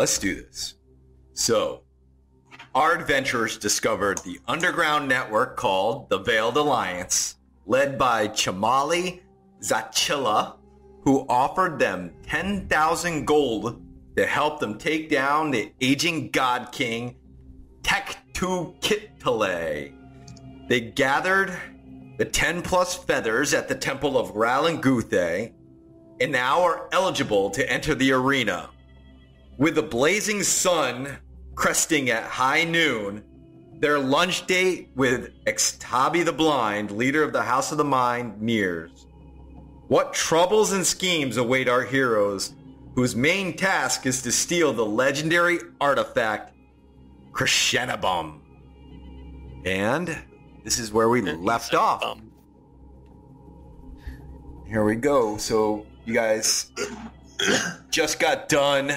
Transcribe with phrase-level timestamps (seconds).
[0.00, 0.74] Let's do this.
[1.34, 1.82] So,
[2.74, 9.20] our adventurers discovered the underground network called the Veiled Alliance, led by Chamali
[9.60, 10.56] Zachilla,
[11.02, 13.82] who offered them 10,000 gold
[14.16, 17.16] to help them take down the aging god king
[17.82, 19.92] Tectuktitlay.
[20.66, 21.54] They gathered
[22.16, 25.52] the 10 plus feathers at the temple of Ralanguthe
[26.22, 28.70] and now are eligible to enter the arena.
[29.60, 31.18] With the blazing sun
[31.54, 33.22] cresting at high noon,
[33.78, 39.06] their lunch date with Extabi the Blind, leader of the House of the Mind, nears.
[39.88, 42.54] What troubles and schemes await our heroes,
[42.94, 46.54] whose main task is to steal the legendary artifact,
[47.32, 48.40] Crescenabum.
[49.66, 50.16] And
[50.64, 52.18] this is where we left off.
[54.66, 55.36] Here we go.
[55.36, 56.70] So you guys
[57.90, 58.90] just got done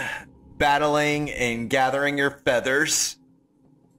[0.57, 3.17] battling and gathering your feathers.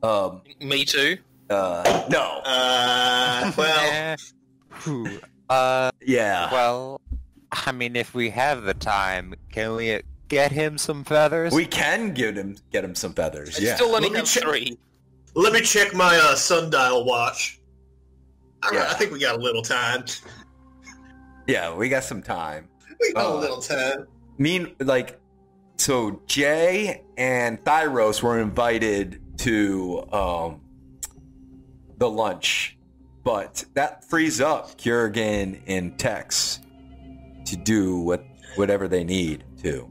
[0.02, 1.16] Um, me too.
[1.50, 2.40] uh, no.
[2.44, 4.16] Uh, well,
[5.48, 6.52] uh, Yeah.
[6.52, 7.00] well,
[7.52, 11.52] I mean, if we have the time, can we uh, get him some feathers?
[11.52, 13.58] We can get him get him some feathers.
[13.58, 13.74] I Yeah.
[13.76, 14.78] still only Let me have check- three.
[15.34, 17.60] let me check my uh, sundial watch.
[18.62, 18.90] All right, Yeah.
[18.90, 20.04] I think we got a little time.
[21.46, 22.68] Yeah, we got some time.
[23.00, 24.06] We got Uh, a little time.
[24.38, 25.20] Mean like
[25.76, 30.60] so Jay and Thyros were invited to um
[31.96, 32.76] the lunch,
[33.22, 36.60] but that frees up Kurgan and Tex
[37.46, 38.24] to do what
[38.56, 39.88] whatever they need to.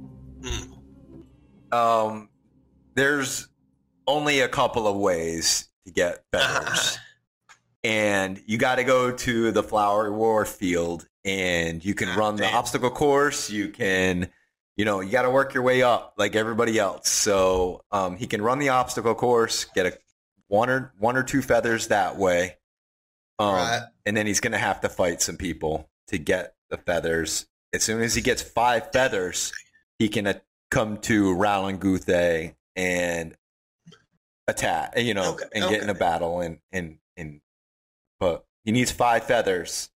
[1.71, 2.29] Um
[2.95, 3.47] there's
[4.07, 6.97] only a couple of ways to get feathers.
[7.83, 12.49] and you got to go to the flower war field and you can run the
[12.53, 14.29] obstacle course you can
[14.77, 17.09] you know you got to work your way up like everybody else.
[17.09, 19.97] So um, he can run the obstacle course get a
[20.47, 22.57] one or one or two feathers that way.
[23.39, 23.81] Um, Right.
[24.05, 27.45] and then he's gonna have to fight some people to get the feathers.
[27.73, 29.51] As soon as he gets five feathers
[29.99, 30.33] he can uh,
[30.69, 33.35] come to Ralanguthe and
[34.47, 37.39] attack you know Okay, and get in a battle and and and
[38.19, 39.89] but he needs five feathers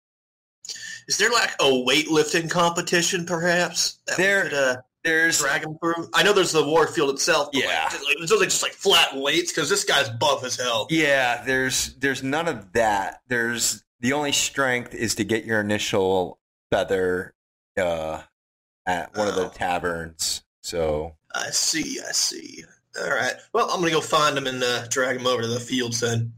[1.09, 3.99] Is there like a weightlifting competition, perhaps?
[4.17, 6.11] There- could, uh, there's drag him through.
[6.15, 7.51] I know there's the war field itself.
[7.53, 7.83] But Yeah.
[7.85, 10.57] like, just, like, it's just like, just like flat weights because this guy's buff as
[10.57, 10.89] hell.
[10.91, 13.21] Yeah, there's there's none of that.
[13.29, 16.41] There's the only strength is to get your initial
[16.73, 17.35] feather
[17.77, 18.23] uh
[18.85, 19.53] at one of the Oh.
[19.55, 20.43] taverns.
[20.63, 22.01] So I see.
[22.01, 22.65] I see.
[23.01, 23.35] All right.
[23.53, 26.33] Well, I'm gonna go find him and uh, drag him over to the fields then,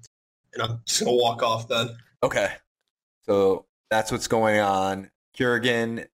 [0.53, 1.97] and I'm just gonna walk off then.
[2.23, 2.53] okay.
[3.25, 5.11] So that's what's going on.
[5.37, 6.07] Kurgan,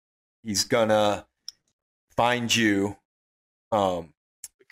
[0.42, 1.26] he's gonna
[2.16, 2.96] find you.
[3.72, 4.10] Um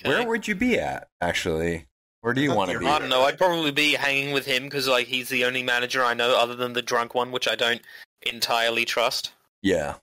[0.05, 0.09] Okay.
[0.09, 1.87] where would you be at, actually?
[2.23, 2.81] Where do you want to here.
[2.81, 2.87] be?
[2.87, 3.23] I don't know.
[3.23, 6.55] I'd probably be hanging with him because like he's the only manager I know other
[6.57, 7.81] than the drunk one, which I don't
[8.23, 9.33] entirely trust.
[9.63, 9.95] Yeah.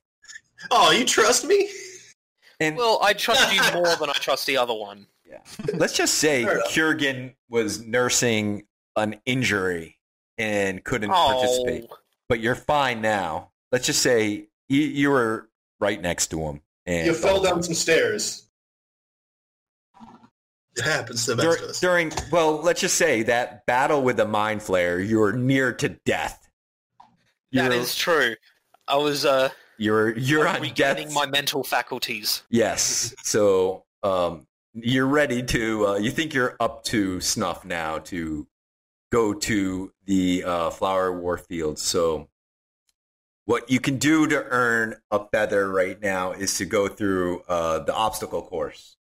[0.71, 1.69] Oh, you trust me?
[2.61, 5.07] And Well, I trust you more than I trust the other one.
[5.25, 5.39] Yeah.
[5.73, 6.61] Let's just say Fair.
[6.69, 8.63] Kurgan was nursing
[8.95, 9.97] an injury
[10.37, 11.85] and couldn't Oh, participate,
[12.29, 13.51] but you're fine now.
[13.71, 15.49] Let's just say you, you were
[15.79, 16.61] right next to him.
[16.85, 18.45] And You fell down some stairs.
[20.77, 21.79] It happens to the best Dur- of us.
[21.79, 22.11] during.
[22.31, 26.47] Well, let's just say that battle with the mind flayer, you were near to death.
[27.51, 28.35] that You're is true.
[28.87, 31.13] I was uh, you're you're on regaining death.
[31.13, 32.43] my mental faculties.
[32.49, 33.13] Yes.
[33.23, 35.87] So um, you're ready to.
[35.87, 38.47] Uh, you think you're up to snuff now to
[39.11, 41.79] go to the uh, flower war field.
[41.79, 42.29] So
[43.45, 47.79] what you can do to earn a feather right now is to go through uh,
[47.79, 48.97] the obstacle course.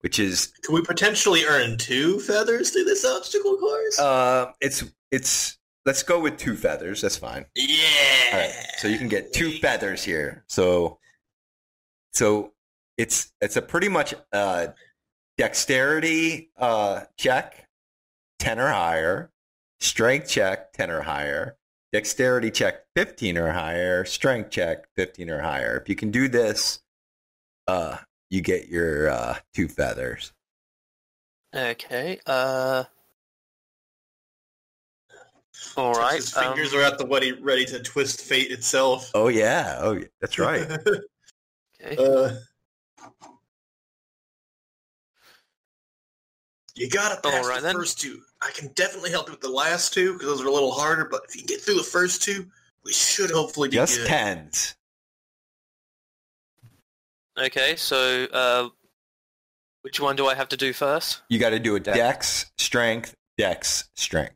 [0.00, 3.98] which is Can we potentially earn two feathers through this obstacle course?
[3.98, 5.58] uh, it's it's.
[5.86, 7.00] Let's go with two feathers.
[7.00, 7.46] That's fine.
[7.56, 8.36] yeah.
[8.36, 8.52] Right.
[8.76, 10.44] So you can get two feathers here.
[10.46, 10.98] So,
[12.12, 12.52] so
[12.98, 14.68] it's it's a pretty much uh,
[15.38, 17.66] dexterity uh, check,
[18.38, 19.30] ten or higher,
[19.80, 21.56] strength check, ten or higher,
[21.92, 25.78] dexterity check, fifteen or higher, strength check, fifteen or higher.
[25.80, 26.80] If you can do this,
[27.66, 27.98] uh,
[28.30, 30.32] you get your uh, two feathers.
[31.54, 32.20] Okay.
[32.26, 32.84] Uh.
[35.76, 36.16] All right.
[36.16, 39.10] His fingers um, are at the ready, ready to twist fate itself.
[39.14, 39.78] Oh yeah.
[39.80, 40.06] Oh, yeah.
[40.20, 40.62] that's right.
[41.84, 41.96] okay.
[41.98, 42.34] uh,
[46.74, 47.74] you gotta pass Alright the then.
[47.74, 48.20] first two.
[48.42, 51.04] I can definitely help you with the last two because those are a little harder.
[51.10, 52.46] But if you get through the first two,
[52.84, 54.06] we should hopefully do Just good.
[54.06, 54.74] tens.
[57.38, 57.76] Okay.
[57.76, 58.68] So, uh,
[59.82, 61.22] which one do I have to do first?
[61.28, 61.96] You got to do a Dex.
[61.98, 64.34] dex, strength, dex, strength.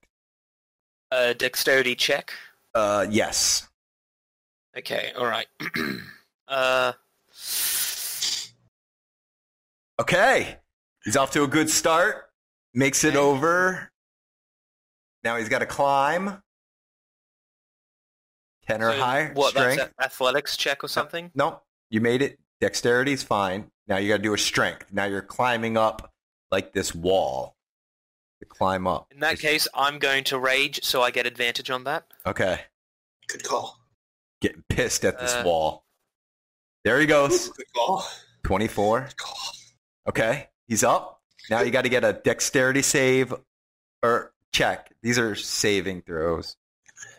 [1.10, 2.32] Uh, dexterity check.
[2.74, 3.68] Uh, yes.
[4.76, 5.12] Okay.
[5.16, 5.46] All right.
[6.48, 6.92] uh.
[10.00, 10.56] Okay.
[11.04, 12.30] He's off to a good start.
[12.72, 13.18] Makes it Okay.
[13.18, 13.90] over.
[15.24, 16.42] Now he's got to climb.
[18.66, 19.32] 10 or so higher.
[19.34, 19.50] What?
[19.50, 19.76] strength.
[19.76, 21.30] That's an athletics check or something.
[21.34, 21.60] No,
[21.90, 22.38] you made it.
[22.62, 23.70] Dexterity's fine.
[23.88, 24.86] Now you got to do a strength.
[24.92, 26.12] Now you're climbing up
[26.50, 27.56] like this wall
[28.40, 29.08] to climb up.
[29.10, 32.06] In that It's- case, I'm going to rage, so I get advantage on that.
[32.24, 32.60] Okay.
[33.28, 33.78] Good call.
[34.40, 35.84] Getting pissed at this Uh, wall.
[36.84, 37.48] There he goes.
[37.50, 38.06] Good call.
[38.44, 39.00] 24.
[39.00, 39.50] Good call.
[40.06, 41.22] Okay, he's up.
[41.48, 43.32] Now you got to get a dexterity save
[44.02, 44.90] or check.
[45.02, 46.56] These are saving throws.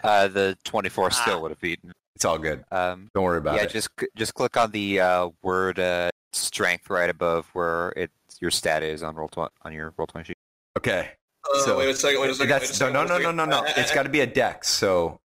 [0.04, 1.40] Uh, the 24 still Ah.
[1.42, 1.92] would have beaten.
[2.16, 2.64] It's all good.
[2.72, 3.70] Um, Don't worry about yeah, it.
[3.70, 8.10] Yeah, just just click on the uh, word uh, strength right above where it
[8.40, 10.38] your stat is on roll tw- on your roll twenty sheet.
[10.78, 11.12] okay.
[11.44, 12.22] Uh, So- wait a second.
[12.22, 12.50] Wait a second.
[12.52, 13.64] wait a That's no, no, no, no, no, no.
[13.78, 14.70] It's got to be a dex.
[14.70, 15.20] So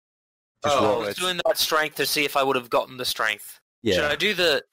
[0.64, 1.16] just Oh, I was it.
[1.20, 3.60] doing that strength to see if I would have gotten the strength.
[3.82, 3.94] Yeah.
[3.96, 4.64] Should I do the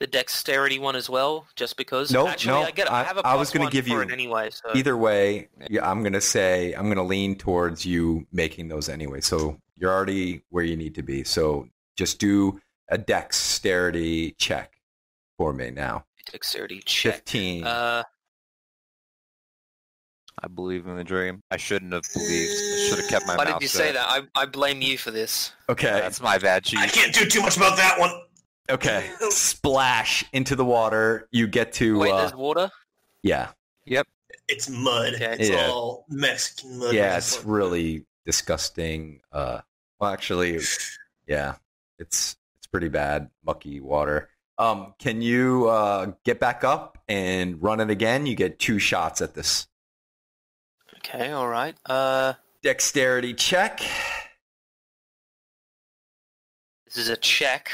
[0.00, 2.10] the dexterity one as well, just because?
[2.12, 2.66] Nope, Actually, nope.
[2.68, 4.50] I get I I- have a I was gonna one give for you it anyway.
[4.50, 9.20] So Either way, yeah, I'm gonna say I'm gonna lean towards you making those anyway.
[9.20, 11.24] So you're already where you need to be.
[11.24, 14.72] So just do a dexterity check
[15.36, 16.04] for me now.
[16.30, 17.14] dexterity check.
[17.16, 17.64] Fifteen.
[17.64, 18.02] Uh,
[20.40, 21.42] I believe in the dream.
[21.50, 22.52] I shouldn't have believed.
[22.52, 24.06] I should have kept my why mouth did you say that?
[24.08, 25.52] I I blame you for this.
[25.68, 25.90] okay.
[25.90, 26.64] That's my bad.
[26.76, 28.12] I can't do too much about that one.
[28.70, 29.10] Okay.
[29.30, 31.28] Splash into the water.
[31.30, 32.70] You get to Wait, uh, there's water.
[33.22, 33.50] yeah.
[33.86, 34.06] Yep.
[34.48, 35.14] It's mud.
[35.14, 35.36] Okay.
[35.40, 35.68] It's Yeah.
[35.70, 36.94] all Mexican mud.
[36.94, 39.20] Yeah, it's really disgusting.
[39.32, 39.60] Uh
[39.98, 40.60] well actually
[41.26, 41.54] yeah.
[41.98, 44.28] It's it's pretty bad, mucky water.
[44.58, 48.26] Um can you uh get back up and run it again?
[48.26, 49.66] You get two shots at this.
[50.98, 51.74] Okay, all right.
[51.86, 53.78] Uh, Dexterity check.
[56.86, 57.70] this is a check.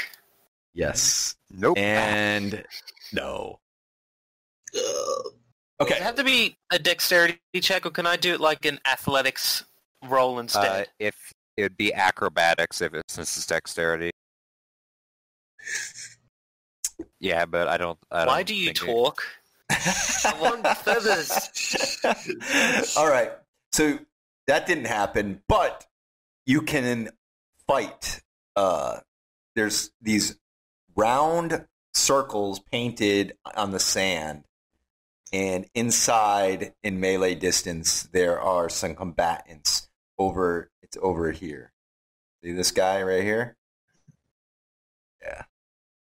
[0.75, 1.35] Yes.
[1.49, 1.77] Nope.
[1.79, 2.63] And
[3.11, 3.59] no.
[4.75, 6.03] Uh, Does it Okay.
[6.03, 9.63] have to be a dexterity check, or can I do it like an athletics
[10.03, 10.87] roll Uh, instead?
[10.99, 11.15] if
[11.57, 14.11] it would be acrobatics if it's since it's dexterity.
[17.19, 17.97] Yeah, but I don't.
[18.11, 19.21] I Why don't do you think it- talk?
[19.69, 21.99] I want feathers.
[22.97, 23.31] All right.
[23.73, 23.97] So
[24.47, 25.85] that didn't happen, but
[26.45, 27.09] you can
[27.67, 28.21] fight.
[28.55, 28.99] Uh,
[29.55, 30.37] there's these
[30.95, 34.43] round circles painted on the sand,
[35.33, 39.87] and inside, in melee distance, there are some combatants
[40.17, 40.69] over.
[40.81, 41.71] It's over here.
[42.43, 43.55] See this guy right here?
[45.21, 45.43] Yeah.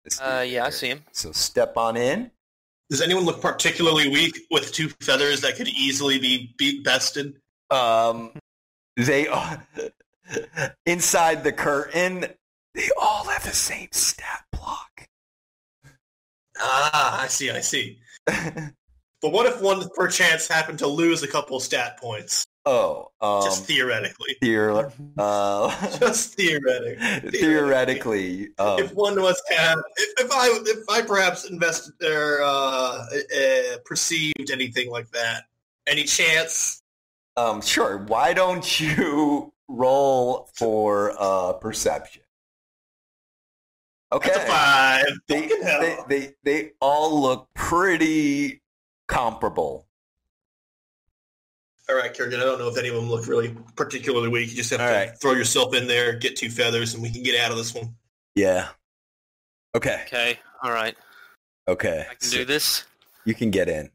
[0.04, 1.04] This Uh, dude yeah, I see him.
[1.14, 2.30] So step on in.
[2.90, 7.40] does anyone look particularly weak with two feathers that could easily be beat bested?
[7.72, 8.34] Um,
[8.98, 9.66] they are
[10.86, 12.26] inside the curtain.
[12.76, 15.08] They all have the same stat block.
[16.60, 17.50] Ah, I see.
[17.50, 18.00] I see.
[19.22, 22.46] But what if one perchance happened to lose a couple stat points?
[22.66, 24.36] oh, um, Just theoretically.
[24.44, 27.32] theor- uh, Just theoretically.
[27.32, 32.42] theoretically, um, if one was to have, if, if I if I perhaps invested or
[32.44, 35.44] uh, uh, perceived anything like that,
[35.88, 36.82] any chance?
[37.38, 38.00] um, sure.
[38.00, 42.22] Why don't you roll for uh, perception?
[44.12, 44.30] Okay.
[44.34, 45.06] That's a five.
[45.28, 45.82] They, Fucking hell.
[45.82, 48.62] they, they, they all look pretty
[49.08, 49.88] comparable.
[51.90, 52.40] All right, Kerrigan.
[52.40, 54.50] I don't know if any of them look really particularly weak.
[54.50, 55.10] You just have All to right.
[55.22, 57.94] throw yourself in there, get two feathers, and we can get out of this one.
[58.36, 58.70] Yeah.
[59.76, 60.02] Okay.
[60.08, 60.96] Okay, all right.
[61.68, 62.06] Okay.
[62.10, 62.86] I can So do this.
[63.26, 63.90] You can get in.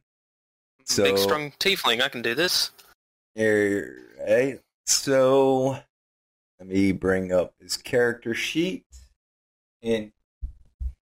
[0.84, 2.02] So Big strong tiefling.
[2.02, 2.70] I can do this.
[3.38, 4.60] Alright.
[4.86, 5.78] So
[6.58, 8.84] let me bring up his character sheet.
[9.82, 10.12] And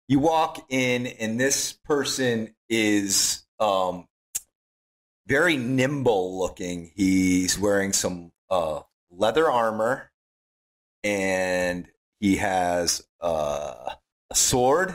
[0.09, 4.07] you walk in and this person is um
[5.27, 6.93] very nimble looking.
[6.95, 8.81] He's wearing some uh
[9.11, 10.11] leather armor
[11.03, 11.89] and
[12.21, 13.95] he has uh,
[14.31, 14.95] a sword.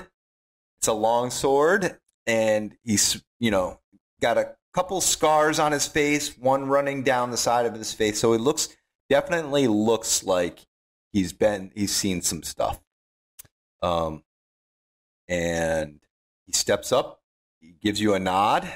[0.80, 3.80] It's a long sword and he's, you know,
[4.20, 8.20] got a couple scars on his face, one running down the side of his face.
[8.20, 8.70] So it looks
[9.10, 10.66] definitely looks like
[11.12, 12.80] he's been he's seen some stuff.
[13.82, 14.24] Um
[15.28, 16.00] and
[16.46, 17.22] he steps up,
[17.60, 18.68] he gives you a nod,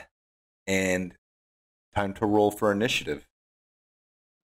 [0.68, 1.14] and
[1.94, 3.28] time to roll for initiative.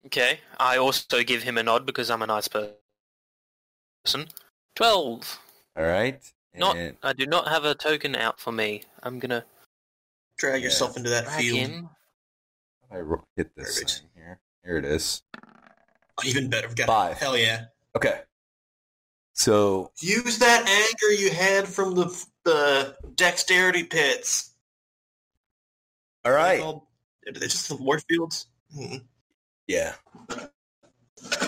[0.06, 0.40] Okay.
[0.58, 4.28] I also give him a nod because I'm a nice person.
[4.74, 5.40] Twelve.
[5.76, 6.22] All right.
[6.54, 6.76] Not.
[6.76, 8.82] And- I do not have a token out for me.
[9.02, 9.44] I'm gonna
[10.38, 11.58] Drag yourself into that drag field.
[11.58, 11.88] him.
[12.90, 13.00] I
[13.36, 14.38] hit this here.
[14.64, 15.22] Here it is.
[16.24, 16.68] Even better.
[16.68, 17.16] Got Five.
[17.18, 17.64] Hell yeah.
[17.96, 18.20] Okay.
[19.36, 22.06] So Use that anger you had from the
[22.44, 24.54] the dexterity pits.
[26.24, 26.60] all right.
[26.62, 26.80] Are
[27.32, 28.46] they just the war fields?
[28.74, 28.96] Hmm.
[29.66, 29.94] Yeah.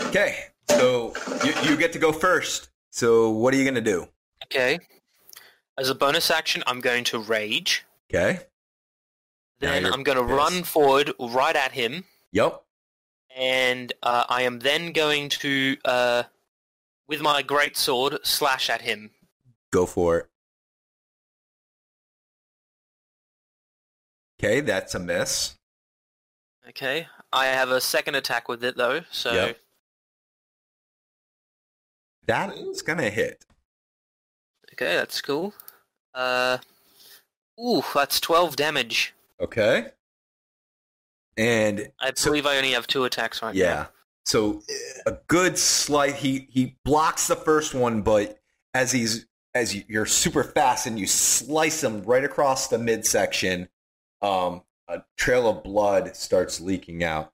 [0.07, 0.37] Okay.
[0.69, 1.15] So
[1.45, 2.69] you, you get to go first.
[2.91, 4.07] So what are you gonna do?
[4.45, 4.79] Okay.
[5.79, 7.85] As a bonus action, I'm going to rage.
[8.13, 8.41] Okay.
[9.61, 12.63] Then I'm going to run forward right at him, Yep.
[13.37, 16.23] and uh, I am then going to, uh,
[17.09, 19.11] with my great sword, slash at him.
[19.73, 20.27] Go for it.
[24.41, 25.57] Okay, that's a miss.
[26.69, 27.09] Okay.
[27.33, 29.59] I have a second attack with it though, so Yep.
[32.27, 33.45] That's gonna hit.
[34.75, 35.55] okay, that's cool.
[36.15, 36.59] Uh,
[37.61, 39.15] ooh, that's twelve damage.
[39.41, 39.93] Okay.
[41.37, 43.65] And I So- believe I only have two attacks right yeah.
[43.65, 43.87] So Yeah.
[45.07, 48.39] A good slight he he blocks the first one, but
[48.75, 53.69] as he's as you, you're super fast and you slice him right across the midsection,
[54.21, 57.33] um, a trail of blood starts leaking out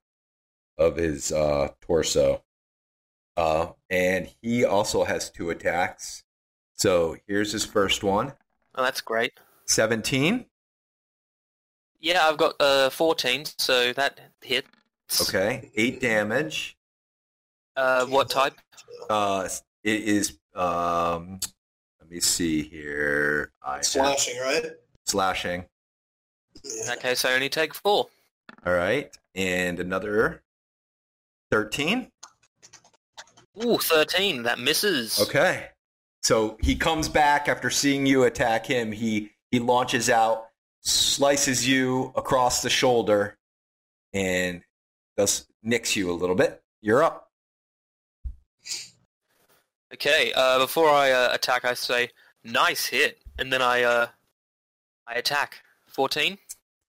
[0.78, 2.42] of his uh, torso.
[3.36, 6.22] Uh, and he also has two attacks.
[6.74, 8.34] So here's his first one.
[8.76, 9.32] Oh, that's great.
[9.66, 10.46] 17.
[12.00, 14.68] Yeah, I've got uh fourteen, so that hits.
[15.22, 15.70] Okay.
[15.74, 16.76] Eight damage.
[17.76, 18.54] Uh, what type?
[19.10, 19.48] Uh,
[19.82, 21.40] it is, um,
[22.00, 23.52] let me see here.
[23.62, 24.66] I have- Slashing, right?
[25.06, 25.66] slashing.
[26.64, 28.08] In that case, I only take four.
[28.64, 29.14] All right.
[29.34, 30.42] And another
[31.50, 32.10] 13.
[33.64, 34.44] Ooh, 13.
[34.44, 35.20] That misses.
[35.20, 35.68] Okay.
[36.22, 38.92] So he comes back after seeing you attack him.
[38.92, 40.46] He he launches out,
[40.80, 43.36] slices you across the shoulder,
[44.14, 44.62] and
[45.18, 46.62] does nicks you a little bit.
[46.80, 47.23] You're up.
[49.94, 52.08] Okay, uh, before I uh, attack, I say,
[52.42, 53.18] nice hit.
[53.38, 54.06] And then I, uh,
[55.06, 55.62] I attack.
[55.86, 56.36] 14?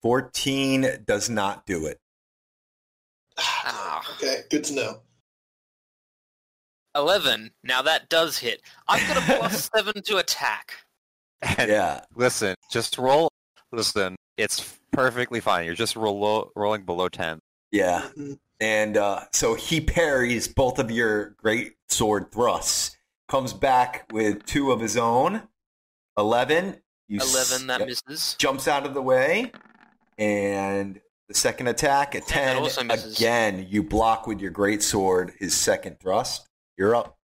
[0.02, 1.98] 14 does not do it.
[3.38, 4.04] Ah.
[4.16, 5.00] Okay, good to know.
[6.96, 7.50] 11.
[7.62, 8.62] Now that does hit.
[8.88, 10.72] I've got a plus 7 to attack.
[11.58, 12.00] And Yeah.
[12.14, 13.28] listen, just roll.
[13.72, 15.66] Listen, it's perfectly fine.
[15.66, 17.38] You're just roll, rolling below 10.
[17.70, 18.08] Yeah.
[18.16, 18.38] Mhm.
[18.58, 22.95] And uh, so he parries both of your great sword thrusts.
[23.28, 25.42] Comes back with two of his own.
[26.16, 26.76] 11.
[27.08, 27.88] You 11, that yep.
[27.88, 28.34] misses.
[28.38, 29.52] jumps out of the way,
[30.18, 33.66] and the second attack at ten again.
[33.68, 36.48] You block with your great sword his second thrust.
[36.76, 37.16] You're up.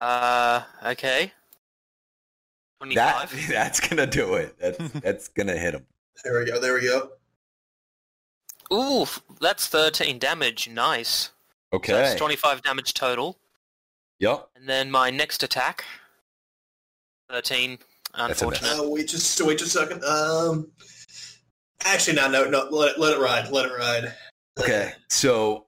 [0.00, 1.32] Uh, okay.
[2.78, 3.30] 25?
[3.30, 4.56] That that's gonna do it.
[4.58, 5.86] That's that's gonna hit him.
[6.24, 6.58] There we go.
[6.58, 7.10] There we go.
[8.72, 9.06] Ooh,
[9.40, 10.68] that's 13 damage.
[10.68, 11.30] Nice.
[11.72, 11.92] So Okay.
[11.92, 13.38] that's 25 damage total.
[14.18, 14.48] Yep.
[14.56, 15.84] And then my next attack,
[17.30, 17.78] 13.
[18.16, 18.60] That's a miss.
[18.60, 18.84] Unfortunate.
[18.84, 20.04] Uh, wait just wait just a second.
[20.04, 20.72] Um,
[21.84, 22.68] actually, no, no, no.
[22.70, 23.50] Let it, let it ride.
[23.50, 24.12] Let it ride.
[24.58, 24.92] Okay.
[25.08, 25.66] So,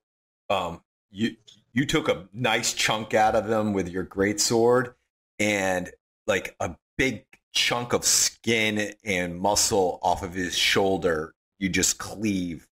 [0.50, 1.37] um, you
[1.73, 4.94] you took a nice chunk out of them with your great sword,
[5.38, 5.88] and
[6.26, 11.35] like a big chunk of skin and muscle off of his shoulder.
[11.61, 12.66] You just cleave,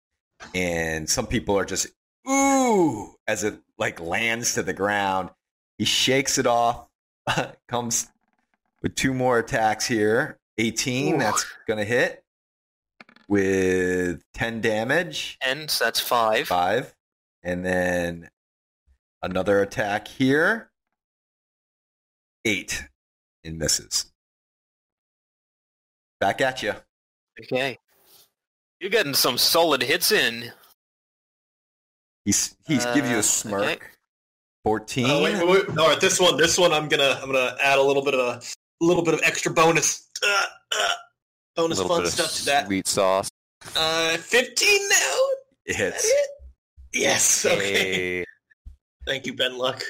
[0.55, 1.87] and some people are just
[2.29, 5.29] ooh as it like lands to the ground.
[5.77, 6.87] He shakes it off.
[7.67, 8.07] comes
[8.81, 10.39] with two more attacks here.
[10.57, 11.15] Eighteen.
[11.15, 11.19] Ooh.
[11.19, 12.23] That's gonna hit
[13.27, 15.37] with ten damage.
[15.41, 16.47] 10, so that's 5.
[16.47, 16.95] Five.
[17.43, 18.29] And then
[19.21, 20.71] another attack here.
[22.45, 22.85] Eight.
[23.43, 24.11] And misses.
[26.19, 26.73] back at you.
[27.39, 27.77] Okay.
[28.79, 30.51] You're getting some solid hits in.
[32.27, 33.63] He's he's give you Uh, a smirk.
[33.63, 33.79] okay.
[34.65, 35.09] Fourteen.
[35.09, 35.77] Oh, wait, wait, wait.
[35.77, 38.19] All right, this one, this one, I'm gonna, I'm gonna add a little bit of
[38.19, 38.41] a,
[38.83, 40.45] little bit of extra bonus, uh,
[40.77, 40.87] uh,
[41.55, 42.65] bonus fun stuff to that.
[42.65, 43.29] sweet sauce.
[43.77, 44.95] Uh, 15 now.
[45.67, 46.29] It Is that it?
[46.91, 47.45] Yes.
[47.45, 48.19] Okay.
[48.19, 48.25] Hey,
[49.05, 49.81] Thank you, Bend Luck.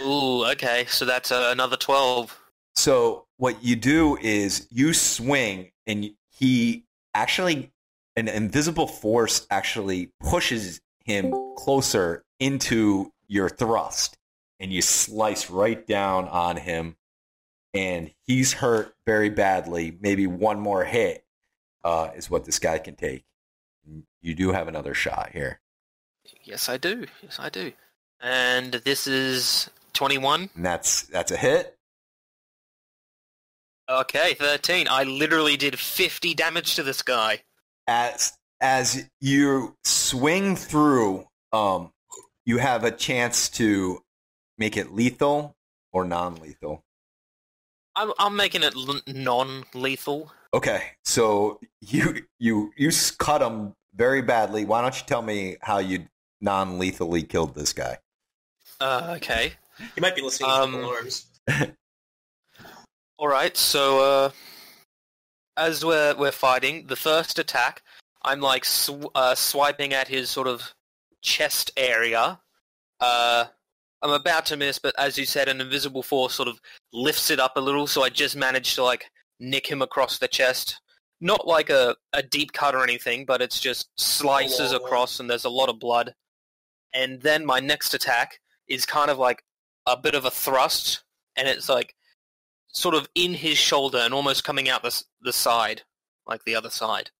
[0.00, 0.86] Ooh, okay.
[0.88, 2.34] So that's uh, another 12.
[2.76, 7.72] So what you do is you swing, and he actually,
[8.16, 14.16] an invisible force actually pushes him closer into your thrust,
[14.60, 16.96] and you slice right down on him,
[17.74, 19.96] and he's hurt very badly.
[20.00, 21.24] Maybe one more hit
[21.82, 23.24] uh, is what this guy can take.
[24.20, 25.60] You do have another shot here,
[26.44, 27.06] Yes, I do.
[27.22, 27.72] Yes, I do.
[28.20, 30.50] And this is 21.
[30.54, 31.76] and that's that's a hit.
[33.88, 34.86] Okay, 13.
[34.90, 37.42] I literally did 50 damage to this guy.
[37.86, 41.92] as as you swing through, um,
[42.44, 44.02] you have a chance to
[44.56, 45.54] make it lethal
[45.92, 46.82] or non-lethal.
[47.96, 50.32] I'm, I'm making it l- non-lethal.
[50.54, 54.64] Okay, so you you you s- cut him very badly.
[54.64, 56.06] Why don't you tell me how you
[56.40, 57.98] non-lethally killed this guy?
[58.80, 59.52] Uh, okay.
[59.96, 61.26] You might be listening Um, to alarms.
[63.18, 63.56] All right.
[63.56, 64.30] So, uh,
[65.56, 67.82] as we're we're fighting, the first attack,
[68.22, 70.74] I'm like sw- uh, swiping at his sort of
[71.22, 72.40] chest area.
[73.00, 73.44] Uh,
[74.02, 76.60] I'm about to miss, but as you said, an invisible force sort of
[76.92, 79.10] lifts it up a little, so I just managed to like
[79.40, 80.80] nick him across the chest.
[81.20, 84.84] Not like a, a deep cut or anything, but it's just slices Oh, wow.
[84.84, 86.14] across, and there's a lot of blood.
[86.94, 89.42] And then my next attack is kind of like
[89.86, 91.02] a bit of a thrust,
[91.36, 91.94] and it's like
[92.68, 95.82] sort of in his shoulder and almost coming out the the side,
[96.26, 97.10] like the other side.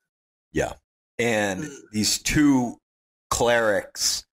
[1.19, 2.79] And these two
[3.31, 4.25] clerics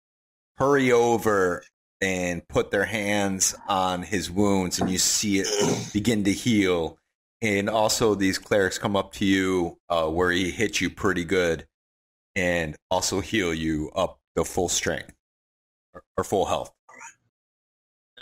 [0.57, 1.63] hurry over
[2.01, 5.47] and put their hands on his wounds, and you see it
[5.93, 6.97] begin to heal.
[7.41, 11.67] And also, these clerics come up to you uh, where he hit you pretty good,
[12.35, 15.13] and also heal you up to full strength
[15.93, 16.71] or, or full health.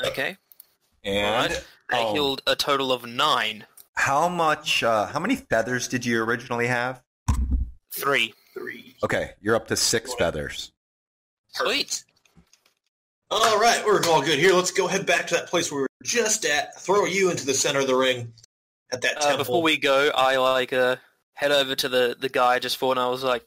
[0.05, 0.37] Okay,
[1.03, 1.65] And Alright.
[1.91, 4.83] I um, healed a total of nine, how much?
[4.83, 7.03] Uh, how many feathers did you originally have?
[7.93, 8.33] three.
[8.53, 8.95] Three.
[9.03, 10.71] Okay, you're up to six feathers.
[11.49, 12.03] Sweet.
[13.31, 14.53] All right, we're all good here.
[14.53, 16.79] Let's go head back to that place where we were just at.
[16.79, 18.31] Throw you into the center of the ring
[18.91, 19.37] at that Uh, temple.
[19.39, 20.97] before we go, I like uh,
[21.33, 23.43] head over to the the guy just for, and I was like,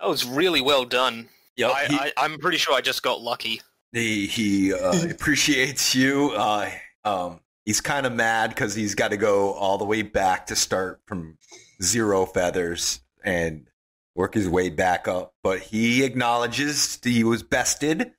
[0.00, 3.60] "That was really well done." Yep, I, I, I'm pretty sure I just got lucky.
[3.92, 6.30] He he uh, appreciates you.
[6.30, 6.70] Uh,
[7.04, 10.56] um, he's kind of mad because he's got to go all the way back to
[10.56, 11.36] start from
[11.82, 13.66] zero feathers and
[14.18, 15.32] work his way back up.
[15.42, 18.12] But he acknowledges he was bested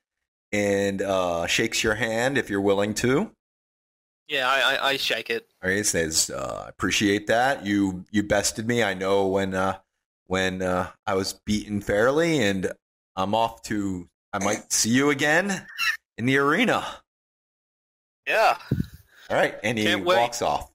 [0.50, 3.30] and uh, shakes your hand if you're willing to.
[4.26, 5.46] Yeah, I, I, I shake it.
[5.62, 8.82] All right, says uh, appreciate that you you bested me.
[8.82, 9.78] I know when uh,
[10.26, 12.72] when uh, I was beaten fairly, and
[13.16, 14.08] I'm off to.
[14.32, 15.66] I might see you again
[16.16, 16.86] in the arena.
[18.26, 18.56] Yeah.
[19.28, 20.16] All right, and he Can't wait.
[20.16, 20.70] walks off.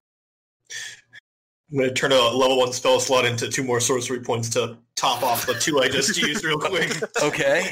[1.72, 4.78] I'm going to turn a level one spell slot into two more sorcery points to
[4.96, 6.92] top off the two I just used real quick.
[7.22, 7.70] Okay,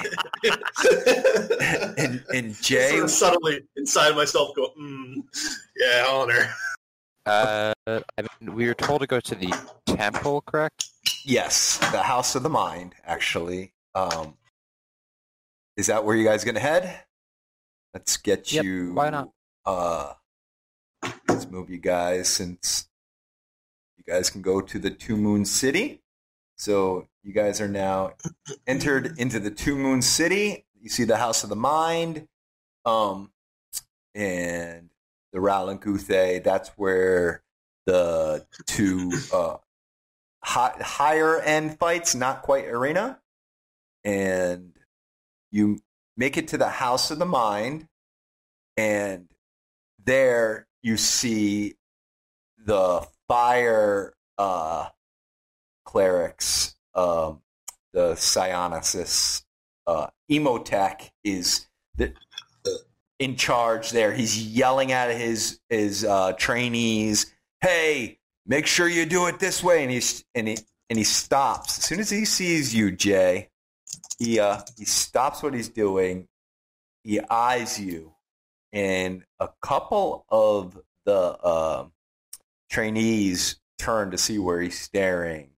[1.97, 5.15] and and Jay, sort of subtly inside myself go, mm,
[5.77, 6.53] yeah, honor.
[7.25, 8.03] Uh, I
[8.41, 9.53] mean, we were told to go to the
[9.85, 10.89] temple, correct?
[11.25, 12.95] yes, the House of the Mind.
[13.05, 14.35] Actually, um,
[15.77, 17.03] is that where you guys gonna head?
[17.93, 18.93] Let's get Yep, you.
[18.93, 19.29] why not?
[19.65, 20.13] Uh,
[21.27, 22.87] let's move you guys since
[23.97, 26.01] you guys can go to the Two Moon City.
[26.63, 28.13] So you guys are now
[28.65, 30.65] entered into the Two Moon City.
[30.81, 32.25] You see the House of the Mind,
[32.85, 33.33] um,
[34.15, 34.89] and
[35.33, 36.41] the Ralanguthe.
[36.41, 37.43] That's where
[37.85, 39.57] the two uh,
[40.41, 43.19] hi- higher end fights, not quite arena,
[44.05, 44.71] and
[45.51, 45.79] you
[46.15, 47.89] make it to the House of the Mind,
[48.77, 49.27] and
[50.01, 51.73] there you see
[52.57, 54.87] the fire uh,
[55.93, 57.41] clerics, um,
[57.93, 59.43] the Psionicis.
[59.85, 62.13] Uh, Emotech is the,
[63.19, 64.11] in charge there.
[64.11, 69.83] He's yelling at his his uh, trainees, "Hey, make sure you do it this way!"
[69.83, 70.57] And he's and he
[70.89, 73.49] and he stops as soon as he sees you, Jay.
[74.17, 76.27] He uh, he stops what he's doing.
[77.03, 78.13] He eyes you,
[78.71, 81.85] and a couple of the uh,
[82.71, 85.52] trainees turn to see where he's staring.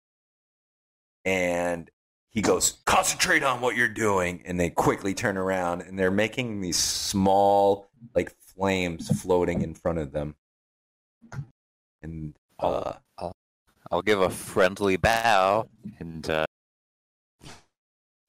[1.26, 1.90] And
[2.30, 4.42] he goes, concentrate on what you're doing.
[4.46, 10.00] And they quickly turn around and they're making these small, like flames floating in front
[10.00, 10.36] of them.
[12.02, 12.94] And uh,
[13.94, 15.68] I'll give a friendly bow
[16.00, 16.46] and uh,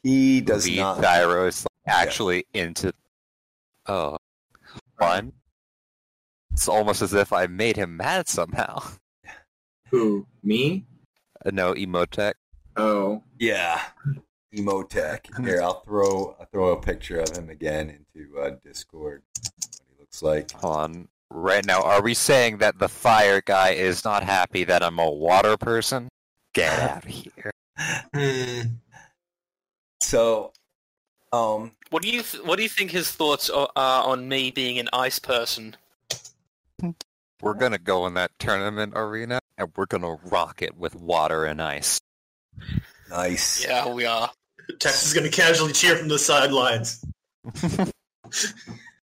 [0.03, 0.99] he does lead not.
[0.99, 2.93] Thyros actually into.
[3.87, 4.19] Oh,
[4.99, 5.33] fun!
[6.53, 8.83] It's almost as if I made him mad somehow.
[9.91, 10.27] Who?
[10.43, 10.85] Me?
[11.45, 12.35] Uh, no, Emotech.
[12.77, 13.23] Oh.
[13.39, 13.81] Yeah,
[14.55, 15.21] Emotech.
[15.45, 19.23] Here, I'll throw I'll throw a picture of him again into uh, Discord.
[19.37, 20.51] What he looks like.
[20.53, 21.09] Hold on.
[21.31, 25.11] Right now, are we saying that the fire guy is not happy that I'm a
[25.11, 26.09] water person?
[26.55, 27.51] Get out of here.
[28.15, 28.61] Hmm.
[30.01, 30.53] So,
[31.33, 34.51] um, What do you th- What do you think his thoughts are, are on me
[34.51, 35.77] being an ice person?
[37.41, 41.61] We're gonna go in that tournament arena and we're gonna rock it with water and
[41.61, 42.01] ice.
[43.11, 43.64] Nice.
[43.64, 44.31] Yeah, we are.
[44.79, 47.05] Tex is going to casually cheer from the sidelines.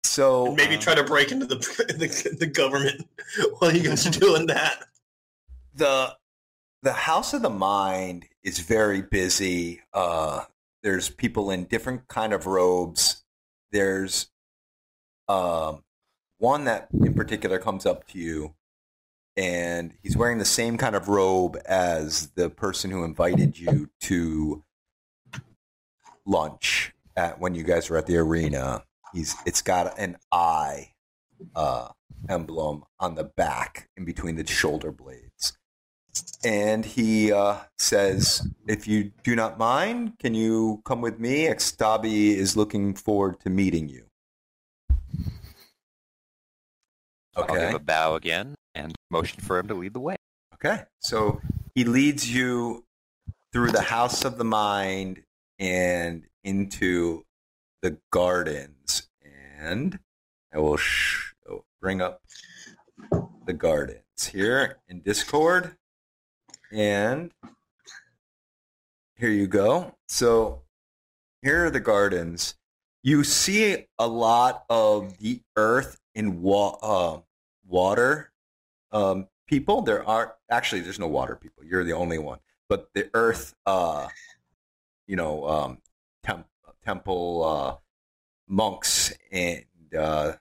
[0.04, 1.56] So And maybe try to break into the,
[1.98, 3.08] the the government
[3.58, 4.84] while you guys are doing that.
[5.74, 6.14] the
[6.82, 9.80] the House of the Mind is very busy.
[9.94, 10.44] Uh,
[10.82, 13.24] there's people in different kind of robes.
[13.72, 14.28] There's
[15.26, 15.82] um,
[16.38, 18.54] one that in particular comes up to you,
[19.36, 24.62] and he's wearing the same kind of robe as the person who invited you to
[26.26, 28.84] lunch at when you guys were at the arena.
[29.12, 30.92] He's it's got an eye
[31.54, 31.88] uh,
[32.28, 35.56] emblem on the back in between the shoulder blades.
[36.44, 41.46] And he uh, says, if you do not mind, can you come with me?
[41.46, 44.06] Extabi is looking forward to meeting you.
[47.36, 47.66] I'll Okay.
[47.66, 50.16] give a bow again and motion for him to lead the way.
[50.54, 50.84] Okay.
[51.00, 51.40] So
[51.74, 52.84] he leads you
[53.52, 55.22] through the House of the Mind
[55.58, 57.24] and into
[57.82, 59.08] the gardens.
[59.58, 59.98] And
[60.52, 61.32] I will sh-
[61.80, 62.22] bring up
[63.46, 65.76] the gardens here in Discord.
[66.72, 67.32] And
[69.16, 69.94] here you go.
[70.08, 70.62] So
[71.42, 72.54] here are the gardens.
[73.04, 77.20] You see a lot of the earth and wa- uh,
[77.68, 78.32] water
[78.92, 79.82] um, people.
[79.82, 81.64] There are actually there's no water people.
[81.64, 82.38] You're the only one.
[82.66, 84.08] But the earth, uh,
[85.06, 85.78] you know, um,
[86.22, 86.46] temp-
[86.82, 87.76] temple uh,
[88.48, 90.32] monks and uh,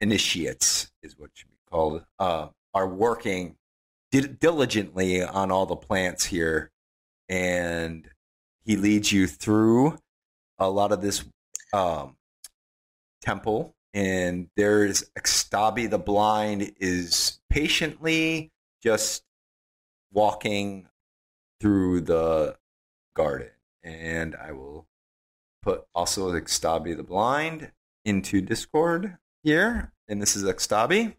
[0.00, 3.56] initiates is what should be called uh, are working
[4.12, 6.70] di- diligently on all the plants here,
[7.28, 8.08] and
[8.64, 9.98] he leads you through
[10.60, 11.24] a lot of this
[11.72, 12.16] um,
[13.22, 18.50] temple and there's Extabi the blind is patiently
[18.82, 19.22] just
[20.12, 20.88] walking
[21.60, 22.56] through the
[23.14, 23.50] garden.
[23.84, 24.86] And I will
[25.62, 27.70] put also Extabi the blind
[28.04, 29.92] into Discord here.
[30.08, 31.14] And this is Extabi.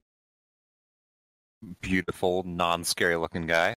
[1.82, 3.74] Beautiful, non-scary looking guy.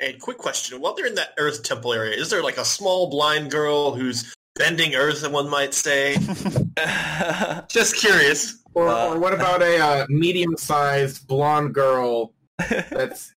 [0.00, 3.10] And quick question: While they're in that Earth Temple area, is there like a small
[3.10, 6.16] blind girl who's bending Earth, and one might say?
[7.68, 8.58] Just curious.
[8.74, 12.34] Or, Uh, or what about a uh, medium-sized blonde girl
[12.68, 13.34] that's,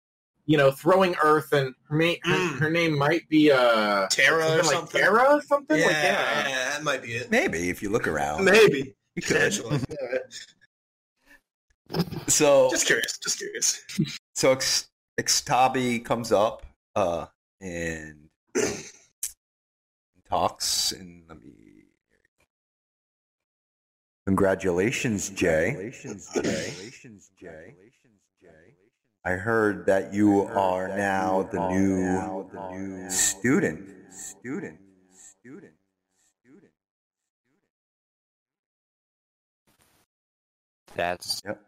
[0.46, 2.60] you know, throwing earth and her, ma- her, Mm.
[2.60, 5.02] her name might be uh, Tara or something like something.
[5.02, 5.78] Tara or something?
[5.78, 6.48] Yeah, Like, yeah.
[6.50, 7.30] yeah, that might be it.
[7.32, 8.44] Maybe if you look around.
[8.46, 8.96] Maybe.
[9.16, 9.36] You could.
[9.54, 9.80] Potentially.
[11.92, 12.02] Yeah.
[12.28, 13.18] So Just curious.
[13.18, 13.82] Just curious.
[14.36, 14.88] So Ex-
[15.20, 16.64] Extabi comes up
[16.96, 17.26] uh,
[17.62, 18.30] and
[20.30, 21.52] talks, and let me.
[24.26, 25.72] Congratulations, Jay.
[25.76, 27.76] Congratulations, Jay.
[29.26, 34.14] I heard that you are now the new the new student.
[34.14, 34.80] Student.
[35.12, 35.74] Student.
[36.42, 36.72] Student.
[40.96, 41.66] That's Yep.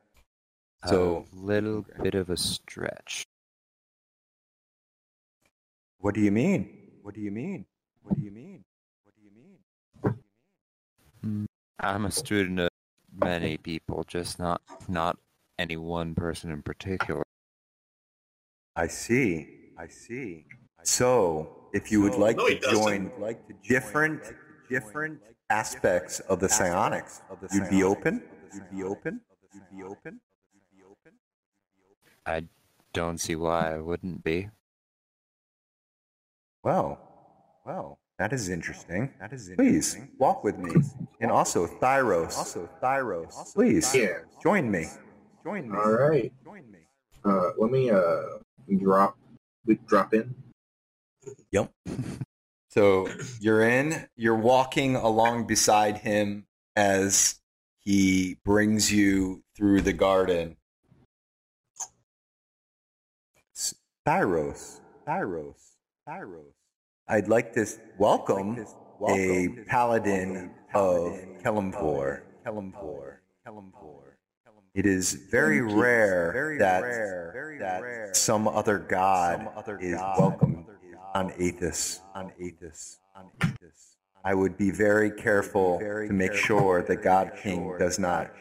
[0.84, 3.26] a So- little bit of a stretch.
[5.98, 7.00] What do you mean?
[7.02, 7.66] What do you mean?
[8.04, 8.64] What do you mean?
[9.04, 9.64] What do you mean?
[11.24, 11.46] Mm,
[11.82, 12.70] I'm a student of
[13.12, 15.18] many people, just not not
[15.58, 17.24] any one person in particular.
[18.76, 19.48] I see.
[19.78, 20.46] I see.
[20.84, 22.84] So, if you would like No, he to doesn't.
[22.84, 24.22] join like different
[24.70, 28.24] different aspects of the psionics, you'd be open.
[28.54, 29.22] You'd be open.
[29.54, 30.22] You'd be open.
[30.54, 31.14] You'd be open.
[32.26, 32.46] I
[32.94, 34.50] don't see why I wouldn't be.
[36.64, 37.00] Well,
[37.66, 39.10] well, that is interesting.
[39.20, 40.02] That is interesting.
[40.06, 40.76] Please walk with me,
[41.22, 42.38] and also Thyros.
[42.38, 43.34] Also Thyros.
[43.56, 44.20] Please Yeah.
[44.44, 44.86] join me.
[45.44, 45.76] Join me.
[45.76, 46.32] All right.
[46.44, 46.82] Join me.
[47.26, 48.22] Uh, let me uh,
[48.78, 49.18] drop.
[49.66, 50.36] We drop in.
[51.52, 51.72] Yep.
[52.70, 53.10] So
[53.42, 56.46] you're in, you're walking along beside him
[56.78, 57.36] as
[57.80, 60.56] he brings you through the garden.
[64.08, 65.76] Thyros, Thyros,
[66.08, 66.54] Thyros.
[67.12, 67.66] I'd like to
[67.98, 68.66] welcome
[69.10, 72.22] a paladin of Kelimvor.
[72.46, 73.16] Kelimvor.
[73.46, 74.04] Kelimvor.
[74.74, 76.84] It is very rare that,
[77.60, 79.46] that some other god
[79.82, 80.66] is welcome
[81.14, 82.00] on Athas.
[82.16, 83.00] On Athas.
[83.14, 83.98] On Athas.
[84.24, 88.32] I would be very careful to make sure that God King does not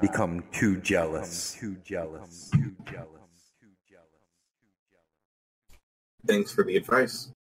[0.00, 1.56] become too jealous.
[1.58, 2.50] Too jealous.
[2.54, 3.50] Too jealous.
[3.60, 4.06] Too jealous.
[6.24, 7.32] Thanks for the advice.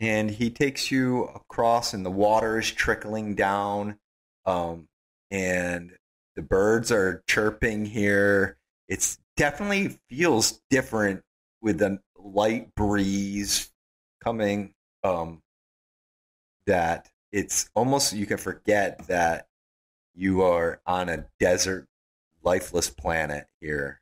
[0.00, 3.98] And he takes you across and the water is trickling down
[4.46, 4.88] um,
[5.30, 5.92] and
[6.36, 8.56] the birds are chirping here.
[8.88, 11.22] It's definitely feels different
[11.60, 13.70] with a light breeze
[14.22, 15.42] coming um,
[16.66, 19.46] that it's almost you can forget that
[20.14, 21.86] you are on a desert
[22.42, 24.00] lifeless planet here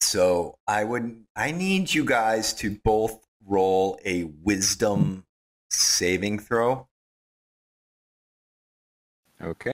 [0.00, 5.24] so I would I need you guys to both roll a wisdom
[5.70, 6.86] saving throw.
[9.42, 9.72] Okay.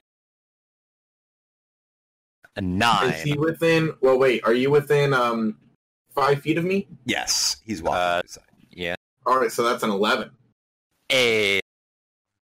[2.55, 3.11] A nine.
[3.13, 3.93] Is he within?
[4.01, 4.43] Well, wait.
[4.45, 5.57] Are you within um
[6.15, 6.87] five feet of me?
[7.05, 8.43] Yes, he's walking Uh, beside.
[8.71, 8.95] Yeah.
[9.25, 10.31] All right, so that's an eleven,
[11.11, 11.59] A.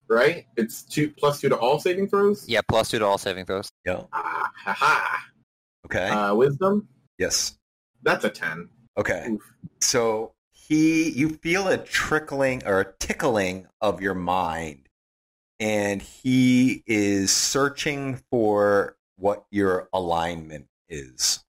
[0.08, 0.46] right?
[0.56, 2.48] It's two plus two to all saving throws.
[2.48, 3.68] Yeah, plus two to all saving throws.
[3.84, 4.02] Yeah.
[4.12, 5.24] Ah, ha, ha.
[5.86, 6.08] Okay.
[6.08, 6.88] Uh, wisdom.
[7.18, 7.56] yes.
[8.02, 8.68] That's a ten.
[8.98, 9.26] Okay.
[9.30, 9.42] Oof.
[9.80, 14.88] So he, you feel a trickling or a tickling of your mind,
[15.58, 21.44] and he is searching for what your alignment is.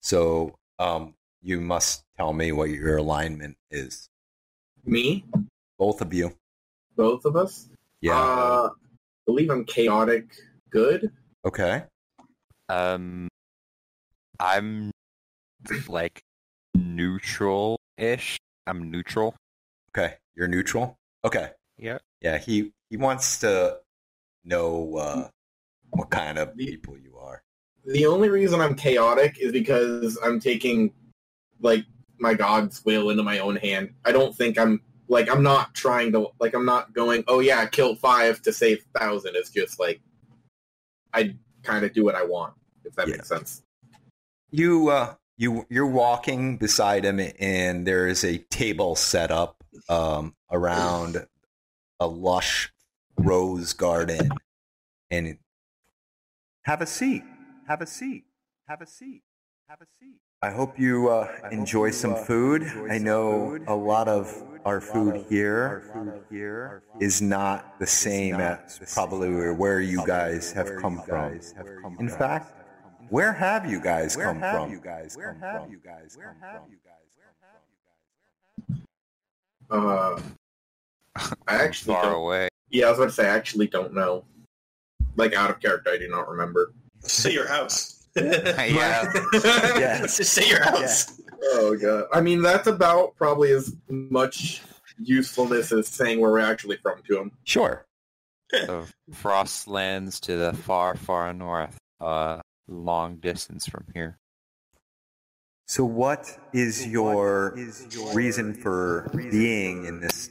[0.00, 4.08] So, um, you must tell me what your alignment is.
[4.84, 5.24] Me,
[5.78, 6.32] Both of you.
[6.96, 7.68] both of us.
[8.00, 8.18] Yeah.
[8.18, 8.74] Uh, I
[9.26, 10.30] believe I'm chaotic.
[10.70, 11.10] Good.
[11.44, 11.84] okay.
[12.68, 13.28] Um,
[14.38, 14.90] I'm
[15.88, 16.20] like
[16.74, 18.38] neutral-ish.
[18.66, 19.34] I'm neutral.
[19.96, 20.14] Okay.
[20.34, 20.96] You're neutral.
[21.24, 21.50] Okay.
[21.78, 21.98] Yeah.
[22.20, 22.38] Yeah.
[22.38, 23.78] He he wants to
[24.44, 25.28] know uh,
[25.90, 27.42] what kind of people you are.
[27.84, 30.92] The only reason I'm chaotic is because I'm taking
[31.60, 31.84] like
[32.18, 33.94] my god's will into my own hand.
[34.04, 37.66] I don't think I'm like I'm not trying to like I'm not going, oh yeah,
[37.66, 39.34] kill five to save thousand.
[39.36, 40.00] It's just like
[41.12, 43.16] I kind of do what I want, if that Yeah.
[43.16, 43.62] makes sense.
[44.50, 50.34] You uh you you're walking beside him and there is a table set up um
[50.50, 51.26] around
[51.98, 52.72] a lush
[53.16, 54.28] rose garden
[55.10, 55.38] and
[56.64, 57.24] have a seat.
[57.66, 58.24] Have a seat.
[58.68, 59.22] Have a seat.
[59.68, 60.18] Have a seat.
[60.42, 62.62] I hope you uh, enjoy some food.
[62.90, 65.82] I know a lot of our food here
[67.00, 71.40] is not the same as probably where you guys have come from.
[71.98, 72.59] In fact,
[73.10, 74.40] where have you guys come from?
[74.40, 78.76] Where have you guys Where have you guys Where have you guys Where have you
[78.76, 78.80] guys?
[79.70, 80.20] Uh,
[81.46, 82.48] I actually far away.
[82.70, 84.24] yeah, I was about to say I actually don't know.
[85.16, 86.72] Like out of character, I do not remember.
[87.00, 88.08] Say your house.
[88.16, 89.12] yeah.
[89.32, 90.16] Yes.
[90.16, 91.20] Just say your house.
[91.42, 92.06] Oh god.
[92.12, 94.62] I mean, that's about probably as much
[94.98, 97.32] usefulness as saying where we're actually from to him.
[97.44, 97.84] Sure.
[98.50, 101.78] The Frostlands to the far, far north.
[102.00, 104.18] Uh, long distance from here.
[105.66, 107.54] So, what is your
[108.14, 110.28] reason for being in this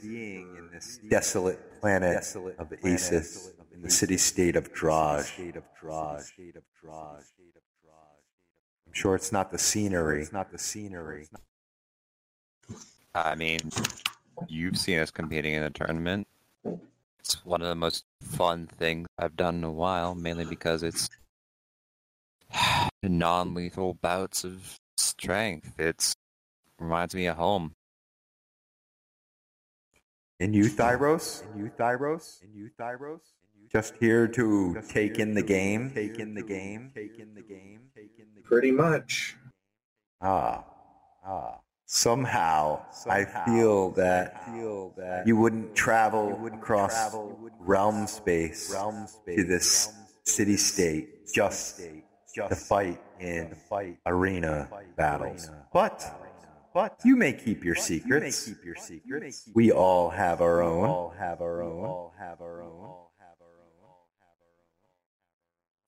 [1.08, 2.18] desolate planet
[2.58, 5.30] of Athas, in the city-state of Draj?
[8.86, 10.20] I'm sure it's not the scenery.
[10.20, 11.28] It's not the scenery.
[13.14, 13.70] I mean,
[14.46, 16.26] you've seen us competing in a tournament.
[17.18, 21.08] It's one of the most fun things I've done in a while, mainly because it's
[23.02, 25.72] non-lethal bouts of strength.
[25.78, 26.14] It's
[26.78, 27.74] reminds me of home.
[30.40, 31.44] And you, Thyros?
[31.44, 32.42] And you, Thyros?
[32.42, 33.20] And you, Thyros?
[33.70, 35.92] Just here to take in the game?
[35.94, 36.90] Take in the game?
[36.94, 37.82] Take in the game?
[37.94, 39.36] Take in the Pretty much.
[40.20, 40.64] Ah,
[41.24, 41.58] ah.
[41.92, 44.44] Somehow, I feel that
[45.26, 47.14] you wouldn't travel across
[47.58, 49.92] realm space to this
[50.24, 51.80] city state just
[52.34, 55.50] to fight in fight arena battles.
[55.72, 56.04] But
[56.72, 58.50] but you may keep your secrets.
[59.54, 60.88] We all have our own.
[60.88, 62.10] All have our own.
[62.18, 63.06] have our own.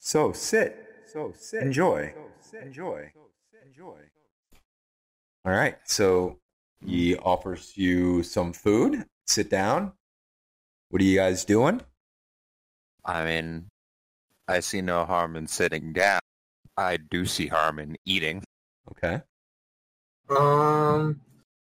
[0.05, 0.77] So sit,
[1.07, 1.63] So sit.
[1.63, 2.13] Enjoy.
[2.61, 3.13] Enjoy.
[3.65, 3.99] Enjoy.
[5.45, 5.77] All right.
[5.85, 6.39] So
[6.85, 9.05] he offers you some food.
[9.29, 9.93] Sit down.
[10.91, 11.81] What are you guys doing?
[13.05, 13.69] I mean,
[14.49, 16.22] I see no harm in sitting down.
[16.77, 18.43] I do see harm in eating.
[18.91, 19.23] Okay.
[20.31, 21.21] Um,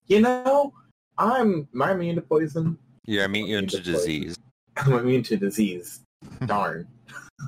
[0.07, 0.73] you know,
[1.17, 2.79] I'm am I immune to poison?
[3.05, 4.37] You're immune to disease.
[4.77, 6.01] I'm immune to disease.
[6.47, 6.87] Darn.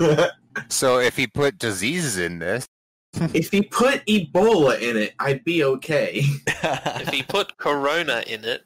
[0.68, 2.66] So if he put diseases in this,
[3.14, 6.22] if he put Ebola in it, I'd be okay.
[6.46, 8.64] If he put Corona in it,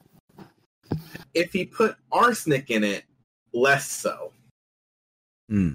[1.35, 3.05] If he put arsenic in it,
[3.53, 4.33] less so.
[5.49, 5.75] Hmm.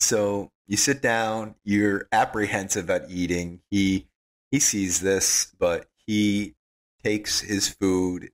[0.00, 1.56] So you sit down.
[1.64, 3.60] You're apprehensive at eating.
[3.70, 4.06] He
[4.50, 6.54] he sees this, but he
[7.02, 8.30] takes his food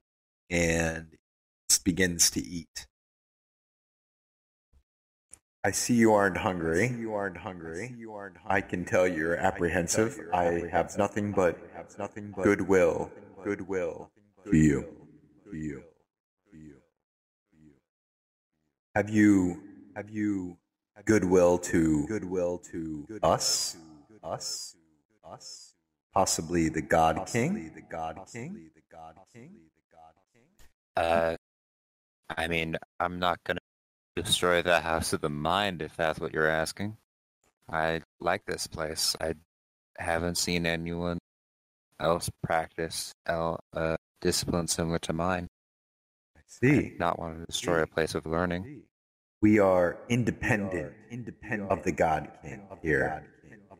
[0.49, 1.07] and
[1.83, 2.87] begins to eat.
[5.63, 6.89] I see you aren't hungry.
[6.89, 7.95] You aren't hungry.
[7.97, 8.35] You aren't.
[8.45, 10.19] I can tell you're apprehensive.
[10.31, 11.57] I have nothing but
[11.97, 13.11] nothing but goodwill.
[13.43, 14.11] Goodwill
[14.49, 14.81] to you.
[15.49, 15.83] To you.
[16.51, 16.75] To you.
[17.51, 17.73] To you.
[18.93, 19.63] Have you
[19.95, 20.57] have you
[21.05, 23.77] goodwill to goodwill to us?
[24.23, 24.75] Us?
[25.23, 25.73] Us?
[26.13, 27.71] Possibly the God King?
[27.75, 28.71] The God King?
[28.75, 29.53] The God King?
[30.97, 31.35] uh,
[32.35, 33.59] I mean, I'm not gonna
[34.15, 36.97] destroy the House of the Mind if that's what you're asking.
[37.69, 39.15] I like this place.
[39.19, 39.35] I
[39.97, 41.19] haven't seen anyone
[41.99, 45.47] else practice el- uh, discipline similar to mine.
[46.37, 46.93] I see.
[46.99, 48.83] Not want to destroy a place of learning.
[49.45, 53.23] We are independent, independent of the God King here.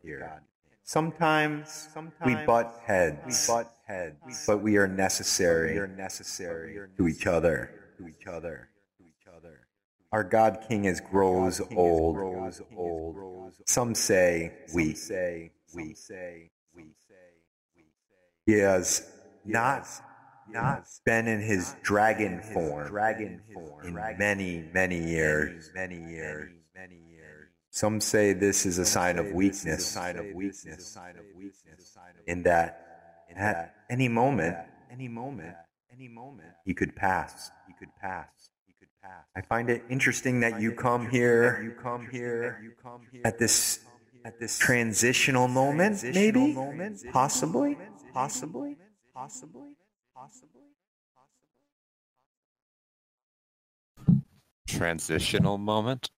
[0.03, 0.43] Here.
[0.83, 1.89] Sometimes,
[2.23, 5.73] we butt heads, we butt heads, but we are necessary.
[5.73, 9.61] We are necessary to each other, to each other, to each other.
[10.11, 12.13] Our God King is grows old.
[12.13, 13.53] Grows old.
[13.65, 17.85] Some say we say we say we say
[18.45, 19.11] he has
[19.43, 19.87] not
[20.55, 26.95] not been in his dragon form, dragon form in many many years, many years, many
[26.95, 27.49] years.
[27.69, 31.97] Some say this is a sign of weakness, sign of weakness, sign of weakness.
[32.25, 34.57] In that, at any moment,
[34.91, 35.55] any moment,
[35.93, 37.51] any moment, he could pass.
[37.67, 38.27] He could pass.
[38.65, 39.25] He could pass.
[39.35, 41.61] I find it interesting that you come here.
[41.61, 42.59] You come here.
[42.63, 43.85] You come here at this
[44.25, 46.57] at this transitional moment, maybe,
[47.11, 47.77] possibly,
[48.11, 48.75] possibly,
[49.13, 49.75] possibly,
[50.15, 50.61] possibly.
[54.67, 56.09] Transitional moment.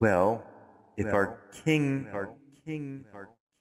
[0.00, 0.44] Well,
[0.96, 2.30] if our king, our
[2.64, 3.04] king,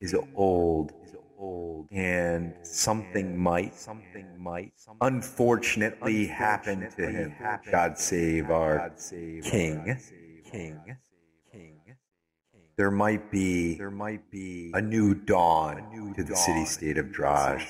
[0.02, 7.36] is old, is old, and something might, something might, unfortunately happen to him.
[7.72, 10.98] God save our king, king, king.
[12.78, 17.66] There might be, there might be a new dawn to the city-state of Draj.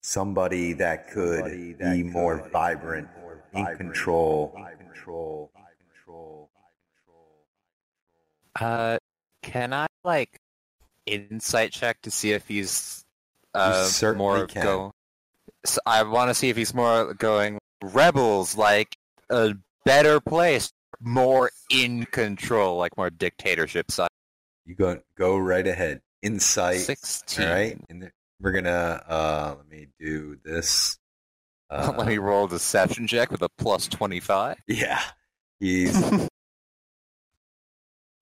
[0.00, 3.08] Somebody that could be more vibrant,
[3.54, 5.62] in control, in control, in
[5.92, 6.50] control.
[8.58, 8.98] Uh,
[9.42, 10.40] can I like
[11.06, 13.04] insight check to see if he's
[13.52, 14.62] uh certainly more can.
[14.62, 14.94] go?
[15.64, 18.96] So I want to see if he's more going rebels, like
[19.30, 20.72] a better place,
[21.04, 24.08] more in control, like more dictatorship side.
[24.64, 26.00] You go go right ahead.
[26.22, 26.80] Insight.
[26.80, 27.46] Sixteen.
[27.46, 30.98] All right, and we're gonna uh, let me do this.
[31.70, 34.56] Uh, Let me roll a deception check with a plus twenty-five.
[34.66, 35.00] Yeah,
[35.60, 36.28] he's all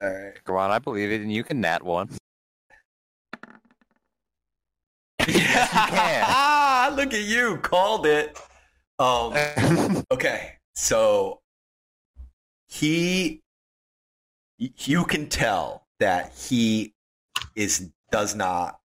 [0.01, 0.33] right.
[0.43, 2.09] Go on, I believe it, and you can nat one.
[5.19, 6.23] Yes, you can.
[6.27, 8.37] Ah, look at you, called it.
[8.99, 9.33] Um,
[10.11, 11.39] okay, so
[12.73, 13.41] he,
[14.57, 16.93] you can tell that he
[17.55, 18.79] is does not.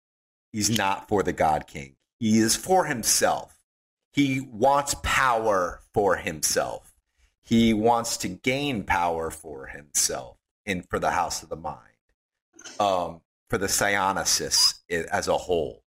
[0.52, 1.96] He's not for the God King.
[2.20, 3.60] He is for himself.
[4.14, 6.94] He wants power for himself.
[7.44, 11.80] He wants to gain power for himself and for the House of the Mind,
[12.80, 15.84] um, for the psionicists as a whole.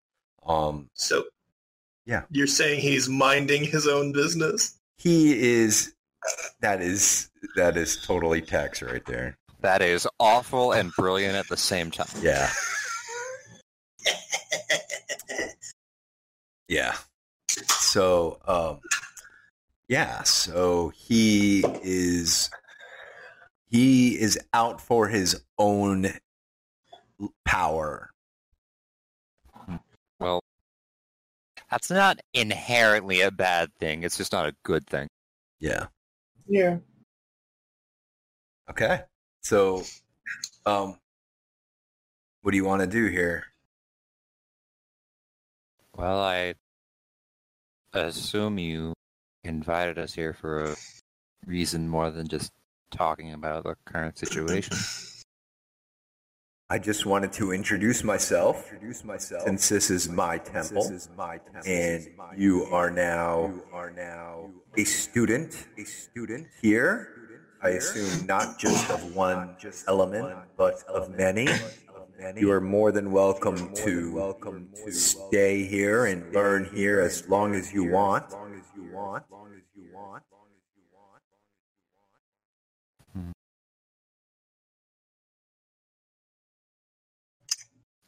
[0.45, 1.25] Um, So,
[2.07, 2.25] Yeah.
[2.31, 4.81] you're saying he's minding his own business?
[4.97, 5.94] he is
[6.61, 9.37] that is that is totally Tex right there.
[9.61, 12.07] that is awful and brilliant at the same time.
[12.21, 12.51] Yeah.
[16.69, 16.95] Yeah.
[17.49, 18.81] So, um,
[19.89, 20.23] yeah.
[20.23, 22.51] So he is
[23.69, 26.09] he is out for his own
[27.45, 28.11] power.
[30.19, 30.41] Well,
[31.71, 34.03] that's not inherently a bad thing.
[34.05, 35.09] It's just not a good thing.
[35.61, 35.87] Yeah.
[36.47, 36.79] Yeah.
[38.71, 39.03] Okay.
[39.43, 39.83] So,
[40.67, 40.99] um,
[42.43, 43.45] what do you want to do here?
[45.97, 46.55] Well, I
[47.93, 48.95] assume you
[49.45, 50.77] invited us here for a
[51.47, 52.51] reason more than just
[52.91, 54.77] talking about the current situation.
[56.71, 58.73] I just wanted to introduce myself.
[58.73, 59.43] Introduce myself.
[59.43, 62.09] Since this is my temple, this is my temple, and
[62.39, 67.11] you are now you are now a student, a student here.
[67.63, 71.49] I assume not just of one just element, but of many.
[72.35, 77.55] You are more than welcome to welcome to stay here and learn here as long
[77.55, 78.33] as you want.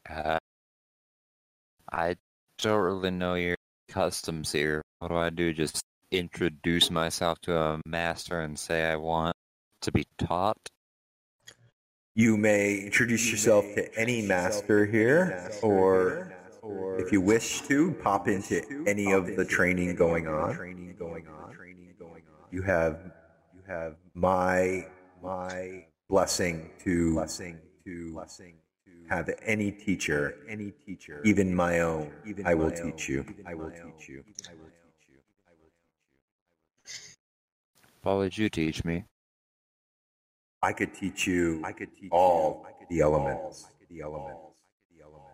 [0.09, 0.39] Uh,
[1.93, 2.17] I
[2.59, 3.57] don't really know your
[3.89, 4.83] customs here.
[4.99, 5.53] What do I do?
[5.53, 9.37] Just introduce myself to a master and say I want
[9.83, 10.57] to be taught?
[12.15, 16.33] You may introduce yourself to any master here, or
[16.99, 20.55] if you wish to, pop into any of the training going on.
[20.55, 21.55] Training going on.
[22.51, 23.01] You have
[23.55, 24.87] you have my
[25.23, 28.55] my blessing to blessing to blessing
[29.09, 32.11] have any teacher, any teacher, even my own.
[32.45, 33.25] I will teach you.
[33.47, 34.25] I will teach you.
[34.49, 35.19] I will teach you.
[35.47, 35.71] I will
[36.85, 37.15] teach you.
[38.03, 39.05] What would you teach me?
[40.63, 41.63] I could teach you.
[41.65, 43.67] I could teach all the elements.
[43.89, 44.41] The elements.
[44.97, 45.33] The elements.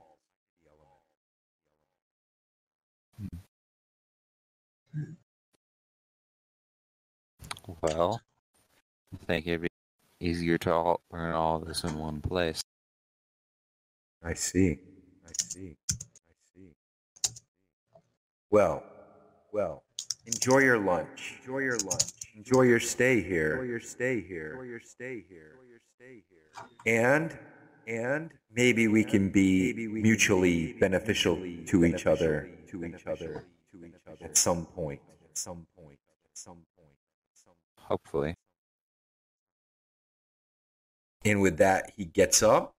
[7.80, 8.20] Well,
[9.14, 9.68] I think it'd be
[10.20, 12.60] easier to all, learn all this in one place.
[14.24, 14.78] I see.
[15.26, 15.76] I see.
[15.90, 16.70] I see.
[18.50, 18.84] Well,
[19.52, 19.82] well.
[20.26, 21.34] Enjoy your lunch.
[21.40, 22.12] Enjoy your lunch.
[22.36, 23.54] Enjoy your stay here.
[23.54, 24.52] Enjoy your stay here.
[24.52, 25.56] Enjoy your stay here.
[25.58, 26.86] Enjoy your stay here.
[26.86, 27.36] And
[27.88, 32.48] and maybe we can be mutually beneficial to each other.
[32.68, 33.44] To each other.
[33.72, 34.24] To each other.
[34.24, 35.00] At some point.
[35.28, 35.98] At some point.
[36.30, 36.94] At some point.
[37.32, 37.88] At some point.
[37.88, 38.36] Hopefully.
[41.24, 42.74] And with that, he gets up.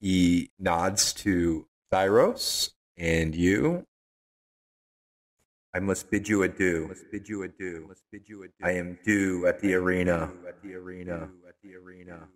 [0.00, 3.86] He nods to Thyros and you.
[5.74, 6.86] I must bid you adieu.
[6.88, 7.86] Must bid you adieu.
[7.88, 8.52] Must bid you adieu.
[8.62, 10.30] I am due at the arena.
[10.46, 11.28] At the arena.
[11.48, 12.28] At the arena.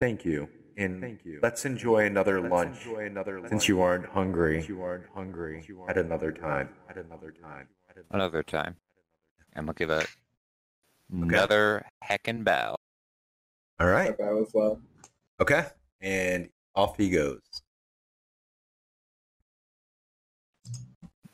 [0.00, 0.48] Thank you.
[0.76, 1.40] And thank you.
[1.42, 2.86] Let's enjoy another lunch.
[2.86, 4.64] Enjoy another since you aren't hungry.
[4.68, 5.66] you aren't hungry.
[5.88, 6.68] At another time.
[6.88, 7.68] At another time.
[7.90, 8.76] At Another time.
[9.56, 10.06] I'm gonna give it
[11.12, 12.76] another heckin' bow.
[13.80, 14.10] All right.
[14.10, 14.80] I bow as well.
[15.40, 15.66] Okay.
[16.00, 17.40] And off he goes.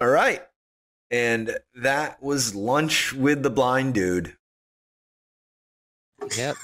[0.01, 0.43] All right.
[1.11, 4.37] And that was lunch with the blind dude.
[6.37, 6.57] Yep.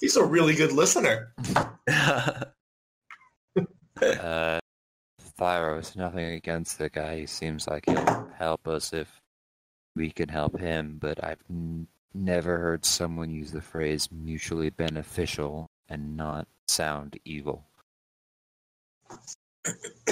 [0.00, 1.32] He's a really good listener.
[4.00, 4.60] Uh,
[5.40, 7.18] Thyros, nothing against the guy.
[7.18, 9.20] He seems like he'll help us if
[9.96, 15.66] we can help him, but I've n- never heard someone use the phrase mutually beneficial
[15.88, 17.64] and not sound evil.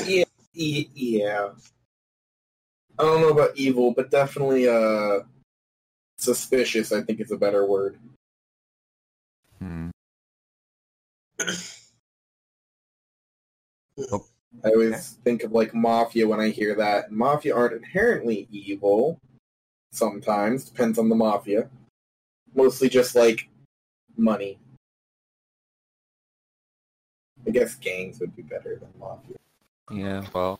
[0.06, 1.48] Yeah, yeah.
[2.98, 5.20] I don't know about evil, but definitely uh
[6.18, 6.92] suspicious.
[6.92, 7.98] I think is a better word.
[9.60, 9.90] Hmm.
[14.64, 17.12] I always think of like mafia when I hear that.
[17.12, 19.20] Mafia aren't inherently evil.
[19.92, 21.68] Sometimes depends on the mafia.
[22.56, 23.48] Mostly just like
[24.16, 24.58] money.
[27.46, 29.36] I guess gangs would be better than mafia.
[29.92, 30.58] Yeah, well,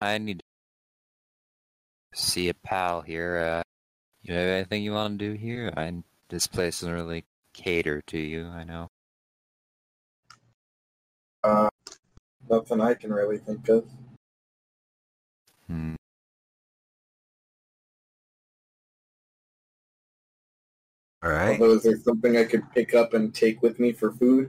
[0.00, 0.38] I need
[2.14, 3.36] to see a pal here.
[3.38, 3.62] Uh,
[4.22, 5.70] you have anything you want to do here?
[5.76, 8.88] I, this place doesn't really cater to you, I know.
[11.44, 11.68] Uh,
[12.48, 13.84] nothing I can really think of.
[15.66, 15.95] Hmm.
[21.26, 21.60] All right.
[21.60, 24.48] Although, is there something I could pick up and take with me for food?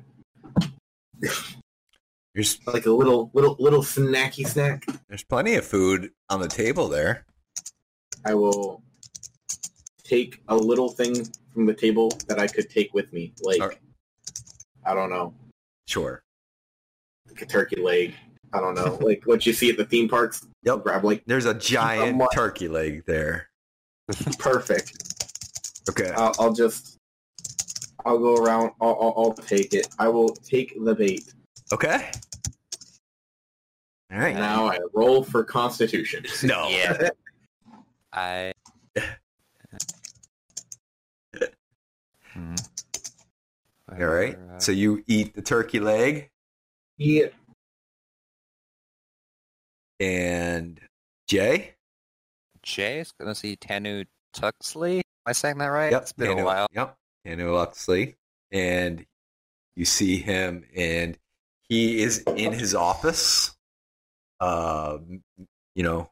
[2.36, 4.86] There's Like a little, little, little snacky snack.
[5.10, 7.26] there's plenty of food on the table there.
[8.26, 8.84] I will
[10.04, 13.80] take a little thing from the table that I could take with me, like Alright.
[14.86, 15.34] I don't know,
[15.88, 16.22] Sure.
[17.28, 18.14] like a turkey leg.
[18.54, 20.46] I don't know, like what you see at the theme parks.
[20.62, 20.84] Yep.
[20.84, 23.50] Grab like There's a giant mu- turkey leg there.
[24.38, 25.07] perfect.
[25.90, 26.12] Okay.
[26.16, 26.98] I'll, I'll just,
[28.06, 28.72] I'll go around.
[28.82, 29.88] I'll, I'll, I'll take it.
[30.00, 31.34] I will take the bait.
[31.72, 32.10] Okay.
[34.12, 34.36] All right.
[34.36, 36.24] Now I roll for Constitution.
[36.44, 36.68] No.
[36.70, 37.10] Yeah.
[38.14, 38.54] I.
[42.34, 42.56] Hmm.
[43.92, 44.38] All right.
[44.38, 46.30] Uh, So you eat the turkey leg
[46.98, 47.28] Yeah.
[50.00, 50.80] and
[51.28, 51.74] Jay.
[52.62, 55.02] Jay is gonna see Tanu Tuxley.
[55.28, 55.92] Am I saying that right?
[55.92, 56.02] Yep.
[56.04, 56.68] It's been Tanu- a while.
[56.72, 56.98] Yep.
[57.26, 58.16] Tanu Luxley.
[58.50, 59.06] And
[59.76, 61.18] you see him and
[61.68, 63.54] he is in his office.
[64.40, 65.22] Um,
[65.76, 66.10] you know,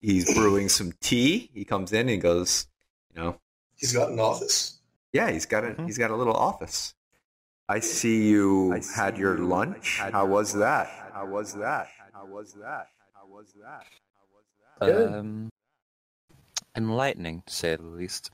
[0.00, 1.50] he's brewing some tea.
[1.52, 2.68] He comes in and goes,
[3.12, 3.40] you know,
[3.74, 4.78] He's got an office.
[5.12, 5.86] yeah, he's got a Mhm.
[5.86, 6.94] he's got a little office.
[7.68, 9.98] I see you had your lunch.
[9.98, 10.86] How was that?
[11.12, 11.88] How was that?
[12.12, 12.86] How was that?
[13.12, 13.86] How was that?
[14.14, 14.44] How was
[14.78, 14.86] that?
[14.86, 15.12] Good.
[15.14, 15.50] Um,
[16.76, 18.30] enlightening to say the least.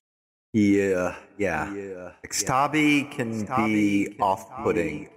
[0.52, 2.12] Yeah, yeah.
[2.26, 5.10] Xtabi can be off-putting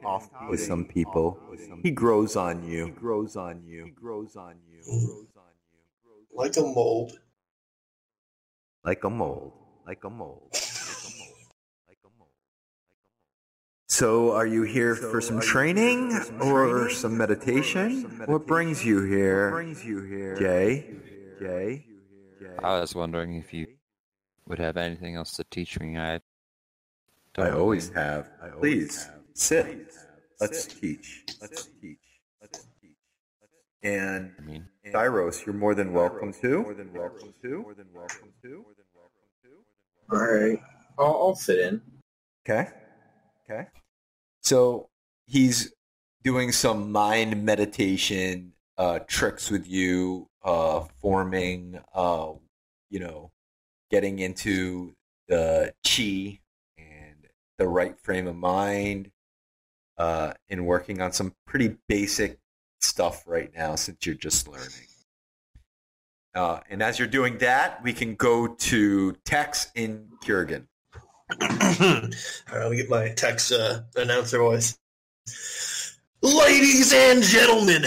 [0.50, 1.40] with some people.
[1.82, 2.88] He grows on you.
[2.88, 3.86] He grows on you.
[3.86, 4.82] He grows on you.
[4.84, 6.28] Grows on you.
[6.34, 7.20] Like a mold.
[8.84, 9.54] Like a mold.
[9.86, 10.52] Like a mold.
[10.52, 11.32] Like a mold.
[11.88, 12.32] Like a mold.
[13.88, 18.24] So, are you here for some training or some meditation?
[18.26, 19.52] What brings you here?
[19.52, 20.86] Brings you here, Jay?
[21.40, 21.86] Jay?
[22.64, 23.68] I was wondering if you
[24.48, 25.98] would have anything else to teach me.
[25.98, 26.20] I.
[27.34, 28.30] Don't I really- always have.
[28.60, 29.94] Please sit.
[30.40, 31.26] Let's teach.
[31.42, 31.98] Let's teach.
[32.42, 32.96] Let's teach.
[33.84, 36.64] And I mean, Tyros, you're more than welcome to.
[36.64, 37.62] More than welcome to.
[37.62, 38.66] More than welcome to.
[40.12, 40.60] All right.
[40.98, 41.82] I'll, I'll sit in.
[42.48, 42.70] Okay.
[43.50, 43.68] Okay.
[44.42, 44.90] So
[45.28, 45.72] he's
[46.24, 52.32] doing some mind meditation uh, tricks with you, uh, forming, uh,
[52.90, 53.30] you know,
[53.92, 54.96] getting into
[55.28, 56.40] the chi
[56.78, 57.28] and
[57.58, 59.12] the right frame of mind,
[59.98, 62.40] uh, and working on some pretty basic
[62.80, 64.88] stuff right now since you're just learning.
[66.34, 70.68] Uh, and as you're doing that, we can go to Tex in Kurgan.
[71.42, 74.78] Me get my Tex uh, announcer voice.
[76.22, 77.84] Ladies and gentlemen,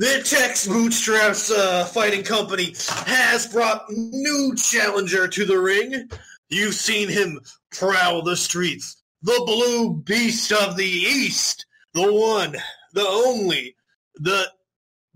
[0.00, 2.74] the Tex Bootstraps uh, Fighting Company
[3.06, 6.08] has brought new challenger to the ring.
[6.48, 7.38] You've seen him
[7.70, 9.02] prowl the streets.
[9.20, 11.66] The blue beast of the east.
[11.92, 12.56] The one,
[12.94, 13.76] the only,
[14.14, 14.46] the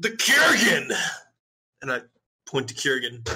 [0.01, 0.93] the Kurgan.
[1.81, 2.01] And I
[2.47, 3.27] point to Kurgan.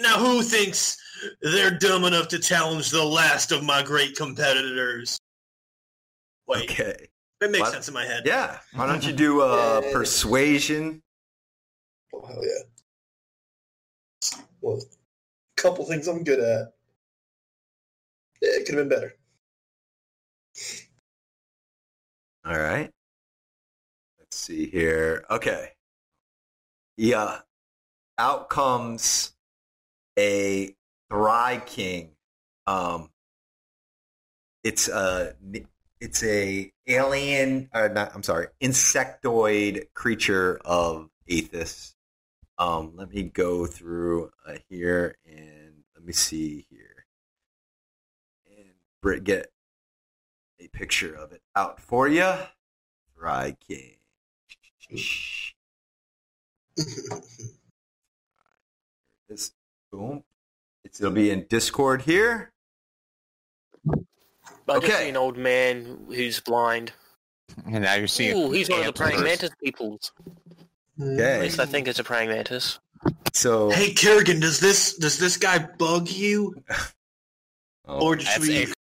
[0.00, 0.96] Now who thinks
[1.40, 5.20] they're dumb enough to challenge the last of my great competitors?
[6.48, 7.08] Wait, Okay.
[7.40, 7.72] That makes What?
[7.72, 8.24] sense in my head.
[8.26, 8.58] Yeah.
[8.72, 9.92] Why don't you do uh, Yeah.
[9.92, 11.02] persuasion?
[12.12, 12.64] Oh, hell yeah.
[14.60, 16.74] Well, a couple things I'm good at.
[18.40, 19.14] Yeah, it could have been better.
[22.44, 22.90] All right.
[24.18, 25.24] Let's see here.
[25.30, 25.72] Okay.
[26.96, 27.40] Yeah.
[28.18, 29.32] Out comes
[30.18, 30.74] a
[31.10, 32.10] thri-kreen.
[32.66, 33.10] Um,
[34.64, 35.34] it's a
[36.00, 37.68] it's a alien.
[37.72, 41.94] Uh, not, I'm sorry, insectoid creature of Athas.
[42.58, 47.06] Um, let me go through uh, here and let me see here
[48.46, 49.52] and get
[50.60, 52.32] a picture of it out for you.
[53.16, 53.94] Thry King.
[59.28, 59.52] This
[59.92, 60.24] boom.
[60.84, 62.52] It's, it'll be in Discord here.
[64.68, 66.92] I just see an old man who's blind.
[67.66, 68.36] and now you're seeing.
[68.36, 70.12] Ooh, he's one of the praying mantis peoples.
[71.00, 72.78] At least I think it's a praying mantis.
[73.32, 76.62] So Hey, Kerrigan, does this does this guy bug you,
[77.86, 78.64] oh, or should That's we?
[78.64, 78.72] a-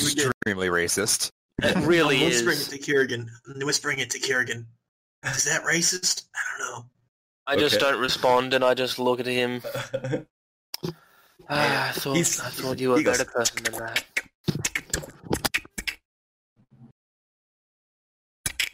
[0.00, 1.30] extremely racist.
[1.62, 2.42] It really I'm is.
[2.44, 3.30] whispering it to Kerrigan.
[3.46, 4.66] I'm whispering it to Kerrigan.
[5.24, 6.24] Is that racist?
[6.34, 6.84] I don't know.
[7.46, 7.84] I just Okay.
[7.90, 9.62] don't respond, and I just look at him.
[11.50, 14.04] Ah, I thought He's- I thought you were a he goes- better person than that.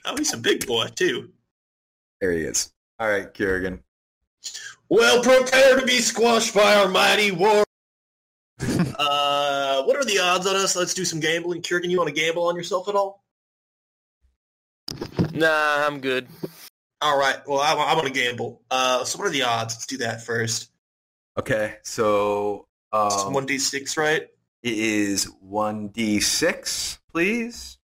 [0.04, 1.30] Oh, he's a big boy too.
[2.20, 2.72] there he is.
[2.98, 3.82] All right, Kerrigan.
[4.88, 7.64] Well, prepare to be squashed by our mighty war.
[8.60, 10.76] uh, what are the odds on us?
[10.76, 11.62] Let's do some gambling.
[11.62, 13.24] Kerrigan, you want to gamble on yourself at all?
[15.32, 16.28] Nah, I'm good.
[17.00, 17.36] All right.
[17.46, 18.62] Well, I, I want to gamble.
[18.70, 19.74] Uh, so what are the odds?
[19.74, 20.70] Let's do that first.
[21.38, 24.28] Okay, so um, One d six, right?
[24.62, 27.78] it is one d six, please.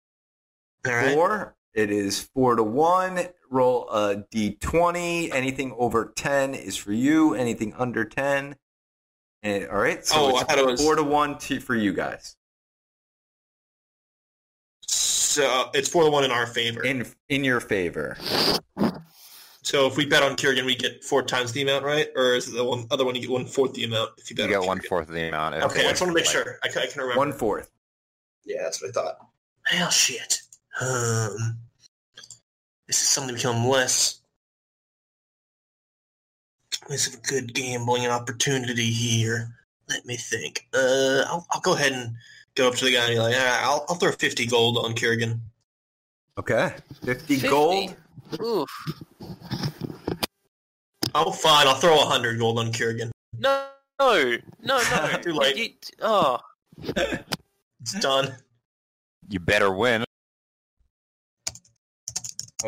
[0.85, 1.15] All right.
[1.15, 1.56] Four.
[1.77, 3.21] It is four to one.
[3.51, 5.31] Roll a d twenty.
[5.31, 7.35] Anything over ten is for you.
[7.35, 8.57] Anything under ten.
[9.43, 10.05] And, all right.
[10.05, 12.37] So Oh, it's I thought it was- four to one to, for you guys.
[14.89, 16.83] So it's four to one in our favor.
[16.83, 18.17] In in your favor.
[19.63, 22.09] So if we bet on Kurgan, we get four times the amount, right?
[22.17, 24.37] Or is it the one other one you get one fourth the amount if you
[24.37, 24.47] bet?
[24.47, 24.87] You get on one Kurgan?
[24.89, 25.57] fourth of the amount.
[25.57, 26.59] if Okay, I just want to make sure.
[26.65, 27.19] I can, I can remember.
[27.19, 27.69] One fourth.
[28.47, 29.19] Yeah, that's what I thought.
[29.73, 30.41] Well, shit.
[30.81, 31.59] Um,
[32.87, 34.21] this is something to become less.
[36.89, 39.57] Less of a good gambling opportunity here.
[39.89, 40.67] Let me think.
[40.75, 42.15] Uh, I'll, I'll go ahead and
[42.55, 44.95] go up to the guy and be like, ah, I'll, I'll throw 50 gold on
[44.95, 45.41] Kurgan.
[46.39, 46.73] Okay.
[47.05, 47.49] 50, 50.
[47.49, 47.97] gold.
[48.41, 48.69] Oof.
[51.15, 51.67] Oh, fine.
[51.67, 53.11] I'll throw 100 gold on Kurgan.
[53.39, 53.67] No,
[53.99, 55.19] no, no, no.
[55.23, 55.57] Too late.
[55.57, 55.71] You-
[56.03, 56.39] oh,
[57.81, 58.35] It's done.
[59.29, 60.05] You better win.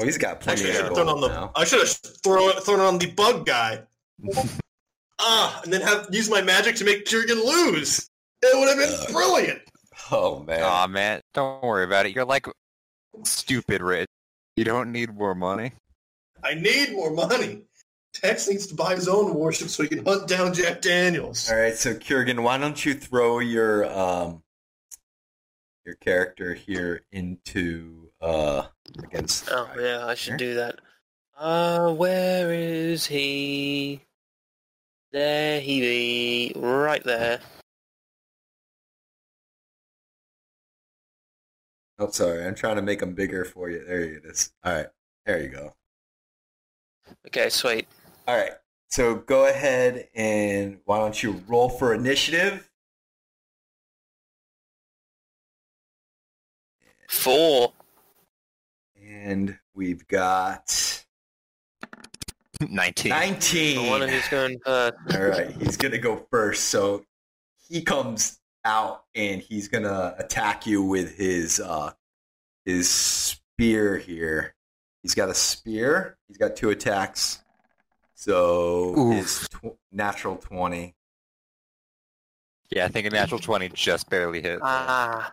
[0.01, 1.28] Oh, he's got I plenty should of have thrown on gold the.
[1.28, 1.53] now.
[1.57, 1.90] I should have
[2.22, 3.82] thrown it, thrown on the bug guy.
[5.18, 8.09] ah, and then have use my magic to make Kurgan lose.
[8.42, 9.61] It would have been brilliant.
[10.11, 10.62] Oh, man.
[10.62, 12.14] Aw, man, don't worry about it.
[12.14, 12.46] You're like
[13.24, 14.09] stupid rich.
[14.57, 15.72] You don't need more money.
[16.42, 17.62] I need more money.
[18.14, 21.51] Tex needs to buy his own warship so he can hunt down Jack Daniels.
[21.51, 24.42] All right, so Kurgan, why don't you throw your um
[25.84, 28.66] your character here into uh
[29.03, 30.80] against oh yeah, I should do that.
[31.36, 34.01] Uh, where is he?
[35.12, 37.41] There he be, right there.
[41.99, 43.84] Oh, sorry, I'm trying to make him bigger for you.
[43.84, 44.53] There it is.
[44.64, 44.86] All right,
[45.26, 45.74] there you go.
[47.26, 47.89] Okay, sweet.
[48.26, 48.53] All right,
[48.89, 52.68] so go ahead and why don't you roll for initiative?
[57.09, 57.72] Four.
[59.24, 61.04] And we've got
[62.60, 63.10] 19.
[63.10, 64.08] The one 19.
[64.08, 64.94] who's going first.
[65.14, 66.64] All right, he's gonna go first.
[66.64, 67.04] So
[67.68, 71.92] he comes out and he's gonna attack you with his uh
[72.64, 74.54] his spear here.
[75.02, 76.16] He's got a spear.
[76.28, 77.40] He's got two attacks.
[78.14, 79.14] So Oof.
[79.14, 80.94] his tw- natural twenty.
[82.70, 84.58] Yeah, I think a natural 20 just barely hit.
[84.62, 85.32] Ah.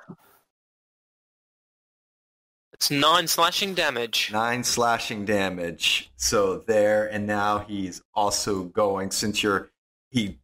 [2.76, 4.32] It's nine slashing damage.
[4.34, 6.12] Nine slashing damage.
[6.18, 9.72] So there, and now he's also going since you're
[10.10, 10.40] he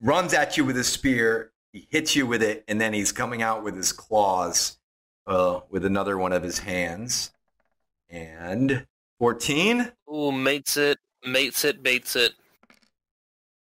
[0.00, 3.40] runs at you with his spear, he hits you with it, and then he's coming
[3.40, 4.78] out with his claws,
[5.28, 7.30] uh, with another one of his hands.
[8.10, 8.84] And
[9.20, 12.32] fourteen Ooh, mates it, mates it, beats it.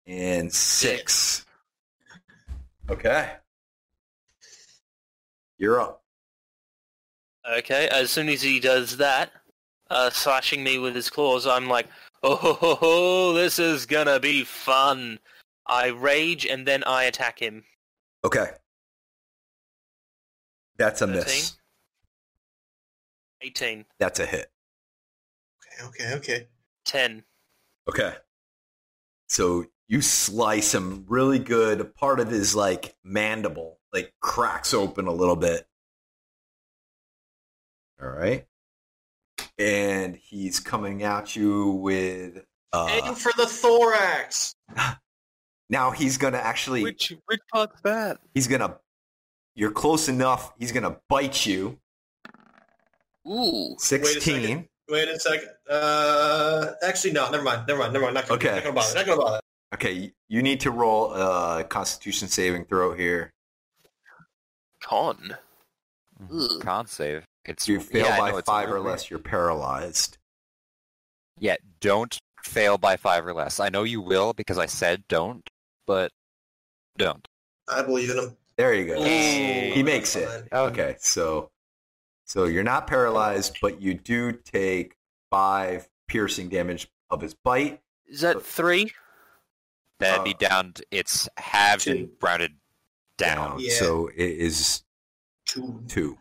[0.08, 1.46] and six.
[2.90, 3.34] Okay.
[5.58, 6.03] You're up.
[7.58, 9.32] Okay, as soon as he does that,
[9.90, 11.88] uh, slashing me with his claws, I'm like,
[12.24, 15.20] oh, ho, ho, ho, this is gonna be fun.
[15.68, 17.64] I rage and then I attack him.
[18.24, 18.52] Okay.
[20.78, 21.16] That's a 13?
[21.24, 21.58] miss.
[23.42, 23.86] 18.
[24.00, 24.52] That's a hit.
[25.84, 26.48] Okay, okay, okay.
[26.86, 27.24] 10.
[27.90, 28.14] Okay.
[29.28, 31.94] So you slice him really good.
[31.96, 35.68] Part of his like mandible like cracks open a little bit.
[38.02, 38.46] All right.
[39.58, 42.38] And he's coming at you with
[42.74, 44.56] Aim uh for the thorax.
[45.70, 47.14] now he's gonna actually which
[47.52, 48.18] part's that?
[48.34, 48.78] he's gonna
[49.56, 51.78] you're close enough, he's gonna bite you.
[53.28, 53.76] Ooh.
[53.78, 54.68] Sixteen.
[54.90, 55.50] Wait a second.
[55.70, 57.30] Uh, actually, no.
[57.32, 57.64] Never mind.
[57.68, 57.94] Never mind.
[57.94, 58.16] Never mind.
[58.16, 58.56] Not gonna, Okay.
[58.56, 58.96] Not gonna bother.
[58.96, 59.40] Not gonna bother.
[59.74, 63.32] Okay, you need to roll a constitution saving throw here.
[64.82, 65.36] Con.
[66.32, 66.62] Ugh.
[66.62, 67.26] Con save.
[67.46, 70.18] It's If you fail yeah, I know, by five or less, you're paralyzed.
[71.40, 73.60] Yeah, don't fail by five or less.
[73.60, 75.48] I know you will because I said don't,
[75.86, 76.12] but
[76.98, 77.28] don't.
[77.68, 78.38] I believe in him.
[78.58, 79.02] There you go.
[79.02, 79.74] Ooh.
[79.74, 80.48] He makes it.
[80.54, 81.50] Okay, so
[82.26, 84.96] so you're not paralyzed, but you do take
[85.32, 87.82] five piercing damage of his bite.
[88.08, 88.92] Is that three?
[90.00, 90.74] That'd be Uh, down.
[90.74, 92.12] To, it's halved and two.
[92.22, 92.54] rounded
[93.18, 93.58] down.
[93.60, 93.74] Yeah.
[93.74, 94.84] So it is
[95.46, 95.84] Two.
[95.88, 96.18] two.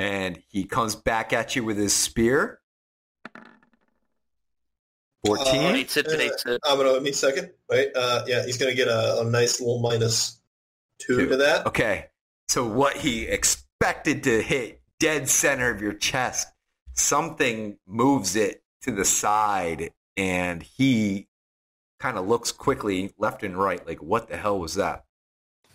[0.00, 2.60] And he comes back at you with his spear.
[5.26, 5.66] Fourteen.
[5.66, 6.58] Uh, Beats it, beats it.
[6.64, 6.94] I'm gonna.
[6.94, 7.50] Give me a second.
[7.68, 7.94] Wait.
[7.94, 8.46] Uh, yeah.
[8.46, 10.40] He's gonna get a, a nice little minus
[10.98, 11.28] two, Two.
[11.28, 11.66] to that.
[11.66, 12.06] Okay.
[12.48, 16.48] So what he expected to hit dead center of your chest,
[16.94, 21.28] something moves it to the side and he
[21.98, 25.04] kind of looks quickly left and right like what the hell was that?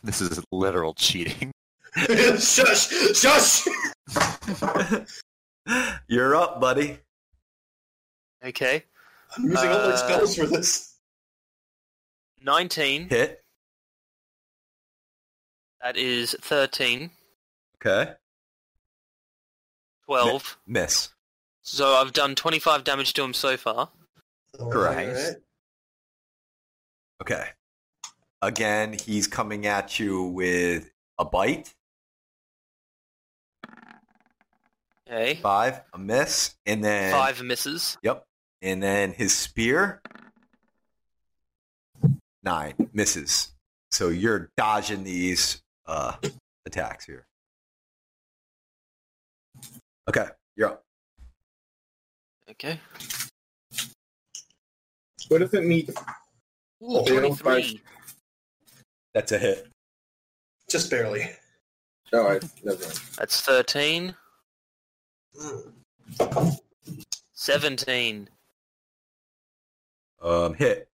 [0.04, 1.52] This is literal cheating.
[1.96, 2.90] shush!
[3.16, 3.68] Shush!
[6.08, 7.00] You're up, buddy.
[8.44, 8.84] Okay.
[9.36, 10.96] I'm using all my Uh, spells for this.
[12.42, 13.10] 19.
[13.10, 13.44] Hit.
[15.82, 17.10] That is 13.
[17.78, 18.14] Okay.
[20.06, 20.58] 12.
[20.68, 21.10] Miss.
[21.62, 23.90] So I've done 25 damage to him so far.
[24.60, 25.10] Correct.
[25.10, 25.36] Alright.
[27.22, 27.46] Okay.
[28.42, 31.74] Again, he's coming at you with a bite.
[35.08, 35.36] Okay.
[35.36, 37.98] Five, a miss, and then Five misses.
[38.02, 38.24] Yep.
[38.62, 40.02] And then his spear.
[42.44, 43.52] Nine misses.
[43.92, 46.16] So you're dodging these uh,
[46.66, 47.26] attacks here.
[50.08, 50.84] Okay, you're up.
[52.52, 52.80] Okay.
[55.30, 55.88] What does it mean?
[56.84, 57.82] Ooh, Okay, 23.
[59.14, 59.68] That's a hit.
[60.70, 61.30] Just barely.
[62.14, 63.00] All right, never mind.
[63.18, 64.14] That's 13.
[65.40, 66.50] Hmm.
[67.34, 68.30] 17.
[70.22, 70.88] Um, hit.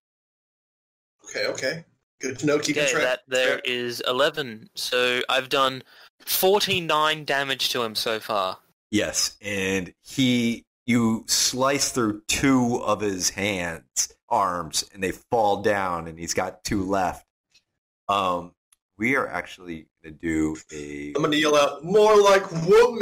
[1.26, 1.86] Okay, okay.
[2.20, 2.60] Good to know.
[2.60, 3.04] Keeping Okay, track.
[3.04, 4.70] that there is 11.
[4.76, 5.84] So I've done
[6.26, 8.58] 49 damage to him so far.
[8.92, 16.08] Yes, and he you slice through two of his hands, arms, and they fall down,
[16.08, 17.26] and he's got two left.
[18.10, 18.52] Um,
[18.98, 23.00] we are actually gonna do a I'm gonna yell out more like whoop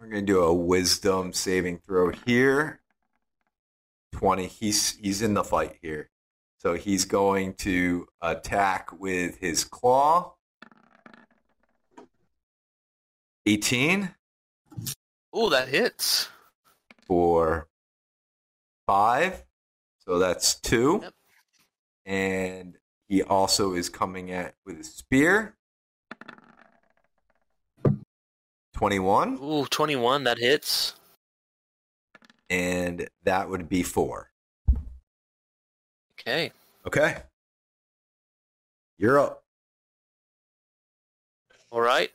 [0.00, 2.80] We're gonna do a wisdom saving throw here.
[4.12, 4.46] Twenty.
[4.46, 6.10] He's he's in the fight here,
[6.58, 10.34] so he's going to attack with his claw.
[13.44, 14.14] Eighteen
[15.32, 16.28] Oh, that hits.
[17.06, 17.68] for
[18.86, 19.44] five,
[19.98, 21.00] so that's two.
[21.02, 21.14] Yep.
[22.06, 22.78] And
[23.08, 25.57] he also is coming at with a spear.
[28.78, 29.38] Twenty-one.
[29.42, 30.94] Ooh, 21, that hits.
[32.48, 34.30] and that would be four.
[36.12, 36.52] Okay.
[36.86, 37.16] Okay.
[38.96, 39.42] You're up.
[41.72, 42.10] All right.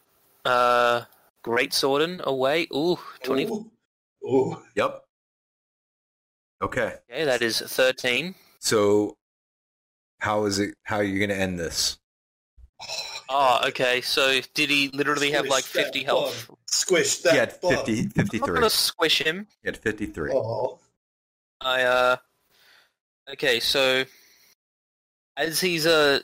[0.46, 1.02] Uh,
[1.44, 2.68] Great Sworden away.
[2.74, 3.46] Ooh, 20.
[3.46, 3.72] Ooh.
[4.26, 4.58] Ooh.
[4.76, 5.04] Yep.
[6.64, 6.94] Okay.
[7.12, 8.36] Okay, that is 13.
[8.60, 9.18] So
[10.20, 12.00] how is it how are you gonna end this?
[13.30, 14.02] Oh, okay.
[14.02, 16.52] So did he literally have like Squish that 50 health?
[16.68, 17.34] Squish that.
[17.34, 17.86] He had bug.
[17.86, 18.40] 50, I'm 53.
[18.40, 19.48] not gonna squish him.
[19.62, 20.32] He had 53.
[20.34, 20.80] Oh.
[21.62, 22.16] I uh
[23.32, 24.04] okay, so
[25.38, 26.20] as he's uh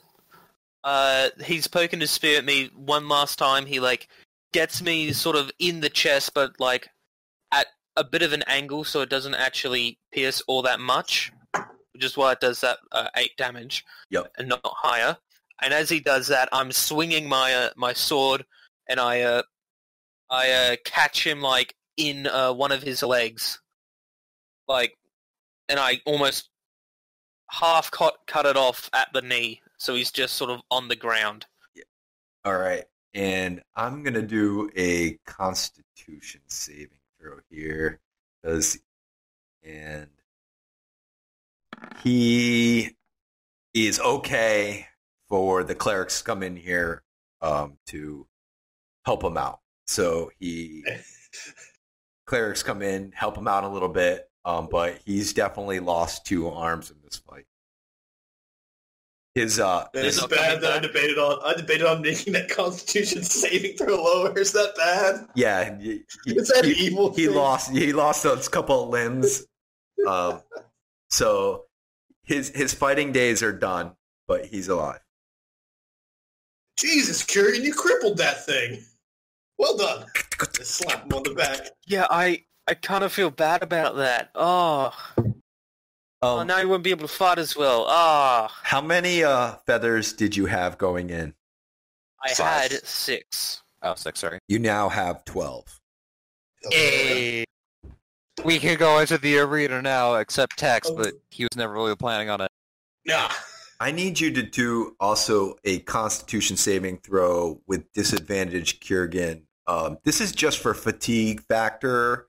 [0.83, 4.07] uh he's poking his spear at me one last time, he like
[4.51, 6.89] gets me sort of in the chest but like
[7.53, 11.31] at a bit of an angle so it doesn't actually pierce all that much.
[11.93, 13.83] Which is why it does that uh, eight damage.
[14.09, 14.31] Yep.
[14.37, 15.17] And not higher.
[15.61, 18.45] And as he does that, I'm swinging my uh, my sword
[18.87, 19.41] and I uh
[20.29, 23.61] I uh catch him like in uh, one of his legs.
[24.67, 24.97] Like
[25.67, 26.49] and I almost
[27.49, 30.95] half cut cut it off at the knee, so he's just sort of on the
[30.95, 31.45] ground.
[31.75, 31.83] Yeah.
[32.45, 32.85] All right.
[33.13, 37.99] And I'm gonna do a constitution saving throw here.
[38.41, 38.79] Because
[39.63, 40.07] and
[42.03, 42.95] he
[43.73, 44.87] is okay
[45.29, 47.03] for the clerics to come in here
[47.41, 48.27] um, to
[49.05, 49.59] help him out.
[49.87, 50.83] So he
[52.25, 56.47] clerics come in, help him out a little bit, um, but he's definitely lost two
[56.49, 57.45] arms in this fight.
[59.35, 61.39] His uh, Man, his, it's bad that I debated on.
[61.45, 64.37] I debated on making that Constitution saving throw lower.
[64.37, 65.27] Is that bad?
[65.35, 67.13] yeah, he- Is that he- evil?
[67.13, 67.35] he thing?
[67.35, 69.45] lost he lost a couple of limbs
[70.07, 70.41] um
[71.09, 71.65] so
[72.23, 73.91] his his fighting days are done
[74.27, 74.99] but he's alive
[76.79, 78.83] Jesus, Kurian, you crippled that thing.
[79.57, 80.05] Well done.
[80.55, 81.71] Just slap him on the back.
[81.85, 84.29] Yeah, I I kind of feel bad about that.
[84.35, 84.93] Oh,
[86.21, 87.85] oh um, now you won't be able to fight as well.
[87.87, 91.33] Ah, how many uh feathers did you have going in
[92.23, 92.71] I Five.
[92.71, 93.61] had six.
[93.81, 94.39] Oh, six, sorry.
[94.47, 95.79] you now have 12
[96.69, 97.45] Hey.
[98.43, 100.95] We can go into the arena now, except Tex, Oh.
[100.95, 102.49] but he was never really planning on it.
[103.05, 103.29] Nah.
[103.79, 110.21] I need you to do also a constitution saving throw with disadvantage kurgan um this
[110.21, 112.27] is just for fatigue factor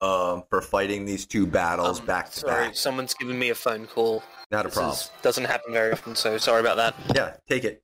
[0.00, 2.50] um for fighting these two battles Um, back to back.
[2.54, 4.22] sorry, back someone's giving me a phone call.
[4.50, 6.94] not a This problem is- doesn't happen very often, so sorry about that.
[7.16, 7.82] yeah take it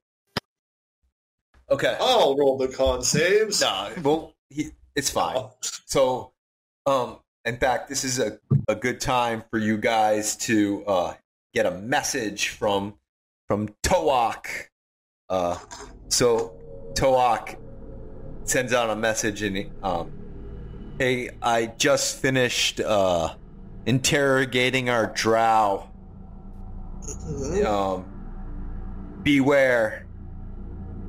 [1.69, 3.61] okay I'll roll the con saves.
[3.61, 5.35] No, well, he, it's fine.
[5.37, 5.53] Oh.
[5.85, 6.31] So,
[6.85, 8.39] um, in fact, this is a,
[8.69, 11.13] a good time for you guys to uh,
[11.53, 12.93] get a message from
[13.47, 14.69] from Toak.
[15.29, 15.57] Uh,
[16.07, 16.53] so
[16.95, 17.57] Toak
[18.43, 20.11] sends out a message and um,
[20.99, 23.35] hey, I just finished uh,
[23.85, 25.89] interrogating our drow.
[27.03, 27.65] Mhm.
[27.65, 30.05] Um, beware,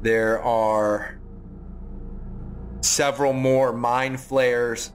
[0.03, 1.19] there are
[2.81, 4.93] several more mind flayers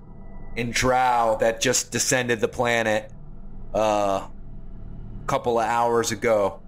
[0.57, 3.11] and Drow that just descended the planet
[3.73, 6.60] uh, a couple of hours ago.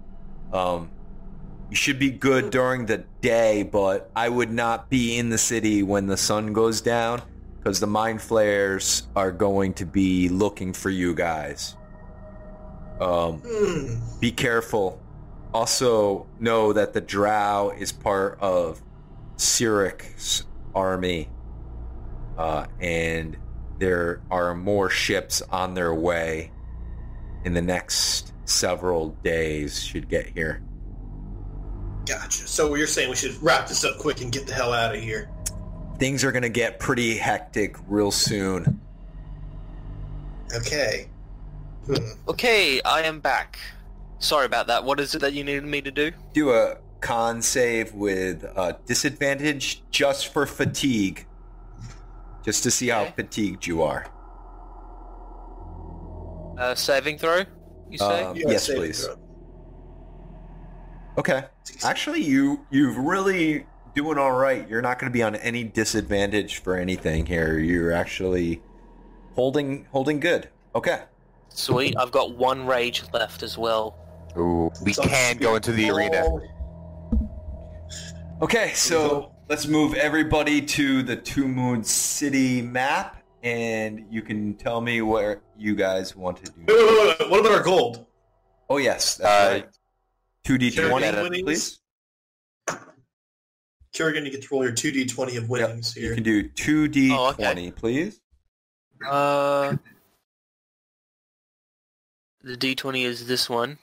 [0.52, 0.90] Um,
[1.70, 5.82] you should be good during the day, but I would not be in the city
[5.82, 7.22] when the sun goes down
[7.58, 11.74] because the mind flayers are going to be looking for you guys.
[13.00, 14.20] Um, Hmm.
[14.20, 15.00] be careful.
[15.54, 18.82] Also, know that the Drow is part of
[19.36, 21.28] Cyric's army,
[22.36, 23.36] uh, and
[23.78, 26.52] there are more ships on their way
[27.44, 29.82] in the next several days.
[29.82, 30.62] Should get here.
[32.06, 32.46] Gotcha.
[32.46, 35.00] So you're saying we should wrap this up quick and get the hell out of
[35.00, 35.30] here?
[35.98, 38.80] Things are gonna get pretty hectic real soon.
[40.54, 41.08] Okay.
[41.86, 41.94] Hmm.
[42.28, 43.58] Okay, I am back.
[44.18, 44.84] Sorry about that.
[44.84, 46.12] What is it that you needed me to do?
[46.32, 51.26] Do a con save with uh, disadvantage just for fatigue,
[52.42, 54.06] just to see how fatigued you are.
[56.56, 57.44] Uh, saving throw,
[57.94, 58.24] you say?
[58.24, 59.04] Um, You yes, please.
[59.04, 59.16] throw.
[61.18, 61.44] Okay.
[61.84, 64.68] Actually, you you've really doing all right.
[64.68, 67.58] You're not going to be on any disadvantage for anything here.
[67.58, 68.60] You're actually
[69.34, 70.48] holding holding good.
[70.74, 71.02] Okay.
[71.48, 71.94] Sweet.
[71.96, 73.96] I've got one rage left as well.
[74.36, 76.26] Ooh, we So can go into the arena.
[78.42, 84.80] Okay, so let's move everybody to the Two Moons City map, and you can tell
[84.80, 86.64] me where you guys want to do.
[86.66, 87.30] wait, wait, wait.
[87.30, 88.06] What about our gold?
[88.68, 89.70] Oh yes, Uh, that's right.
[90.44, 91.78] Two D Kerrigan twenty, please.
[93.92, 96.10] Kerrigan, you get to roll your 2d20 of winnings You here.
[96.10, 97.44] You can do two D Oh, okay.
[97.44, 98.20] twenty, please.
[99.08, 99.76] Uh,
[102.42, 103.78] the D20 is this one.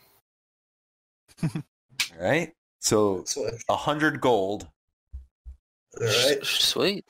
[1.44, 1.50] All
[2.20, 2.52] right.
[2.80, 3.24] So
[3.70, 4.68] a hundred gold.
[6.00, 6.38] All right.
[6.42, 7.06] S- Sweet.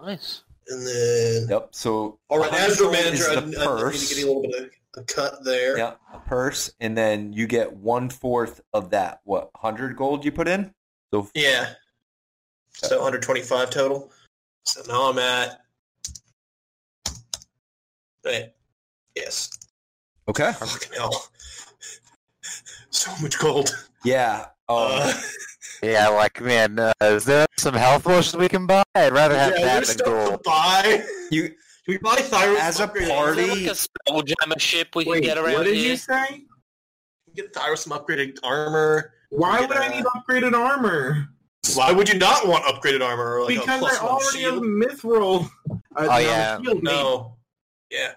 [0.00, 0.44] Nice.
[0.70, 1.46] And then...
[1.48, 1.68] Yep.
[1.72, 4.14] So All right, 100 as the manager, I, I the need to purse.
[4.14, 5.78] get a little bit of a cut there.
[5.78, 9.20] Yeah, a purse, and then you get one fourth of that.
[9.24, 10.72] What hundred gold you put in?
[11.12, 11.74] So Yeah.
[12.74, 14.12] So 125 total.
[14.64, 15.60] So now I'm at.
[18.24, 18.52] Right.
[19.16, 19.50] Yes.
[20.28, 21.28] okay, Fucking hell.
[22.90, 23.70] So much gold.
[24.04, 24.46] yeah.
[24.68, 25.12] Um, Uh,
[25.82, 28.82] Yeah, like man, uh, is there some health potions we can buy?
[28.94, 30.42] I'd rather have yeah, that there's than stuff to gold.
[30.44, 31.04] buy.
[31.30, 31.54] you Can
[31.86, 35.38] we buy Thyros As a party- Is there like a Spelljammer ship we can get
[35.38, 35.90] around what did here?
[35.90, 36.44] you say?
[37.34, 39.12] Get Thyros some upgraded armor.
[39.30, 41.28] Why would I a- need upgraded armor?
[41.74, 43.38] Why would you not want upgraded armor?
[43.38, 44.64] Or like a because plus I already have shield?
[44.64, 45.50] a mithril.
[45.70, 46.58] Uh, Oh, on yeah.
[46.82, 47.36] No.
[47.90, 48.12] Yeah.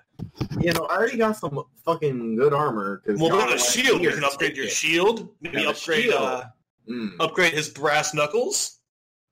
[0.59, 3.01] You know, I already got some fucking good armor.
[3.05, 4.01] Cause Well, y'all a shield?
[4.03, 5.29] You can upgrade your shield.
[5.41, 6.15] Maybe Yeah, the upgrade shield.
[6.21, 6.43] uh,
[6.91, 7.15] Mm.
[7.19, 8.77] upgrade his brass knuckles.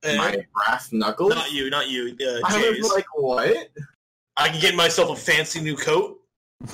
[0.03, 1.29] And My brass knuckles.
[1.35, 2.15] not you, not you.
[2.21, 3.69] Uh, I was like, what?
[4.37, 6.17] I can get myself a fancy new coat.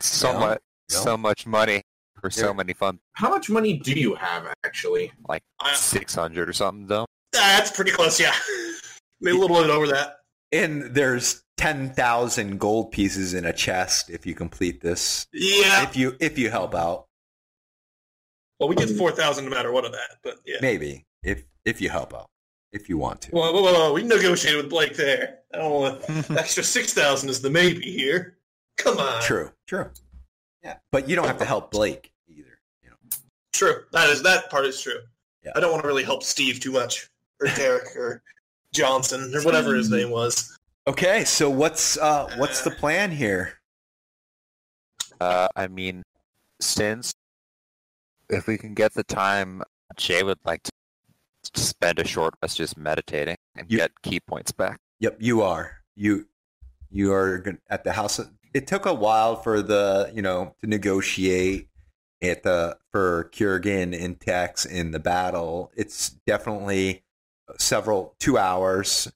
[0.00, 0.38] so Yeah.
[0.38, 0.58] much,
[0.90, 0.98] Yeah.
[0.98, 1.82] so much money
[2.20, 2.98] for so many fun.
[3.14, 5.12] How much money do you have actually?
[5.28, 5.42] Like
[5.74, 7.06] six hundred or something, though.
[7.32, 8.34] That's pretty close, yeah.
[9.20, 10.18] Maybe a little bit over that.
[10.52, 15.26] and there's ten thousand gold pieces in a chest if you complete this.
[15.32, 15.82] Yeah.
[15.82, 17.05] If you if you help out,
[18.58, 20.56] Well, we get four thousand no matter what of that, but yeah.
[20.60, 22.28] maybe if if you help out,
[22.72, 23.30] if you want to.
[23.30, 23.92] Whoa, whoa, whoa, whoa.
[23.92, 25.40] We negotiated with Blake there.
[25.52, 28.38] I don't want extra six thousand is the maybe here.
[28.78, 29.22] Come on.
[29.22, 29.90] True, true.
[30.62, 32.58] Yeah, but you don't have to help Blake either.
[32.82, 32.96] You know.
[33.52, 33.84] True.
[33.92, 35.00] That is that part is true.
[35.44, 35.52] Yeah.
[35.54, 38.22] I don't want to really help Steve too much, or Derek, or
[38.72, 40.58] Johnson, or whatever his name was.
[40.88, 43.58] Okay, so what's uh what's the plan here?
[45.20, 46.02] Uh, I mean,
[46.60, 47.14] since
[48.28, 49.62] if we can get the time,
[49.96, 50.72] Jay would like to
[51.54, 54.80] spend a short rest just meditating and You- get key points back.
[55.00, 55.82] Yep, you are.
[55.94, 56.28] You
[56.90, 58.20] you are at the house.
[58.54, 61.68] It took a while for the you know to negotiate
[62.22, 65.70] at the for Kurgan and Tex in the battle.
[65.76, 67.04] It's definitely
[67.58, 69.12] several two hours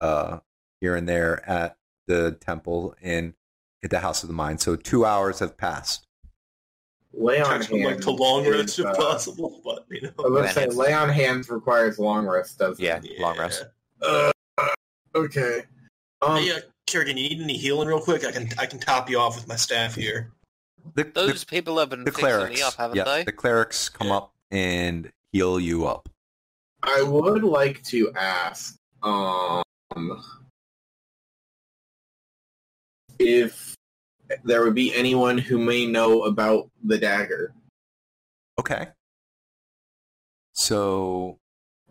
[0.00, 0.40] uh,
[0.80, 1.76] here and there at
[2.08, 3.34] the temple and
[3.84, 4.60] at the house of the mind.
[4.60, 6.06] So two hours have passed.
[7.14, 8.04] Lay on Trying to like hands.
[8.04, 10.10] to long is, rest if uh, possible, but you know.
[10.18, 13.20] I was gonna say, lay on hands requires long rest, doesn't Yeah, it?
[13.20, 13.64] long rest.
[14.00, 14.30] Uh,
[15.14, 15.62] Okay.
[16.22, 18.24] Um, hey, uh, Kerrigan, you need any healing real quick?
[18.24, 20.32] I can I can top you off with my staff here.
[20.94, 23.24] The, Those the, people have been the fixing clerics, me up, haven't yeah, they?
[23.24, 24.16] the clerics come Yeah.
[24.16, 26.08] up and heal you up.
[26.82, 29.62] I would like to ask, um,
[33.18, 33.74] if
[34.44, 37.54] there would be anyone who may know about the dagger.
[38.58, 38.88] Okay.
[40.52, 41.38] So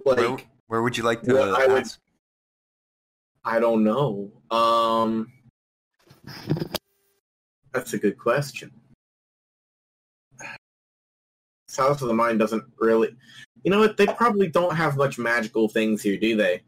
[0.05, 1.87] Like, where, where would you like to Well, I would-
[3.43, 4.31] I don't know.
[4.51, 5.31] Um,
[7.73, 8.71] That's a good question.
[11.67, 13.15] South of the Mind doesn't really.
[13.63, 13.95] You know what?
[13.97, 16.61] They probably don't have much magical things here, do they?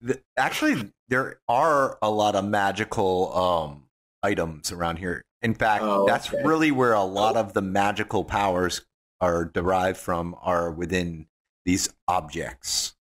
[0.00, 3.81] The, actually, there are a lot of magical um,
[4.22, 5.22] items around here.
[5.42, 6.42] In fact, Oh, that's okay.
[6.44, 8.82] really where a lot of the magical powers
[9.20, 10.36] are derived from.
[10.42, 11.26] Are within
[11.64, 12.94] these objects.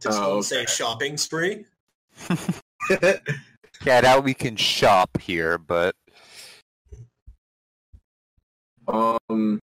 [0.00, 1.64] Does Oh, one say shopping spree?
[3.86, 5.94] Yeah, now we can shop here, but
[8.88, 9.60] um,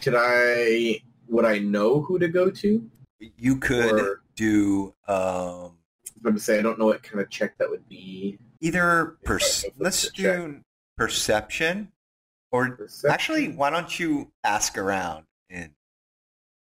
[0.00, 1.00] could I?
[1.28, 2.90] Would I know who to go to?
[3.20, 5.76] You could Or- do um,
[6.16, 8.38] I'm going to say I don't know what kind of check that would be.
[8.60, 10.36] Either Yeah, pers- let's check.
[10.36, 10.60] do
[10.96, 11.92] perception,
[12.50, 13.10] or Perception?
[13.10, 15.72] actually, why don't you ask around and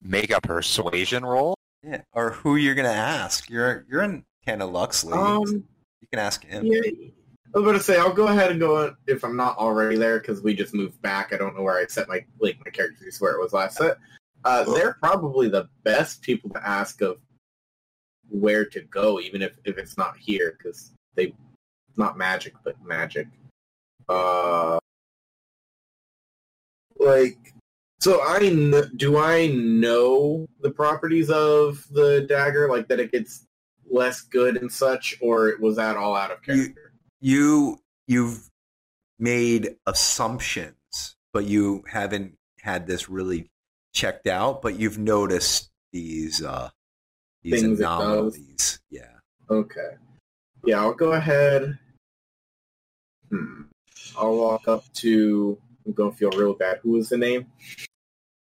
[0.01, 1.55] make a persuasion roll.
[1.83, 3.49] yeah, or who you're gonna ask?
[3.49, 5.13] You're you're in Tana Luxley.
[5.13, 5.43] um,
[6.01, 6.65] you can ask him.
[6.65, 6.81] yeah.
[7.55, 10.41] I was gonna say I'll go ahead and go if I'm not already there because
[10.43, 11.33] we just moved back.
[11.33, 13.97] I don't know where I set my like my characters where it was last set.
[14.45, 17.17] Uh, they're probably the best people to ask of
[18.29, 21.33] where to go, even if, if it's not here, because they
[21.99, 23.27] not magic, but magic.
[24.07, 24.79] Uh,
[26.97, 27.53] like,
[27.99, 33.45] so I kn- do I know the properties of the dagger, like that it gets
[33.91, 36.93] less good and such, or was that all out of character?
[37.19, 38.49] you you've
[39.19, 43.49] made assumptions, but you haven't had this really
[43.93, 44.61] checked out.
[44.61, 46.69] But you've noticed these uh,
[47.43, 48.79] these Things anomalies.
[48.89, 49.11] Yeah.
[49.49, 49.95] Okay.
[50.65, 51.77] Yeah, I'll go ahead.
[53.29, 53.63] Hmm.
[54.17, 55.57] I'll walk up to.
[55.85, 56.79] I'm gonna feel real bad.
[56.83, 57.47] Who was the name?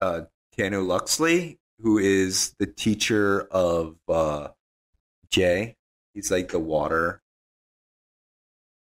[0.00, 0.22] Uh,
[0.56, 4.48] Tanu Luxley, who is the teacher of uh,
[5.30, 5.76] Jay.
[6.14, 7.20] He's like the water.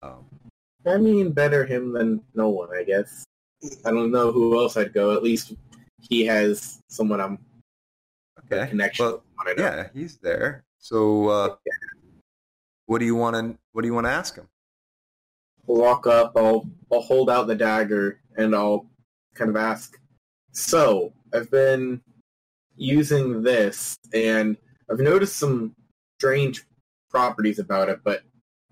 [0.04, 0.26] Um,
[0.86, 3.26] I mean, better him than no one, I guess.
[3.86, 5.16] I don't know who else I'd go.
[5.16, 5.54] At least
[6.02, 7.38] he has someone I'm
[8.45, 8.68] okay.
[8.68, 9.06] connection.
[9.06, 10.64] Well, with, yeah, he's there.
[10.80, 11.56] So, uh,
[12.88, 14.47] what do you want to what do you want to ask him?
[15.66, 16.34] Walk up.
[16.36, 18.89] I'll I'll hold out the dagger and I'll
[19.36, 19.97] kind of ask.
[20.51, 22.01] So I've been
[22.76, 24.57] using this, and
[24.89, 25.76] I've noticed some
[26.20, 26.66] strange
[27.09, 28.24] properties about it, but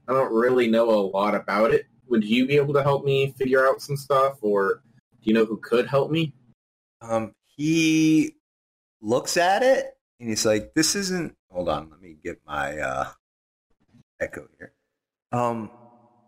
[0.07, 1.85] I don't really know a lot about it.
[2.07, 4.81] Would you be able to help me figure out some stuff, or
[5.21, 6.33] do you know who could help me?
[7.01, 8.35] Um, he
[9.01, 13.09] looks at it and he's like, "This isn't." Hold on, let me get my uh,
[14.19, 14.73] echo here.
[15.31, 15.69] Um,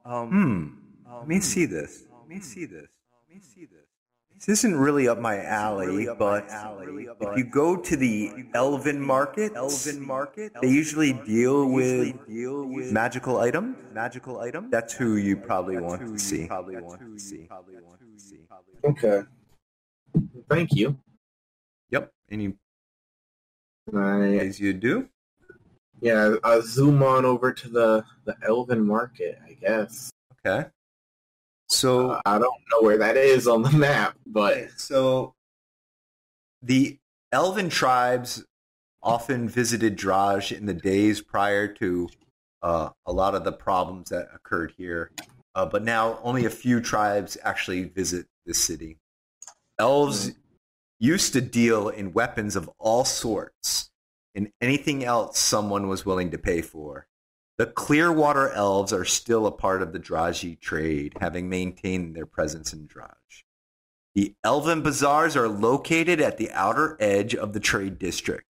[0.05, 0.81] um, hmm.
[1.19, 2.03] Let me see this.
[2.11, 2.87] Let me see this.
[3.29, 3.81] Let me see this.
[4.45, 10.03] This isn't really up my alley, but if you go to the Elven Market, Elven
[10.03, 13.77] Market, they usually deal with deal with magical items.
[13.93, 14.71] Magical items.
[14.71, 16.47] That's who you probably want to see.
[16.47, 17.49] Probably want to see.
[18.83, 19.21] Okay.
[20.49, 20.97] Thank you.
[21.91, 22.11] Yep.
[22.31, 22.53] Any
[23.93, 25.07] I, things you do?
[26.01, 29.39] Yeah, I'll zoom on over to the the Elven Market.
[29.45, 30.11] I guess.
[30.45, 30.67] Okay.
[31.69, 35.33] So Uh, I don't know where that is on the map, but so
[36.61, 36.97] the
[37.31, 38.43] elven tribes
[39.03, 42.09] often visited Draj in the days prior to
[42.61, 45.11] uh, a lot of the problems that occurred here.
[45.55, 48.97] Uh, but now only a few tribes actually visit the city.
[49.79, 50.31] Elves
[50.99, 53.90] used to deal in weapons of all sorts
[54.35, 57.07] and anything else someone was willing to pay for.
[57.57, 62.73] The Clearwater elves are still a part of the Draji trade, having maintained their presence
[62.73, 63.43] in Draj.
[64.15, 68.47] The Elven Bazaars are located at the outer edge of the trade district.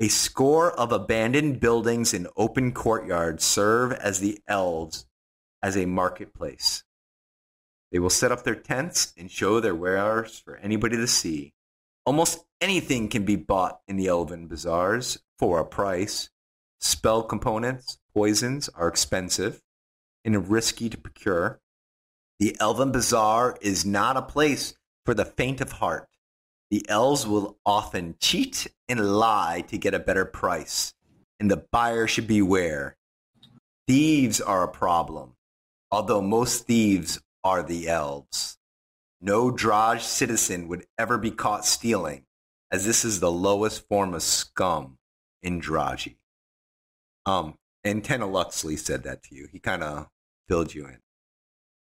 [0.00, 5.06] A score of abandoned buildings and open courtyards serve as the elves
[5.62, 6.84] as a marketplace.
[7.90, 11.54] They will set up their tents and show their wares for anybody to see.
[12.06, 16.28] Almost anything can be bought in the Elven Bazaars for a price.
[16.80, 19.62] Spell components, poisons are expensive
[20.24, 21.60] and risky to procure.
[22.40, 24.74] The Elven Bazaar is not a place
[25.06, 26.08] for the faint of heart.
[26.70, 30.92] The elves will often cheat and lie to get a better price,
[31.38, 32.96] and the buyer should beware.
[33.86, 35.36] Thieves are a problem,
[35.90, 38.58] although most thieves are the elves.
[39.24, 42.26] No Draj citizen would ever be caught stealing,
[42.70, 44.98] as this is the lowest form of scum
[45.42, 46.16] in Draji.
[47.24, 47.54] Um,
[47.84, 49.48] and Tenna Luxley said that to you.
[49.50, 50.08] He kind of
[50.46, 50.98] filled you in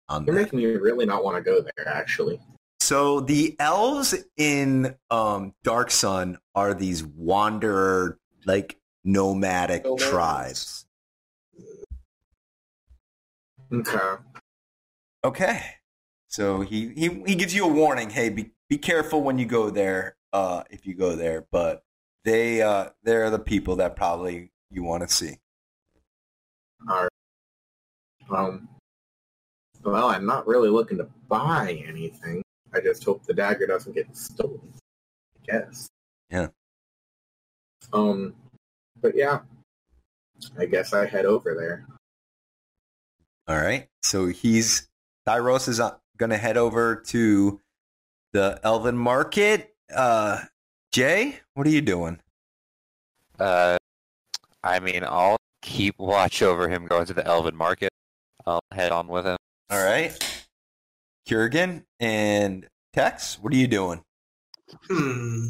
[0.10, 0.42] on you're that.
[0.44, 1.88] making me really not want to go there.
[1.88, 2.40] Actually,
[2.80, 10.04] So the elves in um, Dark Sun are these wanderer, like nomadic Nomads.
[10.04, 10.86] tribes.
[13.74, 14.24] Okay.
[15.26, 15.64] Okay.
[16.34, 18.10] So he, he he gives you a warning.
[18.10, 20.16] Hey, be be careful when you go there.
[20.34, 21.84] Uh, if you go there, but
[22.26, 25.38] they uh they're the people that probably you want to see.
[26.90, 28.36] All right.
[28.36, 28.68] Um.
[29.84, 32.42] Well, I'm not really looking to buy anything.
[32.74, 34.74] I just hope the dagger doesn't get stolen.
[35.38, 35.88] I guess.
[36.32, 36.48] Yeah.
[37.94, 38.34] Um.
[39.00, 39.42] But yeah.
[40.58, 41.86] I guess I head over there.
[43.48, 43.88] All right.
[44.02, 44.88] So he's
[45.28, 45.80] Thyros is
[46.24, 47.60] uh, gonna head over to
[48.32, 49.74] the Elven Market.
[49.94, 50.42] Uh,
[50.92, 52.20] Jay, what are you doing?
[53.40, 53.78] Uh,
[54.64, 57.90] I mean, I'll keep watch over him going to the Elven Market.
[58.46, 59.38] I'll head on with him.
[59.70, 60.18] All right.
[61.28, 64.02] Kurgan and Tex, what are you doing?
[64.90, 65.48] Hmm.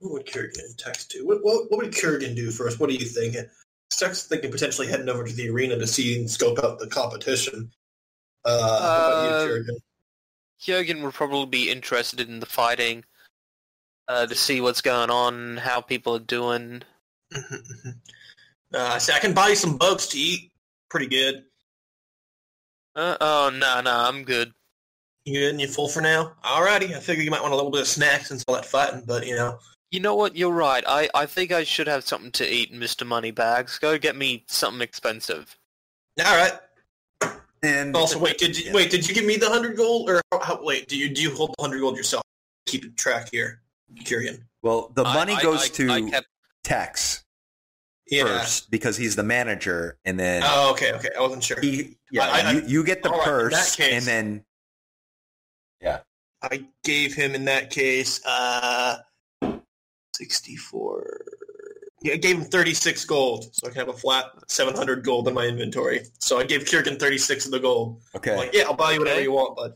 [0.00, 1.26] What would Kurgan Tex do?
[1.26, 2.80] What, what, what would Kurgan do first?
[2.80, 3.36] What do you think?
[3.90, 7.70] Tex thinking potentially heading over to the arena to see and scope out the competition.
[8.44, 8.48] Uh,
[8.82, 9.78] Uh, you,
[10.58, 13.04] Jurgen would probably be interested in the fighting
[14.08, 16.82] uh, to see what's going on, how people are doing.
[18.74, 20.50] uh, see, I can buy you some bugs to eat.
[20.88, 21.44] Pretty good.
[22.94, 24.52] Uh, oh, no, no, I'm good.
[25.24, 26.32] You good and you full for now?
[26.44, 26.94] Alrighty.
[26.94, 29.26] I figure you might want a little bit of snacks and all that fighting, but
[29.26, 29.58] you know.
[29.90, 30.36] You know what?
[30.36, 30.82] You're right.
[30.86, 33.06] I, I think I should have something to eat, Mr.
[33.06, 33.78] Moneybags.
[33.78, 35.56] Go get me something expensive.
[36.24, 36.54] All right.
[37.62, 38.38] And Also, wait.
[38.38, 38.72] Did you, Yeah.
[38.72, 38.90] wait?
[38.90, 40.88] Did you give me the hundred gold, or how, how, wait?
[40.88, 42.22] Do you do you hold the hundred gold yourself?
[42.66, 43.62] Keep track here,
[44.04, 44.42] Kyrian.
[44.62, 46.26] well, the I- money I- goes I- to I kept,
[46.64, 47.24] Tex
[48.08, 48.24] Yeah.
[48.24, 51.10] first because he's the manager, and then Oh, okay, okay.
[51.16, 51.60] I wasn't sure.
[51.60, 54.44] he, yeah, I- I- you, you get the all right, in purse, case- and then
[55.80, 56.00] yeah,
[56.40, 58.98] I gave him in that case uh,
[60.16, 61.20] sixty-four.
[62.02, 65.28] Yeah, I gave him thirty-six gold, so I can have a flat seven hundred gold
[65.28, 66.02] in my inventory.
[66.18, 68.02] So I gave Kirkin thirty-six of the gold.
[68.16, 69.22] okay, I'm like, yeah, I'll buy you whatever Okay.
[69.24, 69.74] you want, bud.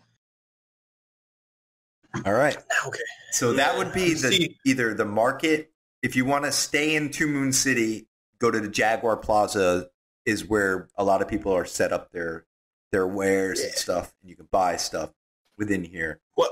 [2.25, 2.57] all right.
[2.87, 2.99] Okay.
[3.33, 5.71] So that would be the See- either the market.
[6.03, 8.07] If you want to stay in Two Moon City,
[8.39, 9.89] go to the Jaguar Plaza.
[10.25, 12.47] Is where a lot of people are set up their
[12.91, 15.11] their wares and stuff, and you can buy stuff
[15.57, 16.19] within here.
[16.35, 16.51] What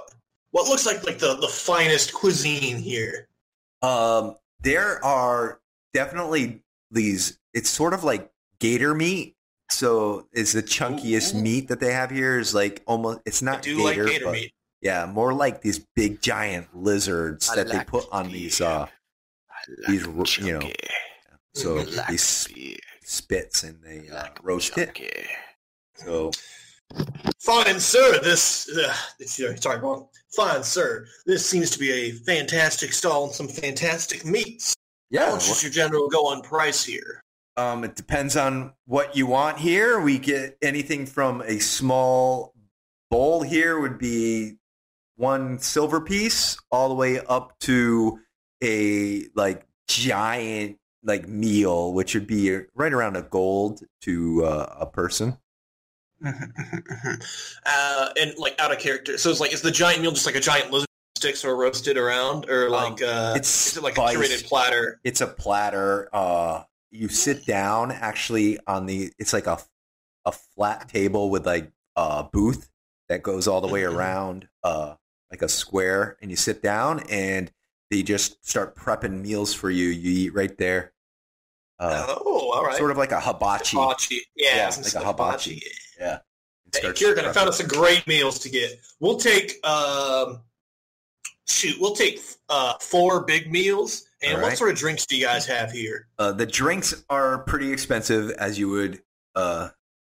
[0.53, 3.27] what looks like like the, the finest cuisine here?
[3.83, 5.59] Um, there are
[5.95, 7.39] definitely these.
[7.55, 9.37] It's sort of like gator meat.
[9.71, 11.41] So it's the chunkiest Ooh.
[11.41, 12.39] meat that they have here.
[12.39, 13.21] Is like almost.
[13.25, 14.53] It's I not do gator, like gator but meat.
[14.83, 18.35] yeah, more like these big giant lizards I that they put on beer.
[18.35, 18.61] these.
[18.61, 18.87] Uh,
[19.89, 20.71] these ro- you know,
[21.55, 22.47] so these
[23.03, 25.01] spits and they uh, roast it.
[25.95, 26.31] So
[27.41, 28.21] Fine, sir.
[28.23, 30.09] This, uh, this sorry, wrong.
[30.37, 31.07] Fine, sir.
[31.27, 34.75] This seems to be a fantastic stall and some fantastic meats.
[35.15, 37.23] Yeah, much does your general go on price here?
[37.57, 40.01] Um, it depends on what you want here.
[40.01, 42.53] We get anything from a small
[43.11, 44.57] bowl here would be
[45.17, 48.19] one silver piece all the way up to
[48.61, 54.87] a like giant like meal, which would be right around a gold to uh, a
[54.87, 55.37] person.
[56.25, 59.17] uh, and like out of character.
[59.17, 60.89] So it's like is the giant meal just like a giant lizard
[61.25, 64.17] sticks or roasted around, or like uh, Um, it's is it like spiced.
[64.17, 65.01] a curated platter?
[65.05, 66.09] It's a platter.
[66.13, 69.11] Uh, you sit down actually on the.
[69.19, 69.59] It's like a
[70.27, 72.69] a flat table with like a booth
[73.09, 73.95] that goes all the way Mhm.
[73.95, 74.95] around, uh,
[75.31, 77.51] like a square, and you sit down and
[77.91, 79.89] they just start prepping meals for you.
[79.89, 80.93] You eat right there.
[81.79, 82.77] Uh, oh, all right.
[82.77, 83.77] Sort of like a hibachi.
[83.77, 84.23] hibachi.
[84.37, 85.63] Yeah, Yeah, I was gonna like a hibachi.
[85.99, 86.19] Yeah.
[86.67, 88.81] It Hey, Kierkegaard, I found us some great meals to get.
[89.01, 90.41] We'll take um,
[91.47, 94.05] shoot, we'll take uh, four big meals.
[94.23, 96.09] And All what sort of drinks do you guys have here?
[96.19, 99.03] Uh, the drinks are pretty expensive, as you would,
[99.35, 99.69] uh,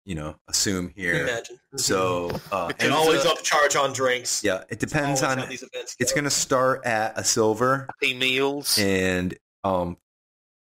[0.05, 1.23] you know, assume here.
[1.25, 1.59] Imagine.
[1.77, 4.45] So, uh, we can and- always upcharge on drinks.
[4.45, 8.15] yeah, it depends on how these events It's going to start at a silver happy
[8.15, 8.79] meals.
[8.79, 9.97] and um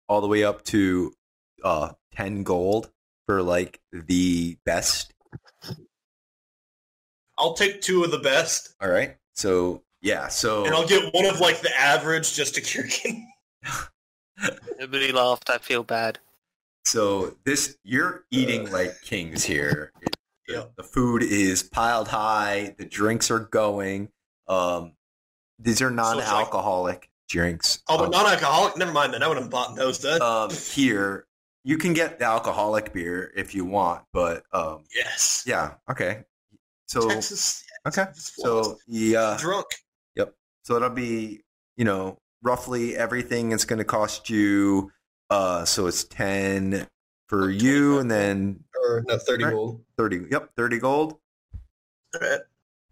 [0.08, 1.12] all the way up to
[1.62, 2.90] uh 10 gold
[3.26, 5.12] for like the best.
[7.38, 9.16] I'll take two of the best, All right.
[9.34, 13.22] So, yeah, so and I'll get one of like the average just to Kierkegaard.
[14.78, 15.48] Nobody laughed.
[15.50, 16.18] I feel bad.
[16.84, 19.92] so this you're eating like kings here.
[20.02, 20.16] It-
[20.46, 20.64] the, Yeah.
[20.76, 24.10] the food is piled high, the drinks are going.
[24.46, 24.92] Um
[25.58, 27.82] these are it's like- non-alcoholic drinks.
[27.88, 28.76] Oh, but Um, non-alcoholic.
[28.76, 29.22] Never mind then.
[29.24, 30.22] I would have bought those then.
[30.22, 31.26] um here
[31.64, 35.42] you can get the alcoholic beer if you want, but um yes.
[35.46, 36.22] yeah, okay.
[36.86, 37.64] So Texas.
[37.88, 38.06] okay.
[38.14, 39.66] So yeah, drunk.
[40.66, 41.40] So it'll be
[41.76, 44.90] you know roughly everything it's going to cost you.
[45.30, 46.86] Uh, so it's ten
[47.28, 49.52] for you, and then or no, thirty Right.
[49.52, 49.84] gold.
[49.96, 50.26] Thirty.
[50.30, 51.18] Yep, thirty gold.
[52.14, 52.40] All right.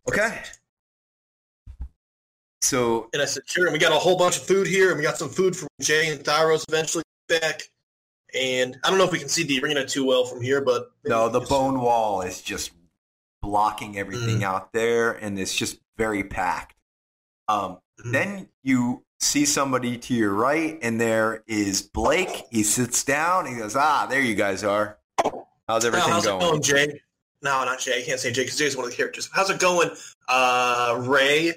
[0.09, 0.43] Okay.
[2.63, 3.67] So And I said, sure.
[3.67, 5.69] And we got a whole bunch of food here, and we got some food from
[5.81, 7.63] Jay and Thyros eventually back.
[8.35, 10.91] And I don't know if we can see the arena too well from here, but
[11.05, 12.73] no, the can bone wall is just
[13.43, 16.74] blocking everything out there, and it's just very packed.
[17.49, 18.13] Um, Mhm.
[18.13, 22.45] Then you see somebody to your right, and there is Blake.
[22.51, 23.47] He sits down.
[23.47, 24.99] He goes, "Ah, there you guys are.
[25.69, 27.01] How's Oh, everything how's going?" it going, Jay?
[27.41, 28.01] No, not Jay.
[28.01, 29.31] I can't say Jay because Jay's one of the characters.
[29.33, 29.91] How's it going,
[30.29, 31.55] uh, Ray?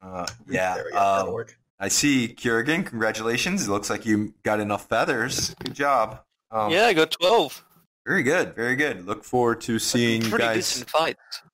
[0.00, 0.74] Uh, yeah.
[0.76, 0.98] There we go.
[0.98, 1.58] Um, work.
[1.80, 2.86] I see, Kurgan.
[2.86, 3.66] Congratulations.
[3.66, 5.54] It looks like you got enough feathers.
[5.64, 6.20] Good job.
[6.52, 7.64] Um, yeah, I got 12.
[8.06, 8.54] Very good.
[8.54, 9.04] Very good.
[9.04, 10.84] Look forward to seeing you guys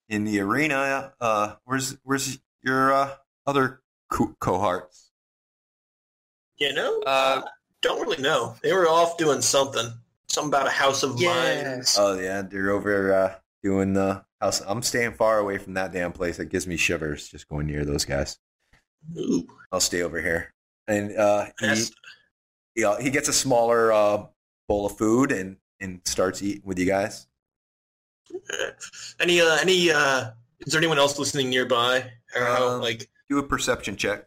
[0.09, 1.15] in the arena.
[1.21, 3.15] Uh, where's where's your uh,
[3.49, 3.81] other
[4.11, 5.11] co- cohorts?
[6.59, 7.43] You know, Uh,
[7.83, 8.57] don't really know.
[8.63, 9.91] They were off doing something.
[10.29, 11.33] Something about a house of Yeah.
[11.65, 11.97] mines.
[11.99, 14.61] Oh yeah, they're over uh, doing the house.
[14.67, 16.39] I'm staying far away from that damn place.
[16.39, 18.39] It gives me shivers just going near those guys.
[19.17, 20.53] Ooh, I'll stay over here.
[20.87, 21.91] And uh, he, that's-
[22.75, 24.27] he uh, he gets a smaller uh,
[24.69, 27.27] bowl of food and and starts eating with you guys.
[29.21, 30.31] any, uh, any, uh,
[30.61, 32.11] is there anyone else listening nearby?
[32.35, 34.27] Or how, Um, like, Do a perception check.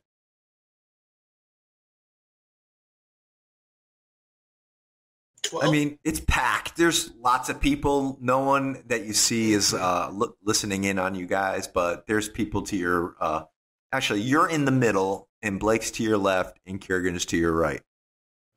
[5.43, 5.65] twelve?
[5.65, 6.77] I mean, it's packed.
[6.77, 8.17] There's lots of people.
[8.21, 12.29] No one that you see is uh, li- listening in on you guys, but there's
[12.29, 13.15] people to your.
[13.19, 13.43] Uh,
[13.91, 17.81] actually, you're in the middle, and Blake's to your left, and Kurgan's to your right.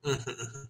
[0.04, 0.68] Mhm.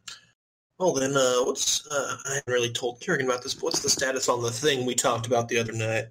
[0.79, 3.55] Well then, uh, what's uh, I haven't really told Kerrigan about this.
[3.55, 6.07] But what's the status on the thing we talked about the other night?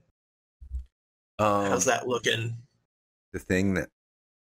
[1.39, 2.55] Um, How's that looking?
[3.33, 3.89] The thing that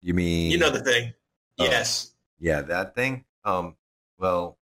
[0.03, 0.51] you mean?
[0.51, 1.13] You know the thing.
[1.61, 1.65] Oh.
[1.65, 2.15] Yes.
[2.41, 3.25] Yeah, that thing.
[3.45, 3.77] Um,
[4.19, 4.59] well,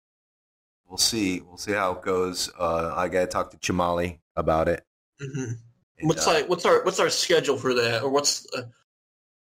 [0.88, 1.40] we'll see.
[1.42, 2.52] We'll see how it goes.
[2.60, 4.84] Uh, I gotta talk to Chamali about it.
[5.22, 5.44] hmm
[6.00, 6.50] And, What's uh, like?
[6.50, 8.70] What's our What's our schedule for that, or what's the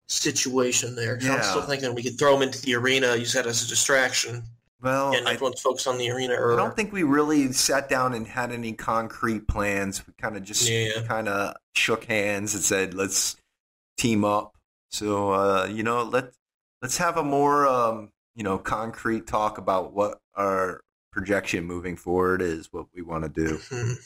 [0.08, 1.16] situation there?
[1.16, 3.68] 'Cause I'm still thinking we could throw him into the arena, use that as a
[3.68, 4.42] distraction,
[4.80, 6.34] Well, and I, everyone's focused on the arena.
[6.34, 10.06] I don't think we really sat down and had any concrete plans.
[10.06, 11.02] We kind of just Yeah.
[11.06, 13.36] kind of shook hands and said, "Let's
[13.98, 14.54] team up."
[14.90, 16.32] So, uh, you know, let
[16.80, 20.80] let's have a more um, you know concrete talk about what our
[21.12, 23.58] projection moving forward is, what we want to do.
[23.58, 23.96] Mhm.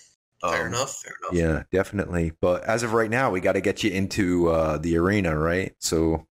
[0.40, 1.02] fair Um, enough.
[1.02, 1.34] Fair enough.
[1.34, 2.32] Yeah, definitely.
[2.40, 5.74] But as of right now, we got to get you into uh, the arena, right?
[5.78, 6.26] So,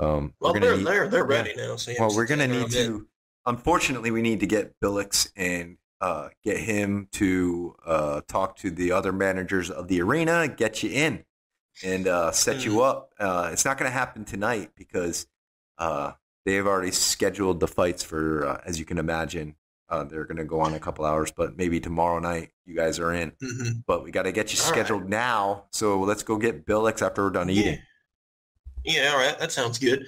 [0.00, 1.36] um, Well, they're need, they're they're yeah.
[1.36, 1.76] ready now.
[1.76, 3.06] So well, we're gonna need to.
[3.46, 8.90] Unfortunately, we need to get Billix and uh, get him to uh, talk to the
[8.92, 11.24] other managers of the arena, get you in,
[11.84, 13.10] and uh, set you up.
[13.18, 15.26] Uh, it's not going to happen tonight because
[15.78, 16.12] uh,
[16.44, 19.56] they've already scheduled the fights for, uh, as you can imagine.
[19.88, 22.98] Uh, they're going to go on a couple hours, but maybe tomorrow night you guys
[22.98, 23.84] are in Mhm.
[23.86, 24.74] but we got to get you All right.
[24.74, 25.64] scheduled now.
[25.70, 27.54] So let's go get Billix after we're done Yeah.
[27.60, 27.78] eating.
[28.84, 30.06] Yeah, all right, that sounds good.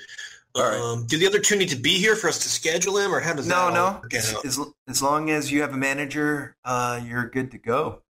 [0.54, 0.80] All right.
[0.80, 3.20] Um, do the other two need to be here for us to schedule him, or
[3.20, 4.02] how does No, that no.
[4.18, 8.02] As, as, as long as you have a manager, uh, you're good to go.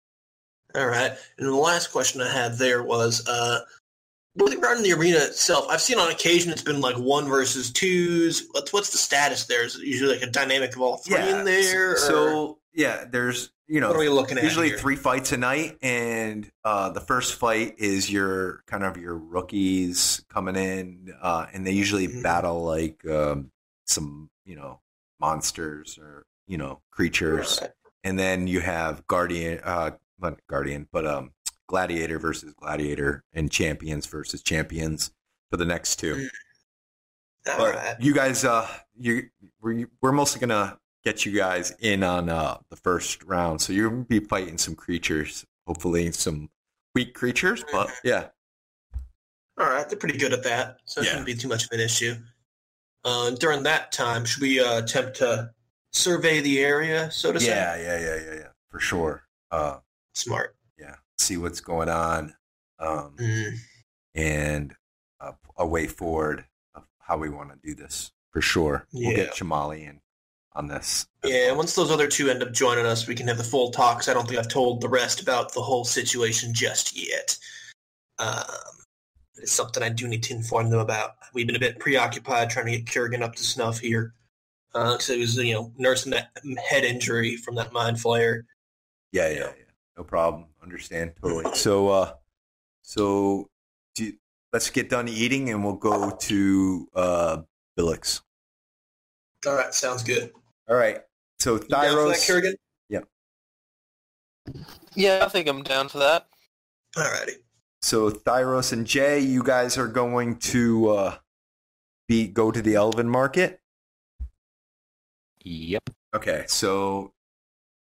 [0.76, 1.12] All right.
[1.38, 3.60] And the last question I had there was, uh,
[4.36, 8.48] regarding the arena itself, I've seen on occasion it's been like one versus twos.
[8.52, 9.64] What's what's the status there?
[9.66, 11.94] Is it usually like a dynamic of all three in there?
[11.94, 14.44] or So yeah, there's you know what are we looking at?
[14.44, 14.78] usually here?
[14.80, 20.26] three fights a night, and uh, the first fight is your kind of your rookies
[20.30, 22.24] coming in, uh, and they usually Mhm.
[22.24, 23.52] battle like um,
[23.86, 24.80] some you know
[25.20, 27.60] monsters or you know creatures.
[27.62, 27.72] Right.
[28.04, 31.32] and then you have guardian uh not guardian but um
[31.68, 35.12] gladiator versus gladiator and champions versus champions
[35.50, 36.28] for the next two
[37.50, 37.96] All but right.
[38.00, 38.68] you guys uh
[38.98, 39.24] you
[39.62, 44.04] we're, we're mostly gonna get you guys in on uh the first round so you'll
[44.04, 46.50] be fighting some creatures hopefully some
[46.96, 48.28] weak creatures but yeah
[49.60, 49.88] All right.
[49.88, 51.10] They're pretty good at that, so it Yeah.
[51.12, 52.16] shouldn't be too much of an issue.
[53.06, 55.52] Uh, during that time, should we uh, attempt to
[55.92, 57.48] survey the area, so to say?
[57.50, 59.78] yeah yeah yeah yeah yeah for sure uh
[60.14, 60.56] Smart.
[60.78, 62.34] yeah see what's going on
[62.80, 63.54] um Mm.
[64.16, 64.74] and
[65.20, 66.46] a, a way forward
[66.76, 68.86] of how we want to do this for sure.
[68.92, 70.00] We'll get Chamali in
[70.54, 71.06] on this.
[71.24, 74.10] Yeah, once those other two end up joining us, we can have the full talks.
[74.10, 77.38] I don't think I've told the rest about the whole situation just yet.
[78.20, 78.44] Um,
[79.38, 81.12] it's something I do need to inform them about.
[81.34, 84.14] We've been a bit preoccupied trying to get Kerrigan up to snuff here.
[84.76, 86.32] Uh, Because he was, you know, nursing that
[86.68, 88.44] head injury from that mind flayer.
[89.12, 89.73] yeah, yeah, yeah.
[89.98, 90.46] No problem.
[90.62, 91.46] Understand totally.
[91.56, 92.14] So, uh,
[92.82, 93.50] so
[93.96, 94.12] do,
[94.52, 97.38] let's get done eating and we'll go to uh,
[97.78, 98.22] Billix.
[99.46, 100.32] All right, sounds good.
[100.70, 101.00] All right.
[101.40, 102.28] So You down for that, Thyros.
[102.28, 102.56] Kerrigan?
[104.96, 106.28] Yeah, I think I'm down for that.
[106.96, 107.36] Alrighty.
[107.82, 111.16] So Thyros and Jay, you guys are going to uh,
[112.08, 113.60] be go to the Elven Market.
[115.44, 115.90] Yep.
[116.16, 117.13] Okay, so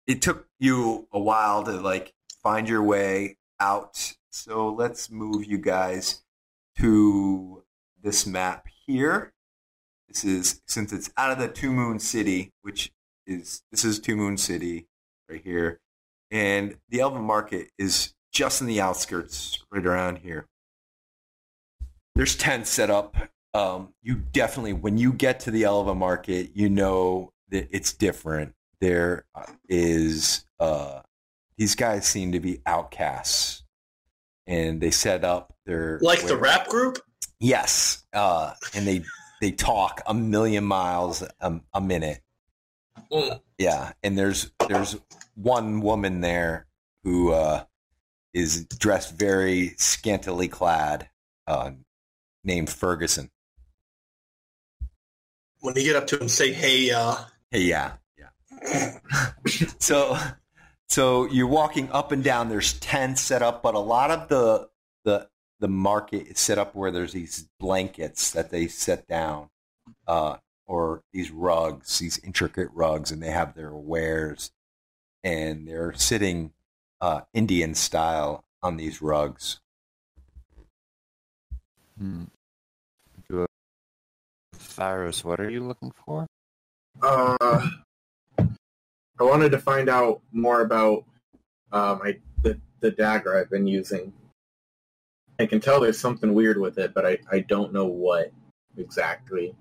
[0.07, 2.13] it took you a while to like
[2.43, 4.15] find your way out.
[4.31, 6.23] So let's move you guys
[6.79, 7.63] to
[8.03, 9.33] this map here.
[10.09, 12.93] This is since it's out of the Two Moon City, which
[13.27, 14.89] is this is Two Moon City
[15.29, 15.81] right here,
[16.31, 20.47] and the Elven Market is just in the outskirts, right around here.
[22.15, 23.17] There's tents set up.
[23.55, 28.55] Um, you definitely, when you get to the Elven Market, you know that it's different.
[28.81, 29.27] There
[29.69, 31.01] is uh,
[31.59, 33.63] these guys seem to be outcasts,
[34.47, 36.99] and they set up their Like the rap group?
[37.39, 39.03] Yes, uh, and they
[39.41, 42.21] they talk a million miles a, a minute.
[43.13, 43.41] Mm.
[43.59, 44.97] Yeah, and there's there's
[45.35, 46.67] one woman there
[47.05, 47.65] who uh,
[48.33, 51.09] is dressed very scantily clad,
[51.47, 51.73] uh,
[52.45, 53.31] named Ferguson.
[55.61, 57.17] When you get up to him, say, hey, uh,
[57.51, 57.93] Hey, yeah, yeah.
[59.79, 60.17] so,
[60.89, 62.49] so you're walking up and down.
[62.49, 64.69] There's tents set up, but a lot of the
[65.05, 65.29] the
[65.61, 69.51] the market is set up where there's these blankets that they set down,
[70.07, 74.51] uh, or these rugs, these intricate rugs, and they have their wares,
[75.23, 76.53] and they're sitting
[77.01, 79.61] uh, Indian style on these rugs.
[81.99, 82.25] Hmm.
[83.29, 83.47] Do
[84.59, 86.27] Cyrus, what are you looking for?
[87.03, 87.69] Uh,
[89.21, 91.05] I wanted to find out more about
[91.73, 94.13] uh, my the, the dagger I've been using.
[95.39, 98.33] I can tell there's something weird with it, but I, I don't know what
[98.77, 99.55] exactly.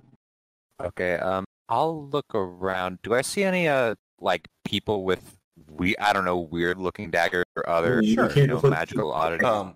[0.82, 3.00] Okay, um, I'll look around.
[3.04, 5.38] Do I see any uh like people with
[5.72, 8.32] we I don't know weird looking daggers or other Sure.
[8.32, 9.46] you know, magical oddities?
[9.46, 9.76] Um,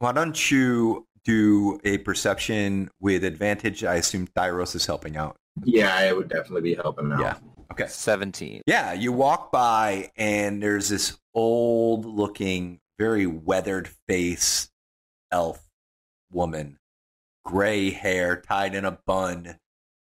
[0.00, 3.84] why don't you do a perception with advantage?
[3.84, 5.36] I assume Thyros is helping out.
[5.64, 7.20] Yeah, I would definitely be helping out.
[7.20, 7.36] Yeah.
[7.70, 7.86] Okay.
[7.88, 8.62] Seventeen.
[8.66, 14.70] Yeah, you walk by and there's this old looking, very weathered face
[15.30, 15.68] elf
[16.32, 16.78] woman,
[17.44, 19.58] gray hair tied in a bun,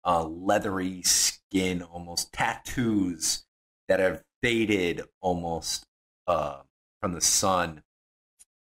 [0.03, 3.45] uh, leathery skin, almost tattoos
[3.87, 5.85] that have faded almost
[6.27, 6.61] uh,
[6.99, 7.83] from the sun.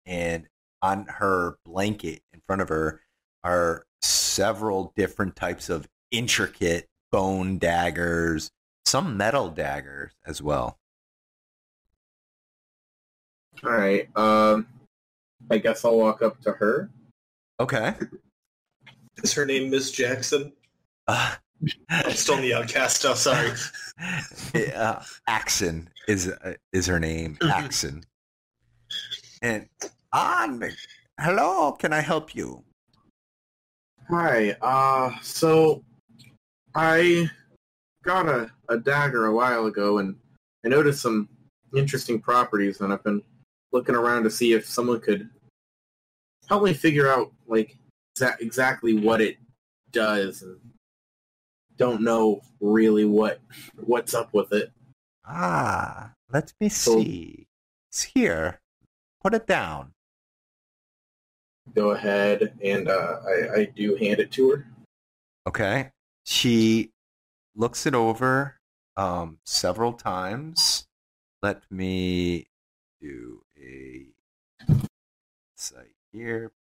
[0.05, 0.47] And
[0.81, 3.01] on her blanket in front of her
[3.43, 8.51] are several different types of intricate bone daggers,
[8.85, 10.77] some metal daggers as well.
[13.63, 14.07] All right.
[14.15, 14.67] Um,
[15.49, 16.89] I guess I'll walk up to her.
[17.59, 17.93] Okay.
[19.23, 20.51] is her name Miss Jackson?
[21.07, 21.35] Uh,
[21.89, 23.51] I'm still in the outcast stuff, sorry.
[24.75, 27.37] uh, Axon is uh, is her name.
[27.41, 28.03] Axon.
[29.41, 29.67] And
[30.11, 30.63] on,
[31.19, 31.73] hello.
[31.73, 32.63] Can I help you?
[34.09, 34.55] Hi.
[34.61, 35.83] Uh, so
[36.75, 37.29] I
[38.05, 40.15] got a, a dagger a while ago, and
[40.63, 41.27] I noticed some
[41.75, 43.21] interesting properties, and I've been
[43.73, 45.29] looking around to see if someone could
[46.47, 47.77] help me figure out like
[48.17, 49.37] exa- exactly what it
[49.91, 50.57] does, and
[51.77, 53.41] don't know really what
[53.75, 54.71] what's up with it.
[55.25, 57.47] Ah, let me So- see.
[57.91, 58.59] It's here.
[59.21, 59.91] Put it down.
[61.73, 64.67] Go ahead, and uh, I, I do hand it to her.
[65.47, 65.91] Okay.
[66.25, 66.91] She
[67.55, 68.59] looks it over
[68.97, 70.87] um, several times.
[71.41, 72.47] Let me
[73.01, 74.07] do a
[75.55, 76.51] site here.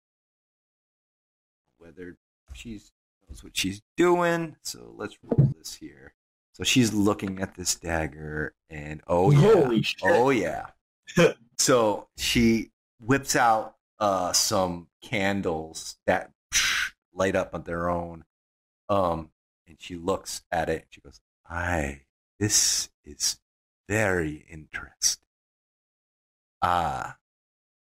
[1.78, 2.16] Whether
[2.52, 2.92] she's
[3.28, 4.56] knows what she's doing.
[4.62, 6.14] So let's roll this here.
[6.52, 9.80] So she's looking at this dagger, and oh yeah!
[10.04, 10.66] Oh yeah.
[11.58, 16.30] so she whips out uh, some candles that
[17.12, 18.24] light up on their own.
[18.88, 19.30] Um,
[19.66, 20.82] and she looks at it.
[20.82, 22.02] And she goes, "Aye,
[22.38, 23.40] this is
[23.88, 25.28] very interesting.
[26.62, 27.18] Ah,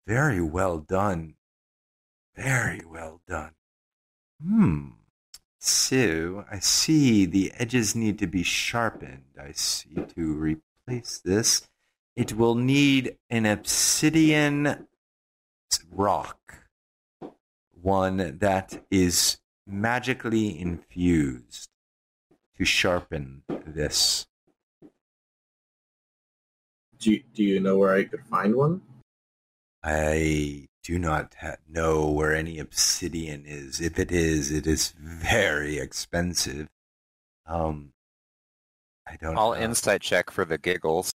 [0.07, 1.35] very well done.
[2.35, 3.55] Very well done.
[4.41, 4.89] Hmm.
[5.59, 9.35] So I see the edges need to be sharpened.
[9.39, 11.67] I see to replace this."
[12.15, 14.87] It will need an obsidian
[15.89, 16.67] rock,
[17.71, 21.68] one that is magically infused
[22.59, 24.27] to sharpen this.
[26.99, 28.81] Do you, do you know where I could find one?
[29.81, 33.79] I do not ha- know where any obsidian is.
[33.79, 36.67] If it is, it is very expensive.
[37.47, 37.93] Um,
[39.07, 39.37] I don't.
[39.37, 39.61] I'll know.
[39.61, 41.13] insight check for the giggles.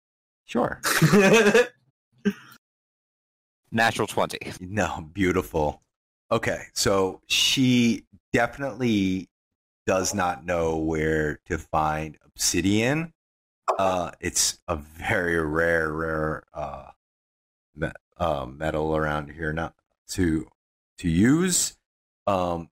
[0.45, 0.81] Sure.
[3.71, 4.53] Natural 20.
[4.59, 5.81] No, beautiful.
[6.31, 8.03] Okay, so she
[8.33, 9.29] definitely
[9.85, 13.13] does not know where to find obsidian.
[13.77, 16.87] Uh, it's a very rare, rare uh,
[17.75, 19.73] me- uh, metal around here not
[20.09, 20.47] to
[20.97, 21.77] to use.
[22.27, 22.69] Um,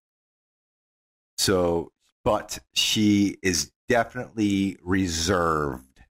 [1.37, 1.91] so,
[2.23, 6.01] but she is definitely reserved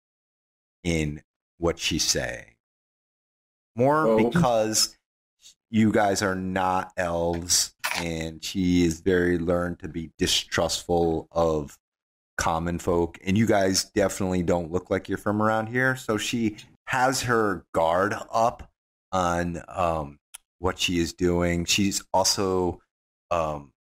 [0.82, 1.23] in
[1.59, 2.55] what she's saying.
[3.74, 4.31] More Oh.
[4.31, 4.97] because
[5.68, 11.78] you guys are not elves, and she is very learned to be distrustful of
[12.36, 13.18] common folk.
[13.24, 16.56] And you guys definitely don't look like you're from around here, so she
[16.86, 18.70] has her guard up
[19.12, 20.18] on um,
[20.59, 21.64] what she is doing.
[21.64, 22.81] She's also
[23.31, 23.73] um,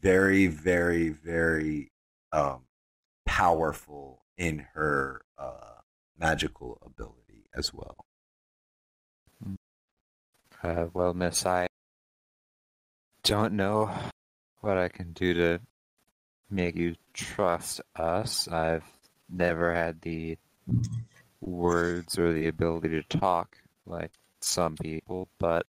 [0.00, 1.90] very, very, very
[2.32, 2.62] um,
[3.26, 5.80] powerful in her uh,
[6.18, 7.96] magical ability as well.
[10.62, 11.66] Uh, well, miss, I
[13.24, 13.90] don't know
[14.60, 15.60] what I can do to
[16.50, 18.48] make you trust us.
[18.48, 18.84] I've
[19.28, 20.38] never had the
[21.40, 25.66] words or the ability to talk like some people, but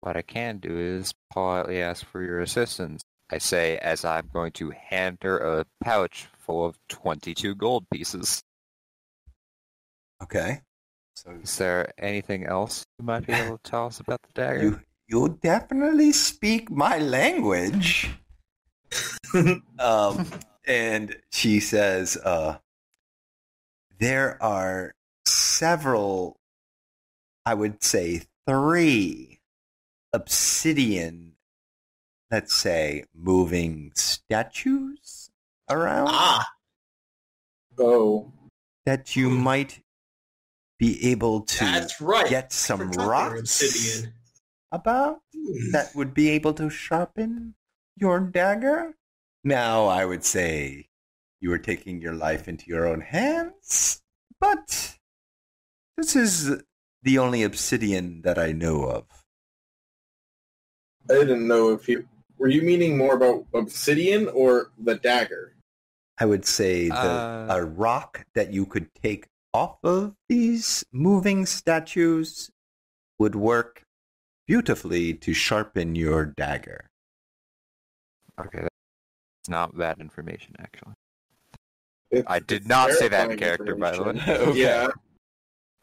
[0.00, 3.02] what I can do is politely ask for your assistance.
[3.30, 8.42] I say as I'm going to hand her a pouch full of 22 gold pieces.
[10.22, 10.60] Okay.
[11.14, 14.62] So Is there anything else you might be able to tell us about the dagger?
[14.62, 14.80] you
[15.12, 18.10] you definitely speak my language.
[19.78, 20.26] um,
[20.66, 22.56] and she says, uh,
[23.98, 24.94] there are
[25.26, 26.40] several,
[27.44, 29.40] I would say three
[30.14, 31.32] obsidian,
[32.30, 35.30] let's say, moving statues
[35.70, 36.46] around Ah,
[37.78, 38.32] Oh,
[38.86, 39.82] that you might
[40.78, 42.28] be able to that's right.
[42.28, 44.12] get some Forgot they were rocks Obsidian.
[44.72, 45.70] About Hmm.
[45.72, 47.54] that would be able to sharpen
[47.96, 48.96] your dagger.
[49.44, 50.88] Now, I would say
[51.40, 54.02] you are taking your life into your own hands,
[54.40, 54.96] but
[55.96, 56.62] this is
[57.02, 59.04] the only obsidian that I know of.
[61.10, 62.08] I didn't know if you
[62.38, 65.54] were you meaning more about obsidian or the dagger.
[66.18, 67.46] I would say the, Uh.
[67.50, 72.50] a rock that you could take off of these moving statues
[73.18, 73.81] would work
[74.46, 76.86] beautifully to sharpen your dagger.
[78.40, 80.94] Okay, that's not bad information, actually.
[82.10, 84.12] It's- I did not say that in character, by the way.
[84.26, 84.60] Okay.
[84.60, 84.88] Yeah,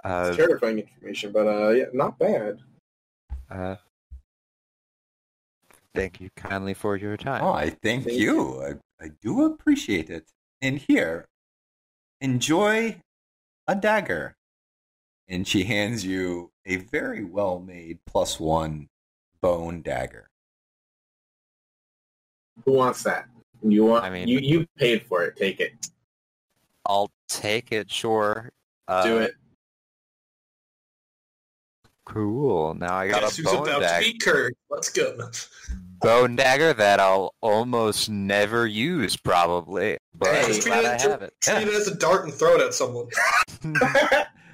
[0.03, 2.59] Uh, it's terrifying information, but uh, yeah, not bad.
[3.49, 3.75] uh,
[5.93, 7.43] thank you kindly for your time.
[7.43, 8.61] Oh, I thank, Thank you.
[8.63, 10.29] I, I do appreciate it.
[10.61, 11.25] And here,
[12.21, 13.01] enjoy
[13.67, 14.35] a dagger.
[15.29, 18.89] And she hands you a very well made plus one
[19.41, 20.29] bone dagger.
[22.65, 23.27] Who wants that?
[23.61, 24.03] You want?
[24.03, 25.35] I mean- you you paid for it.
[25.37, 25.73] Take it.
[26.85, 28.49] I'll take it, sure.
[28.87, 29.35] Uh, Do it.
[32.05, 32.73] Cool.
[32.73, 34.57] Now I got Guess a who's bone about dagger, to be Kurt?
[34.71, 35.29] Let's go.
[36.01, 39.97] bone dagger that I'll almost never use, probably.
[40.15, 41.33] But Hey, I'm just treat glad I have it.
[41.41, 43.07] treat it as a dart and throw it at someone.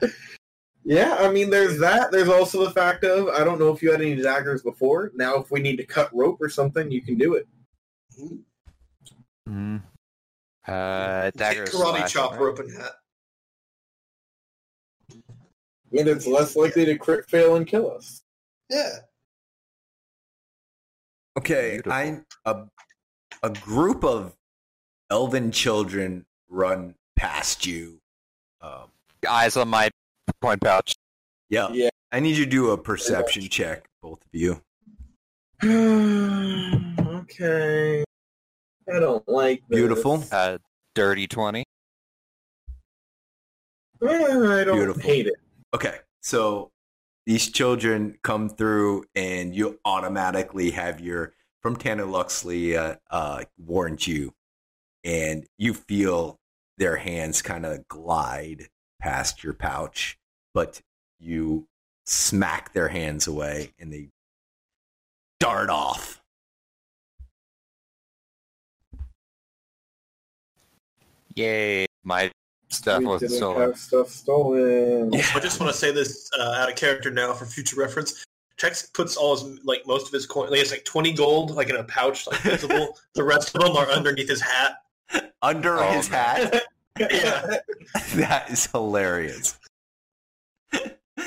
[0.86, 2.12] yeah, I mean, there's that.
[2.12, 5.12] There's also the fact of I don't know if you had any daggers before.
[5.16, 7.48] Now, if we need to cut rope or something, you can do it.
[9.50, 9.82] Mm.
[10.68, 12.40] Uh, dagger Hit is karate chop right?
[12.42, 12.92] rope and hat.
[15.12, 15.16] I
[15.92, 18.22] mean, it's less likely to crit fail and kill us.
[18.70, 18.92] Yeah.
[21.38, 21.92] Okay, Beautiful.
[21.92, 22.66] I a
[23.42, 24.36] a group of
[25.10, 28.00] elven children run past you.
[28.62, 28.92] Um,
[29.28, 29.90] Eyes on my
[30.42, 30.96] point pouch.
[31.50, 31.70] yeah.
[31.72, 31.90] Yeah.
[32.12, 34.62] I need you to do a perception check, both of you.
[37.20, 38.04] okay.
[38.94, 39.78] I don't like this.
[39.78, 40.24] Beautiful.
[40.32, 40.60] Uh,
[40.94, 41.64] dirty 20.
[44.02, 45.02] Eh, I don't Beautiful.
[45.02, 45.36] hate it.
[45.74, 46.72] Okay, so
[47.26, 54.06] these children come through, and you automatically have your from Tanner Luxley uh, uh, warned
[54.06, 54.34] you,
[55.04, 56.38] and you feel
[56.78, 58.68] their hands kind of glide
[59.06, 60.18] past your pouch,
[60.56, 60.82] but
[61.20, 61.68] you
[62.08, 64.10] smack their hands away, and they
[65.40, 66.24] dart off.
[71.36, 71.86] Yay.
[72.04, 72.32] My
[72.70, 73.62] stuff we wasn't didn't stolen.
[73.62, 75.14] have stuff stolen.
[75.14, 78.26] I just want to say this uh, out of character now for future reference.
[78.58, 80.50] Trex puts all his like most of his coin.
[80.50, 82.98] Like, it's like twenty gold, like in a pouch, like visible.
[83.16, 84.78] the rest of them are underneath his hat.
[85.42, 86.48] Under Oh, his man.
[86.48, 86.64] hat,
[87.00, 87.58] Yeah.
[88.16, 89.60] that is hilarious.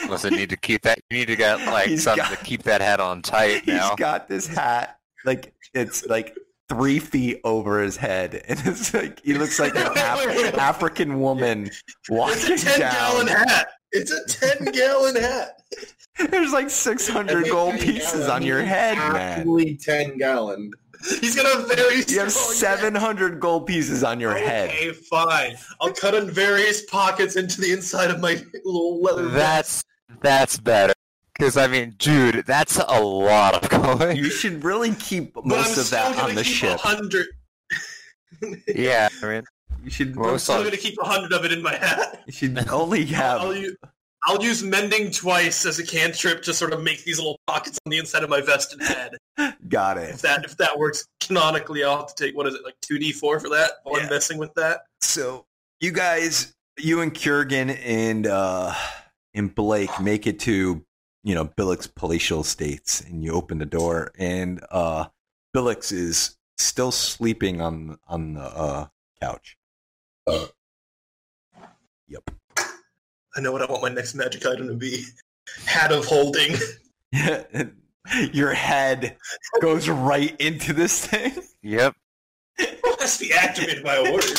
[0.09, 0.99] Listen, need to keep that.
[1.11, 3.75] You need to get like He's something got- to keep that hat on tight He's
[3.75, 3.95] now.
[3.97, 6.37] got this hat like it's like
[6.69, 11.71] three feet over his head, and it's like he looks like an Af- African woman
[12.09, 13.69] walking It's a 10 gallon hat.
[13.93, 15.61] It's a 10 gallon hat.
[16.31, 19.39] There's like 600 gold pieces gallon, on your head, man.
[19.41, 20.71] Actually, ten gallon.
[21.21, 24.71] He's got a very You have 700 gold pieces on your head.
[24.71, 25.57] Okay, fine.
[25.81, 29.85] I'll cut in various pockets into the inside of my little leather vest.
[30.09, 30.95] That's that's better.
[31.35, 34.17] Because I mean, dude, that's a lot of coin.
[34.17, 36.85] You should really keep most of that on the keep ship.
[36.85, 37.27] 100.
[38.75, 39.43] yeah, I mean,
[39.85, 42.23] You should, Well, I'm still going to keep a 100 of it in my hat.
[42.27, 43.57] you should only I'll, have.
[43.57, 43.77] u-
[44.27, 47.91] I'll use mending twice as a cantrip to sort of make these little pockets on
[47.91, 49.17] the inside of my vest and head.
[49.69, 50.11] Got it.
[50.11, 52.99] If that if that works canonically, I'll have to take what is it like two
[52.99, 53.73] d four for that.
[53.85, 54.05] While Yeah.
[54.05, 54.83] I'm messing with that.
[55.01, 55.47] So
[55.81, 58.75] you guys, you and Kurgan and uh
[59.35, 60.85] and Blake make it to
[61.23, 65.07] you know Billick's palatial estates, and you open the door, and uh
[65.57, 68.87] Billix is still sleeping on on the uh
[69.21, 69.57] couch.
[72.09, 72.31] Yep.
[73.39, 75.05] I know what I want my next magic item to be.
[75.65, 76.57] Hat of holding.
[78.33, 79.17] Your head
[79.61, 81.35] goes right into this thing.
[81.63, 81.95] yep.
[82.99, 84.25] Has to be activated by a word.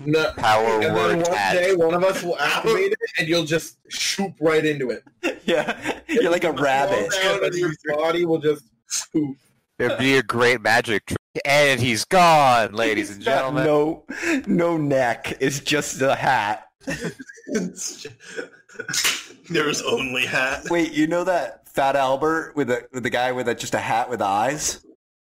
[0.00, 1.54] No, Power and then word one hat.
[1.54, 5.02] day, one of us will activate it, and you'll just shoot right into it.
[5.44, 7.12] yeah, you're like a rabbit.
[7.12, 8.64] Fall down, and your body will just
[9.12, 9.36] poof.
[9.78, 11.18] It'd be a great magic trick.
[11.44, 13.64] And he's gone, ladies and gentlemen.
[13.64, 14.04] No,
[14.46, 15.36] no neck.
[15.40, 16.68] It's just a hat.
[19.50, 20.64] There's only hat.
[20.70, 23.78] Wait, you know that Fat Albert with the with the guy with a, just a
[23.78, 24.84] hat with eyes?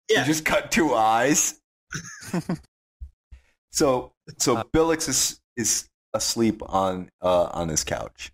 [0.09, 0.21] Yeah.
[0.21, 1.59] You just cut two eyes.
[3.71, 8.31] so so Billix is is asleep on uh on his couch.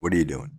[0.00, 0.58] What are you doing?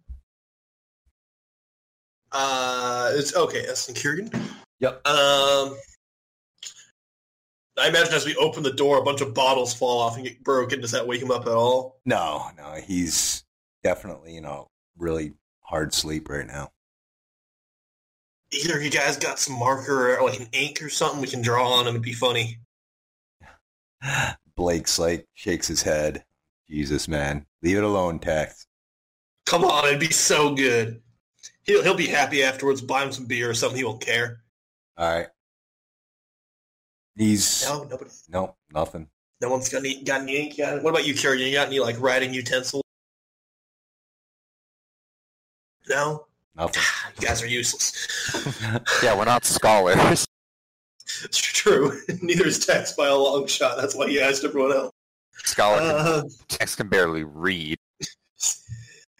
[2.31, 3.65] Uh, it's okay.
[3.65, 4.33] That's Kurgan.
[4.79, 5.07] Yep.
[5.07, 5.77] Um,
[7.77, 10.43] I imagine as we open the door, a bunch of bottles fall off and get
[10.43, 10.81] broken.
[10.81, 11.99] Does that wake him up at all?
[12.05, 13.43] No, no, he's
[13.83, 16.71] definitely, you know, really hard sleep right now.
[18.51, 21.73] Either you guys got some marker or like an ink or something we can draw
[21.73, 22.59] on and it'd be funny.
[24.55, 26.23] Blake's like shakes his head.
[26.69, 28.67] Jesus, man, leave it alone, Tex.
[29.45, 31.01] Come on, it'd be so good.
[31.63, 32.81] He'll he'll be happy afterwards.
[32.81, 33.77] Buy him some beer or something.
[33.77, 34.41] He won't care.
[34.97, 35.27] All right.
[37.17, 38.11] He's No, nobody.
[38.29, 39.07] no nothing.
[39.41, 40.57] No one's got any got any ink.
[40.57, 41.47] Got, what about you, Kurgan?
[41.47, 42.83] You got any like writing utensils?
[45.89, 46.25] No,
[46.55, 46.83] Nothing.
[47.21, 48.07] you guys are useless.
[49.03, 50.25] Yeah, we're not scholars.
[51.23, 51.97] It's true.
[52.21, 53.77] Neither is Tex by a long shot.
[53.77, 54.91] That's why he asked everyone else.
[55.37, 57.77] Scholar can, Uh, Tex can barely read.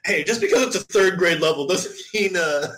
[0.04, 2.36] hey, just because it's a third grade level doesn't mean.
[2.36, 2.74] Uh...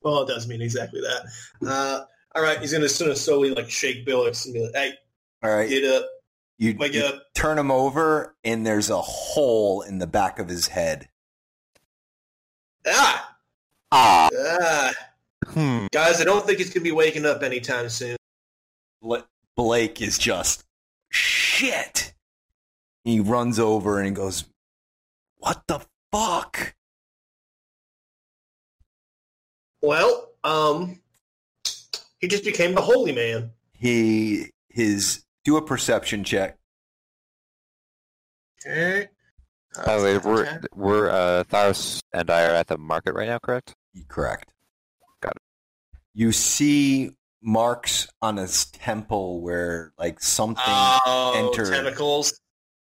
[0.00, 1.68] Well, it does mean exactly that.
[1.68, 4.92] Uh, all right, he's gonna sort of slowly like shake Billix and be like, "Hey,
[5.42, 5.68] All right.
[5.68, 6.06] get up,
[6.58, 10.48] You, wake you up." turn him over, and there's a hole in the back of
[10.48, 11.08] his head.
[12.86, 13.36] Ah,
[13.92, 14.28] Ah.
[14.34, 14.94] ah,
[15.46, 15.86] Hmm.
[15.92, 18.16] guys, I don't think he's gonna be waking up anytime soon.
[19.56, 20.64] Blake is just
[21.10, 22.14] shit.
[23.04, 24.44] He runs over and he goes,
[25.38, 26.74] "What the fuck?"
[29.82, 31.00] Well, um,
[32.18, 33.50] he just became the holy man.
[33.72, 36.58] He his do a perception check.
[38.66, 39.08] Okay.
[39.86, 43.38] By the way, we're we're uh, Tharos and I are at the market right now,
[43.38, 43.74] correct?
[44.08, 44.52] Correct.
[45.20, 45.42] Got it.
[46.14, 51.72] You see marks on his temple where like something Oh, entered.
[51.72, 52.40] tentacles.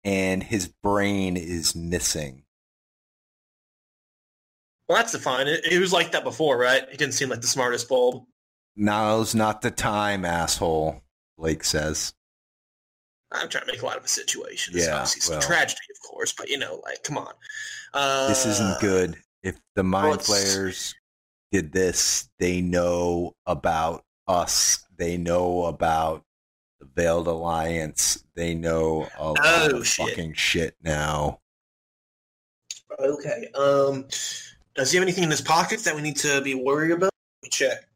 [0.05, 2.45] and his brain is missing.
[4.89, 5.49] Well, that's fine.
[5.49, 6.85] It, it was like that before, right?
[6.89, 8.25] He didn't seem like the smartest bulb.
[8.77, 11.03] Now's not the time, asshole.
[11.39, 12.13] Blake says.
[13.33, 14.77] I'm trying to make a lot of a situation.
[14.77, 15.43] It's Yeah, obviously well.
[15.43, 17.33] tragedy, of course, but you know, like, come on.
[17.93, 19.17] Uh, This isn't good.
[19.43, 20.95] If the mind it's- flayers
[21.53, 24.85] did this, they know about us.
[24.97, 26.25] They know about
[26.81, 28.23] the Veiled Alliance.
[28.35, 29.39] They know a lot
[29.73, 30.09] Oh, of shit.
[30.09, 31.41] fucking shit now.
[32.99, 33.49] Okay.
[33.55, 34.09] Um,
[34.75, 37.11] does he have anything in his pockets that we need to be worried about?
[37.43, 37.89] Let me check.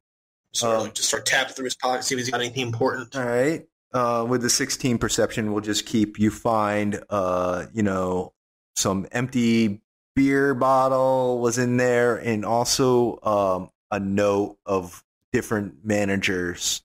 [0.52, 3.14] So Um, like, just start tapping through his pockets, see if he's got anything important.
[3.16, 3.66] All right.
[3.92, 8.32] Uh, with the 16 perception, we'll just keep you find, uh, you know,
[8.76, 9.80] some empty
[10.14, 16.82] beer bottle was in there and also um, a note of different managers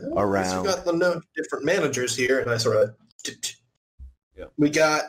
[0.00, 0.62] Well, Around.
[0.62, 2.94] We got the no different managers here, and I sort of.
[4.36, 4.46] Yeah.
[4.56, 5.02] We got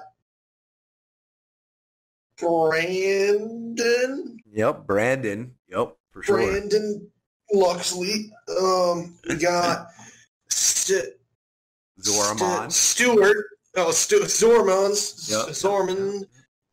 [2.37, 5.55] Brandon, Yep, Brandon.
[5.69, 6.37] Yep, for sure.
[6.37, 7.09] Brandon
[7.53, 8.29] Luxley.
[8.61, 9.87] Um, we got
[10.49, 11.03] St-
[12.01, 12.71] Zoramon.
[12.71, 13.45] St- Stewart.
[13.75, 15.29] Oh, Stu- Zormans.
[15.29, 15.47] Yep.
[15.55, 16.23] Zorman.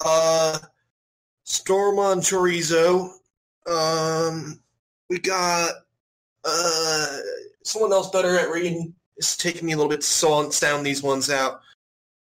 [0.04, 0.58] Uh,
[1.46, 3.10] Stormon Chorizo.
[3.66, 4.60] Um,
[5.08, 5.72] we got
[6.44, 7.18] uh
[7.64, 8.94] someone else better at reading.
[9.16, 11.60] It's taking me a little bit to sound, sound these ones out.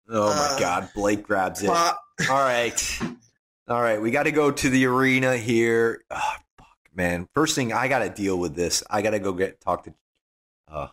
[0.09, 1.67] Oh my Uh, God, Blake grabs it.
[1.67, 2.01] Pop.
[2.29, 2.99] All right.
[3.67, 4.01] All right.
[4.01, 6.03] We got to go to the arena here.
[6.09, 6.33] Oh,
[6.97, 7.29] man.
[7.33, 8.83] First thing, I got to deal with this.
[8.89, 9.93] I got to go get talk to,
[10.69, 10.87] uh,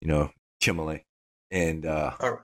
[0.00, 0.30] you know,
[0.62, 1.02] Chimale
[1.50, 2.38] and, uh, right.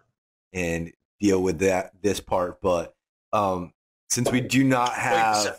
[0.53, 2.61] and deal with that, this part.
[2.61, 2.95] But,
[3.33, 3.73] um,
[4.11, 5.59] since we do not have,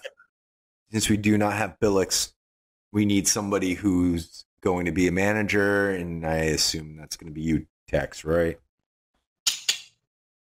[0.91, 2.33] since we do not have Billix,
[2.91, 5.91] we need somebody who's going to be a manager.
[5.91, 8.59] And I assume that's going to be you, Tex, right?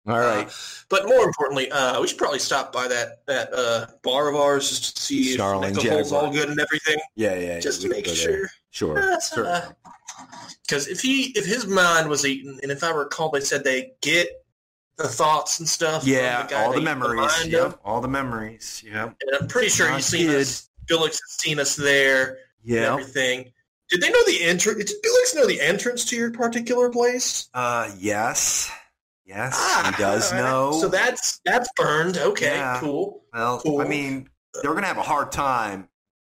[0.07, 0.47] All right.
[0.47, 0.51] Uh,
[0.89, 4.69] but more importantly, uh, we should probably stop by that that uh, bar of ours
[4.69, 7.59] just to see Starling if the hole's all good and everything, yeah, yeah.
[7.59, 8.49] just we to make go there.
[8.71, 8.95] sure.
[8.97, 9.19] Sure.
[9.33, 9.75] sure.
[10.67, 13.93] Because if he if his mind was eaten, and if I recall, they said they
[14.01, 14.29] get
[14.97, 16.05] the thoughts and stuff.
[16.05, 17.19] Yeah, the all the memories.
[17.19, 18.83] mind Yep, all the memories.
[18.85, 19.15] Yep.
[19.21, 20.41] And I'm pretty sure he's seen kid.
[20.41, 20.69] us.
[20.87, 22.91] Billix has seen us there Yeah.
[22.93, 23.51] everything.
[23.89, 24.83] Did they know the entrance?
[24.85, 27.49] Did Billix know the entrance to your particular place?
[27.53, 28.71] Uh, yes,
[29.25, 30.43] yes, Ah, he does all right.
[30.49, 30.71] know.
[30.79, 32.17] So that's that's burned.
[32.17, 32.79] Okay, Yeah.
[32.79, 33.23] cool.
[33.33, 33.81] well, cool.
[33.81, 34.29] I mean,
[34.61, 35.89] they're gonna have a hard time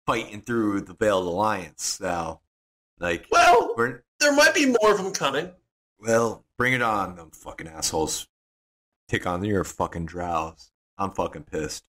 [0.06, 2.42] fighting through the Veiled Alliance now.
[3.00, 5.52] Like, Well, there might be more of them coming.
[6.00, 8.28] well, bring it on, them fucking assholes.
[9.08, 10.72] Take on your fucking drows.
[10.98, 11.86] I'm fucking pissed.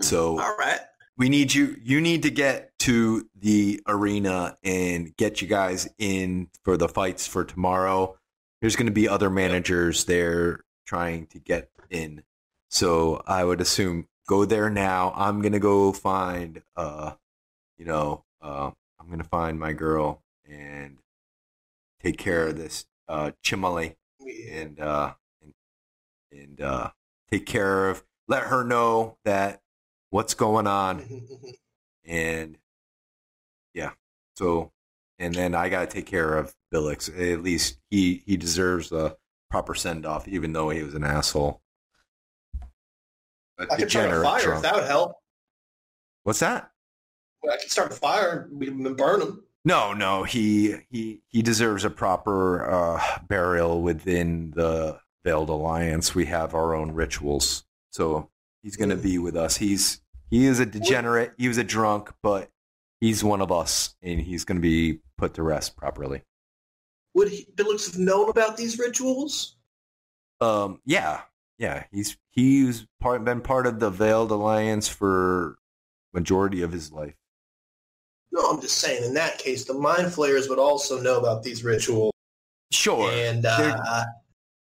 [0.00, 0.80] So All right.
[1.16, 6.48] we need you you need to get to the arena and get you guys in
[6.64, 8.16] for the fights for tomorrow
[8.60, 12.22] there's going to be other managers there trying to get in.
[12.68, 15.12] So i would assume go there now.
[15.16, 17.12] I'm going to go find uh
[17.76, 20.98] you know uh i'm going to find my girl and
[22.02, 23.96] take care of this uh chimale
[24.50, 25.54] and uh and,
[26.32, 26.90] and uh
[27.30, 29.60] take care of let her know that
[30.10, 31.04] what's going on.
[32.06, 32.58] And
[33.72, 33.92] yeah.
[34.36, 34.72] So
[35.18, 39.16] and then i gotta take care of billix at least he he deserves a
[39.50, 41.62] proper send-off even though he was an asshole.
[43.58, 45.12] A I could start a fire if that would help.
[46.24, 46.70] what's that?
[47.48, 49.44] I could start a fire and burn him.
[49.64, 56.14] no no he he he deserves a proper uh burial within the veiled alliance.
[56.14, 57.64] We have our own rituals.
[57.90, 58.30] So
[58.62, 59.02] he's gonna Mm.
[59.02, 59.56] be with us.
[59.58, 60.00] He's
[60.30, 61.32] he is a degenerate.
[61.38, 62.50] He was a drunk but
[63.04, 66.22] he's one of us and he's gonna be put to rest properly
[67.12, 69.56] Would he, Billix have known about these rituals?
[70.40, 71.20] Um, yeah,
[71.58, 71.84] yeah.
[71.92, 75.56] He's he's part been part of the Veiled Alliance for
[76.12, 77.14] majority of his life.
[78.32, 79.04] No, I'm just saying.
[79.04, 82.12] In that case, the mind flayers would also know about these rituals,
[82.72, 84.04] Sure, and uh,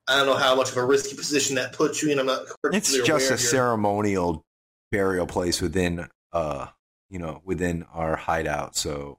[0.06, 2.18] I don't know how much of a risky position that puts you in.
[2.18, 2.44] I'm not.
[2.72, 4.44] it's just a your- ceremonial
[4.92, 6.66] burial place within uh
[7.14, 8.74] you know within our hideout.
[8.76, 9.18] So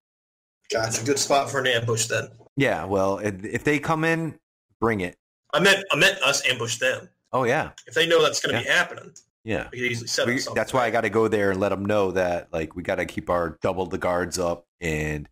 [0.72, 1.06] Gotcha.
[1.06, 2.28] Good spot for an ambush then.
[2.58, 4.38] yeah, well, if, if they come in,
[4.82, 5.16] bring it.
[5.54, 7.08] I meant I meant us ambush them.
[7.32, 9.12] Oh yeah, If they know that's going to be happening,
[9.44, 9.68] yeah.
[9.72, 11.86] we could easily set We, that's why I got to go there and let them
[11.86, 15.28] know that like we got to keep our double the guards up and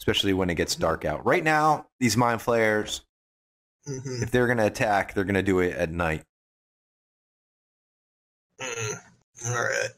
[0.00, 1.26] especially when it gets dark out.
[1.26, 3.02] Right now, these mind flayers,
[3.88, 4.22] Mhm.
[4.22, 6.22] if they're gonna attack, they're gonna do it at night.
[8.60, 8.94] Mm.
[9.46, 9.88] All right.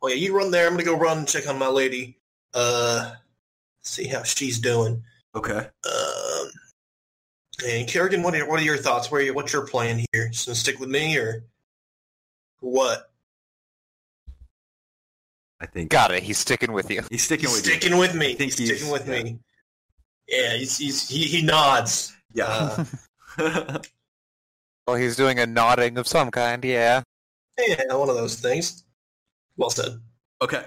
[0.00, 0.66] Well, yeah, you run there.
[0.66, 2.18] I'm gonna go run and check on my lady.
[2.54, 3.12] Uh,
[3.82, 5.02] see how she's doing.
[5.34, 5.58] Okay.
[5.58, 6.50] Um,
[7.66, 9.10] and Kerrigan, what are what are your thoughts?
[9.10, 10.28] Where are your, what's your plan here?
[10.28, 11.44] Just gonna stick with me or
[12.60, 13.10] what?
[15.60, 16.22] I think Got it.
[16.22, 17.02] He's sticking with you.
[17.10, 18.32] he's sticking He's with sticking with me.
[18.32, 19.22] I think He's sticking with yeah.
[19.22, 19.38] me.
[20.26, 22.16] Yeah, he's, he's he, he nods.
[22.32, 22.86] Yeah.
[23.38, 23.78] Uh,
[24.86, 26.64] Well, he's doing a nodding of some kind.
[26.64, 27.02] Yeah.
[27.58, 28.82] yeah, one of those things.
[29.60, 30.00] Well said.
[30.40, 30.64] okay.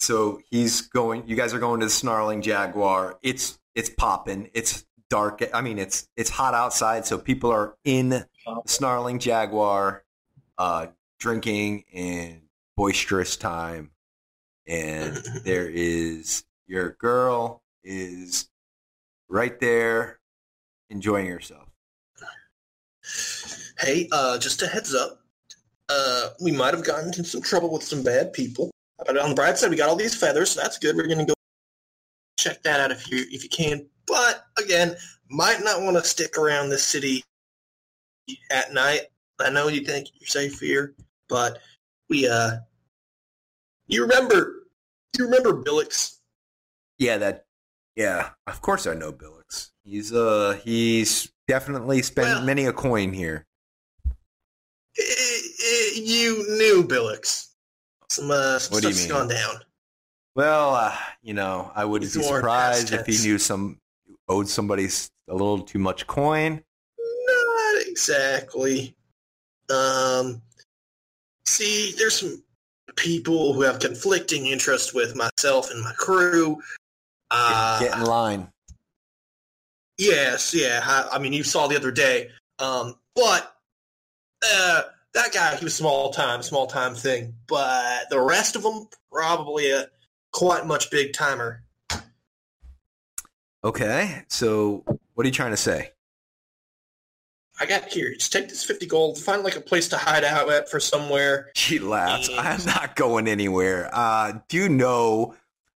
[0.00, 1.28] So he's going.
[1.28, 3.18] You guys are going to the snarling jaguar.
[3.22, 4.50] It's it's popping.
[4.54, 5.42] It's dark.
[5.54, 8.26] I mean, it's it's hot outside, so people are in the
[8.66, 10.04] snarling jaguar,
[10.58, 10.88] uh,
[11.20, 12.42] drinking and
[12.76, 13.92] boisterous time.
[14.66, 18.50] And there is your girl is
[19.28, 20.18] right there
[20.90, 21.68] enjoying herself.
[23.78, 25.20] Hey, uh, just a heads up.
[25.88, 28.70] Uh, we might have gotten into some trouble with some bad people.
[29.06, 30.96] But on the bright side, we got all these feathers, so that's good.
[30.96, 31.34] We're gonna go
[32.38, 33.86] check that out if you if you can.
[34.06, 34.96] But again,
[35.30, 37.22] might not want to stick around this city
[38.50, 39.02] at night.
[39.40, 40.94] I know you think you're safe here,
[41.28, 41.58] but
[42.10, 42.56] we uh,
[43.86, 44.64] you remember
[45.16, 46.18] you remember Billix?
[46.98, 47.44] Yeah, that.
[47.96, 49.70] Yeah, of course I know Billix.
[49.84, 53.46] He's uh he's definitely spent Well- many a coin here.
[54.98, 55.02] Eh,
[55.94, 57.48] You knew Billix.
[58.10, 59.08] Some uh, some What do you mean?
[59.08, 59.56] gone down.
[60.34, 63.78] Well, uh, you know, I wouldn't He's be surprised if he knew some
[64.28, 64.88] owed somebody
[65.28, 66.62] a little too much coin.
[66.98, 68.94] Not exactly.
[69.70, 70.40] Um,
[71.46, 72.42] see, there's some
[72.96, 76.58] people who have conflicting interests with myself and my crew.
[77.30, 78.48] Uh, Get in line.
[79.98, 80.80] Yes, yeah.
[80.84, 82.30] I, I mean, you saw the other day.
[82.58, 83.54] Um, but
[84.48, 84.82] uh,
[85.14, 87.34] that guy, he was small time, small time thing.
[87.46, 89.86] But the rest of them, probably a
[90.32, 91.62] quite much big timer.
[93.64, 95.90] Okay, so what are you trying to say?
[97.60, 98.14] I got here.
[98.14, 101.50] Just take this fifty gold, find like a place to hide out at for somewhere.
[101.54, 102.28] She laughs.
[102.28, 102.38] Mm.
[102.38, 103.90] I'm not going anywhere.
[103.92, 105.34] Uh, do you know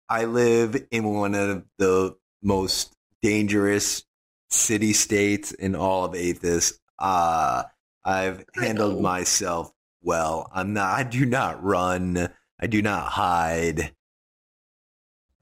[0.08, 4.04] I live in one of the most dangerous
[4.50, 6.78] city states in all of Athas?
[6.98, 7.62] Uh,
[8.04, 9.72] I've handled myself
[10.02, 10.50] well.
[10.54, 10.98] I'm not.
[10.98, 12.28] I do not run.
[12.60, 13.92] I do not hide.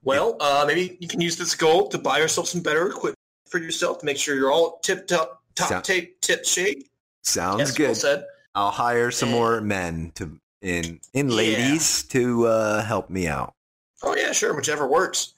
[0.02, 3.16] Well, uh, maybe you can use this gold to buy yourself some better equipment
[3.48, 6.89] for yourself to make sure you're all tip top, top Sound- tape, tip shape.
[7.22, 7.97] Sounds Yes, good.
[7.97, 8.24] said.
[8.55, 11.35] I'll hire some And- more men to in in Yeah.
[11.36, 13.55] ladies to uh, help me out.
[14.02, 15.35] Oh yeah, sure, whichever works.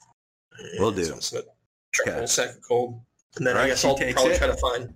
[0.79, 1.05] We'll do.
[1.05, 1.43] So it's a
[1.93, 2.25] triple Okay.
[2.27, 3.01] second gold,
[3.35, 4.37] and then I guess I'll probably it.
[4.37, 4.93] try to find.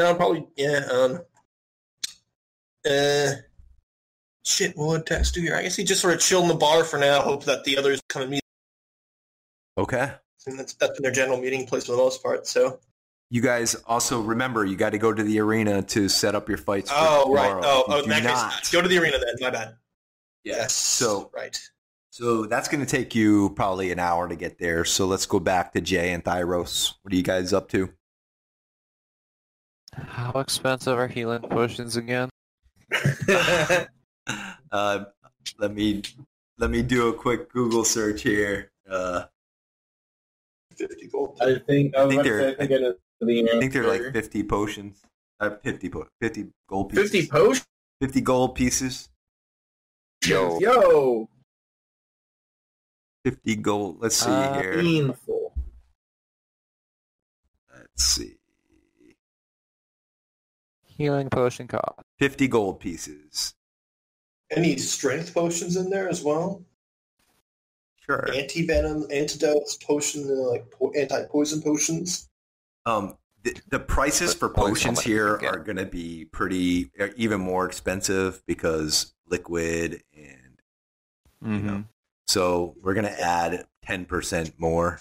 [0.00, 0.86] No, probably yeah.
[0.90, 1.20] Um.
[2.88, 3.32] Uh.
[4.46, 5.54] Shit, what would Tex do here?
[5.54, 7.20] I guess he just sort of chill in the bar for now.
[7.20, 8.42] Hope that the others come and meet.
[9.76, 10.10] Okay.
[10.46, 12.46] And that's that's been their general meeting place for the most part.
[12.46, 12.80] So.
[13.32, 16.58] You guys also remember you got to go to the arena to set up your
[16.58, 16.90] fights.
[16.92, 17.52] Oh right.
[17.62, 19.34] Oh, oh in that not, case, go to the arena then.
[19.38, 19.74] My bad.
[20.42, 20.72] Yes.
[20.72, 21.56] So right.
[22.08, 24.86] so that's going to take you probably an hour to get there.
[24.86, 26.94] So let's go back to Jay and Thyros.
[27.02, 27.90] What are you guys up to?
[29.94, 32.28] How expensive are healing potions again?
[34.72, 35.04] uh,
[35.58, 36.02] let me
[36.58, 38.70] let me do a quick Google search here.
[38.88, 39.24] Uh,
[40.76, 41.36] Fifty gold.
[41.40, 43.72] I think I, I think about to say, they're- I think I the I think
[43.74, 45.02] they're like 50 potions.
[45.40, 47.10] Uh, 50, po- 50 gold pieces.
[47.10, 47.66] 50 potions.
[48.00, 49.08] 50 gold pieces.
[50.24, 50.58] Yo.
[50.58, 51.28] Yo,
[53.24, 53.98] 50 gold.
[54.00, 54.74] Let's see Uh, here.
[54.80, 55.52] painful.
[57.74, 58.36] Let's see.
[61.00, 61.98] Healing potion cost.
[62.18, 63.54] 50 gold pieces.
[64.54, 66.62] Any strength potions in there as well?
[68.00, 68.30] Sure.
[68.34, 72.28] Anti venom, antidotes, potion, uh, like po- anti poison potions.
[72.84, 76.90] Um, the, the prices for But only so potions here are going to be pretty,
[77.00, 80.36] uh, even more expensive because liquid and
[81.42, 81.66] Mm-hmm.
[81.66, 81.84] know.
[82.26, 84.98] so we're going to add 10% more.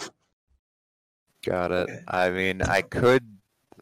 [1.46, 1.90] Got it.
[1.90, 2.00] Okay.
[2.08, 3.39] I mean, I could.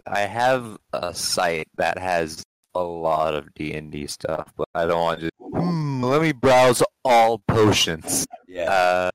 [0.10, 2.44] I have a site that has
[2.76, 5.30] a lot of D and D stuff, but I don't want to.
[5.42, 8.26] Hmm, let me browse all potions.
[8.48, 8.72] Yeah.
[8.72, 9.10] Uh,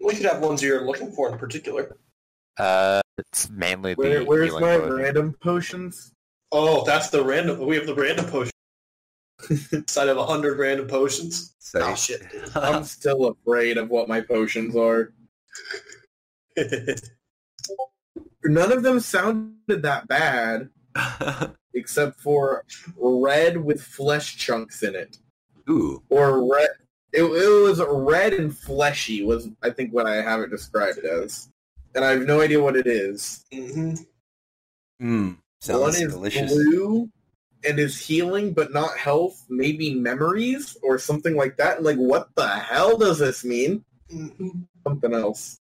[0.00, 1.96] We could have ones you're looking for in particular.
[2.58, 4.92] uh, it's mainly the Where, where's my potion.
[4.92, 6.12] random potions?
[6.52, 7.64] Oh, that's the random.
[7.66, 8.52] We have the random potion.
[9.88, 11.54] Side of a hundred random potions.
[11.58, 12.22] so, Oh shit.
[12.54, 15.12] I'm still afraid of what my potions are.
[18.48, 20.68] None of them sounded that bad,
[21.74, 22.64] except for
[22.96, 25.18] red with flesh chunks in it,
[25.68, 26.02] Ooh.
[26.08, 26.70] or red.
[27.12, 29.24] It, it was red and fleshy.
[29.24, 31.48] Was I think what I have it described as,
[31.94, 33.44] and I have no idea what it is.
[33.52, 33.94] Mm hmm
[35.02, 35.36] Mm.
[35.68, 36.52] One is delicious.
[36.52, 37.10] blue
[37.64, 39.44] and is healing, but not health.
[39.48, 41.82] Maybe memories or something like that.
[41.82, 43.84] Like, what the hell does this mean?
[44.10, 44.48] hmm
[44.86, 45.58] Something else.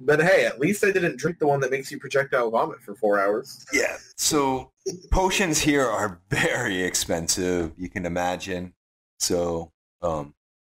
[0.00, 2.94] But hey, at least I didn't drink the one that makes you projectile vomit for
[2.94, 3.64] four hours.
[3.72, 3.96] Yeah.
[4.16, 4.70] So
[5.10, 7.72] potions here are very expensive.
[7.76, 8.74] You can imagine.
[9.18, 9.72] So
[10.02, 10.34] um,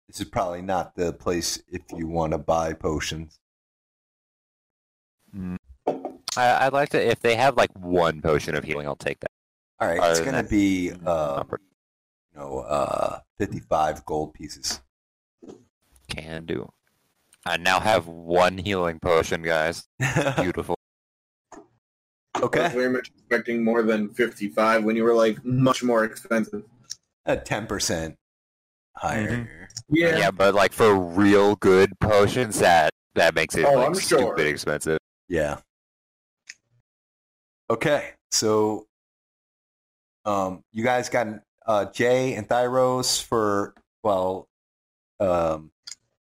[0.06, 3.40] this is probably not the place if you want to buy potions.
[6.36, 7.04] I, I'd like to.
[7.04, 9.30] If they have like one potion of healing, I'll take that.
[9.80, 11.58] All right, Other it's gonna be uh, you
[12.38, 14.80] know, uh, fifty-five gold pieces.
[16.08, 16.70] Can do.
[17.48, 19.84] I now have one healing potion, guys.
[20.36, 20.76] Beautiful.
[21.52, 26.04] I was okay, very much expecting more than 55 when you were like much more
[26.04, 26.62] expensive.
[27.26, 28.14] at ten percent.
[28.96, 29.68] higher.
[29.88, 30.30] Yeah.
[30.30, 34.46] but like for real good potions, that that makes it Oh, like I'm stupid sure.
[34.46, 34.98] expensive.
[35.28, 35.58] Yeah.
[37.70, 38.86] Okay, so
[40.24, 41.26] um, you guys got
[41.66, 44.46] uh, Jay and Thyros for well,
[45.20, 45.70] um,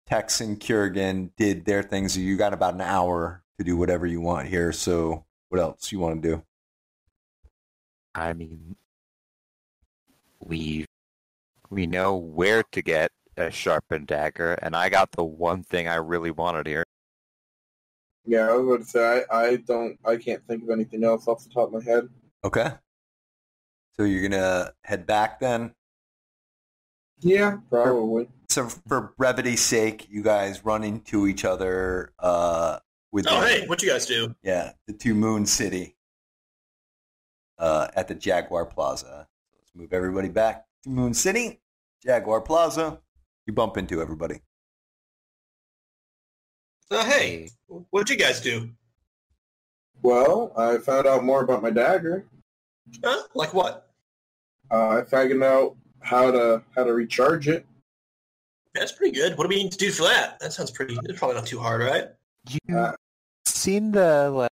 [0.07, 2.17] Tex and Kurgan did their things.
[2.17, 4.71] You got about an hour to do whatever you want here.
[4.71, 6.43] So what else you want to do?
[8.15, 8.75] I mean,
[10.39, 10.85] we
[11.69, 15.95] we know where to get a sharpened dagger, and I got the one thing I
[15.95, 16.83] really wanted here.
[18.25, 21.27] Yeah, I was about to say I, I don't I can't think of anything else
[21.27, 22.07] off the top of my head.
[22.43, 22.71] Okay.
[23.97, 25.73] So you're gonna head back then.
[27.19, 28.27] Yeah, probably.
[28.57, 32.79] So for brevity's sake, you guys run into each other uh,
[33.11, 34.33] with Oh, the- hey, what you guys do?
[34.41, 35.95] Yeah, the two Moon City
[37.59, 39.27] uh, at the Jaguar Plaza.
[39.59, 41.61] Let's move everybody back to Moon City,
[42.03, 42.99] Jaguar Plaza.
[43.45, 44.41] You bump into everybody.
[46.89, 47.51] Oh, hey,
[47.91, 48.71] what'd you guys do?
[50.01, 52.25] Well, I found out more about my dagger.
[53.03, 53.21] Huh?
[53.35, 53.91] Like what?
[54.71, 57.63] Uh, I figured out how to how to recharge it.
[58.77, 59.37] That's pretty good.
[59.37, 60.39] What do we need to do for that?
[60.39, 60.97] That sounds pretty.
[61.03, 62.07] It's probably not too hard, right?
[62.49, 62.93] You Uh,
[63.45, 64.51] seen the like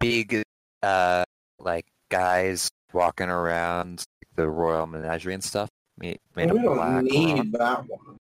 [0.00, 0.42] big
[0.82, 1.24] uh
[1.58, 4.04] like guys walking around
[4.36, 5.68] the royal menagerie and stuff?
[5.98, 7.04] Made, made we don't black.
[7.04, 8.18] need that one.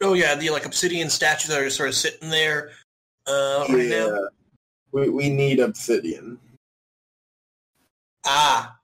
[0.00, 2.70] Oh yeah, the like obsidian statues that are sort of sitting there
[3.26, 4.28] uh, right now.
[4.92, 6.38] We we need obsidian.
[8.24, 8.78] Ah,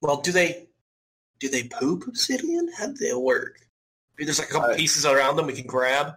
[0.00, 0.68] well, do they
[1.38, 2.70] do they poop obsidian?
[2.78, 3.60] How do they work?
[4.20, 6.16] Maybe there's like a couple I- pieces around them we can grab.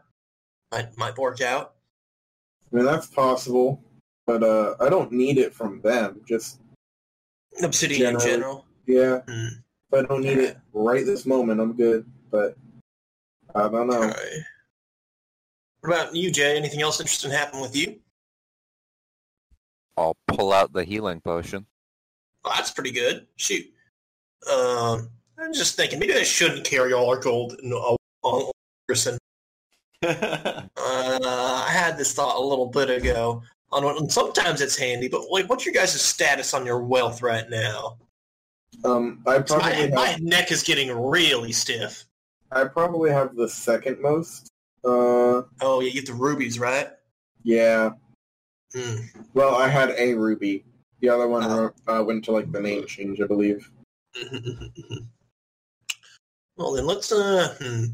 [0.73, 1.75] Might might work out.
[2.69, 3.81] I mean that's possible,
[4.27, 6.19] but uh, I don't need it from them.
[6.27, 6.59] Just
[7.63, 8.65] Obsidian in general.
[8.88, 9.47] yeah, Hmm.
[9.89, 12.05] if I don't need it right this moment, I'm good.
[12.30, 12.57] But
[13.55, 14.03] I don't know.
[14.09, 14.38] Okay.
[15.80, 16.57] What about you, Jay?
[16.57, 18.01] Anything else interesting happen with you?
[19.95, 21.65] I'll pull out the healing potion.
[22.43, 23.27] Well, that's pretty good.
[23.38, 23.65] Shoot.
[24.51, 25.09] Um,
[25.39, 28.51] I'm just thinking maybe I shouldn't carry all our gold in a- on one
[28.88, 29.18] person.
[30.05, 30.68] Uh,
[31.65, 33.41] I had this thought a little bit ago.
[33.72, 37.49] On and sometimes it's handy, but like, what's your guys' status on your wealth right
[37.49, 37.97] now?
[38.84, 42.05] Um, I probably My, have, my neck is getting really stiff.
[42.51, 44.49] I probably have the second most.
[44.84, 46.89] Uh, Oh yeah, you get the rubies, right?
[47.43, 47.91] yeah.
[48.76, 48.95] Hmm.
[49.34, 50.65] Well, I had a ruby.
[50.99, 51.72] The other one Oh.
[51.88, 53.72] uh, went to like the name change, I believe.
[56.57, 57.85] well then, let's uh, hmm.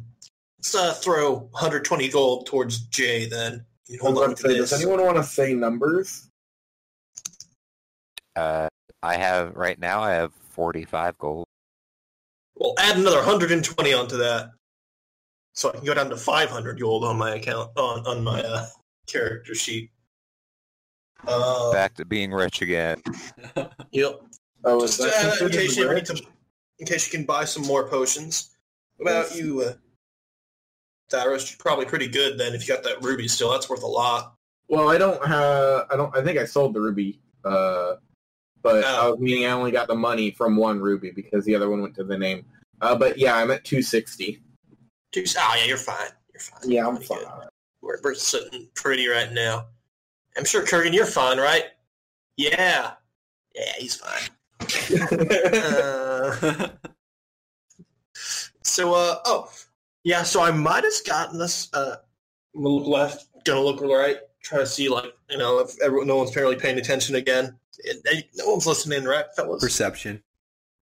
[0.58, 3.28] let's uh, throw 120 gold towards Jay.
[3.28, 4.70] Then you can I was hold on to to say, this.
[4.70, 6.30] does anyone want to say numbers?
[8.36, 8.68] Uh,
[9.02, 10.02] I have right now.
[10.02, 11.46] I have forty-five gold.
[12.56, 14.50] Well, add another 120 onto that,
[15.54, 18.66] so I can go down to 500 gold on my account on on my uh,
[19.08, 19.92] character sheet.
[21.28, 23.02] Uh, Back to being rich again.
[23.92, 24.20] yep.
[24.66, 26.22] Oh, is Just that uh, in considered case you need to,
[26.80, 28.52] in case you can buy some more potions.
[28.98, 29.38] What about Yes.
[29.40, 29.74] you, uh,
[31.12, 31.50] Thyros?
[31.52, 33.52] You're probably pretty good then if you got that ruby still.
[33.52, 34.36] That's worth a lot.
[34.68, 35.88] Well, I don't have.
[35.90, 36.16] I don't.
[36.16, 37.20] I think I sold the ruby.
[37.44, 37.96] Uh,
[38.62, 39.14] but Oh.
[39.14, 41.96] uh, meaning I only got the money from one ruby because the other one went
[41.96, 42.46] to the name.
[42.82, 44.42] Uh, but yeah, I'm at 260.
[45.14, 46.12] Jeez, oh yeah, you're fine.
[46.34, 46.70] You're fine.
[46.70, 47.48] Yeah, You're I'm fine.
[47.82, 49.68] We're, we're sitting pretty right now.
[50.38, 51.66] I'm sure Kurgan, you're fine, right?
[52.38, 52.94] Yeah.
[53.56, 54.30] Yeah, he's fine.
[54.62, 56.68] Uh,
[58.64, 59.50] so, uh, oh,
[60.04, 61.96] yeah, so I might have gotten this, uh,
[62.56, 66.08] I'm gonna look left, gonna look right, try to see, like, you know, if everyone,
[66.08, 67.58] no one's apparently paying attention again.
[67.88, 69.62] And- and No one's listening, right, fellas?
[69.64, 70.22] Perception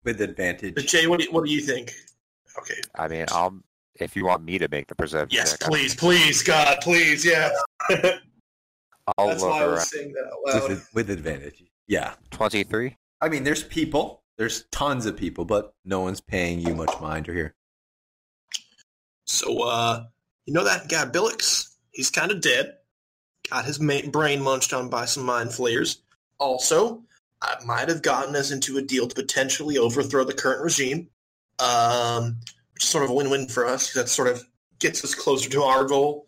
[0.03, 0.75] with advantage.
[0.75, 1.93] But Jay, what do you, what do you think?
[2.57, 2.81] Okay.
[2.95, 3.59] I mean, I'll
[3.99, 7.25] if you want me to make the perception Yes, check, I'll- please, please, God, please,
[7.25, 7.51] yeah.
[9.17, 9.71] I'll That's look why I around.
[9.73, 10.69] was saying that out loud.
[10.69, 11.63] with, with advantage.
[11.87, 12.13] Yeah.
[12.31, 12.95] Twenty-three.
[13.21, 14.23] I mean, there's people.
[14.37, 17.55] There's tons of people, but no one's paying you much mind or here.
[19.25, 20.05] So, uh,
[20.45, 21.75] you know that guy Billix?
[21.91, 22.75] He's kind of dead.
[23.49, 26.01] Got his ma- brain munched on by some mind flayers.
[26.39, 27.03] Also,
[27.41, 31.09] I might have gotten us into a deal to potentially overthrow the current regime,
[31.59, 32.37] um,
[32.73, 33.87] which is sort of a win-win for us.
[33.87, 34.43] 'cause That sort of
[34.79, 36.27] gets us closer to our goal,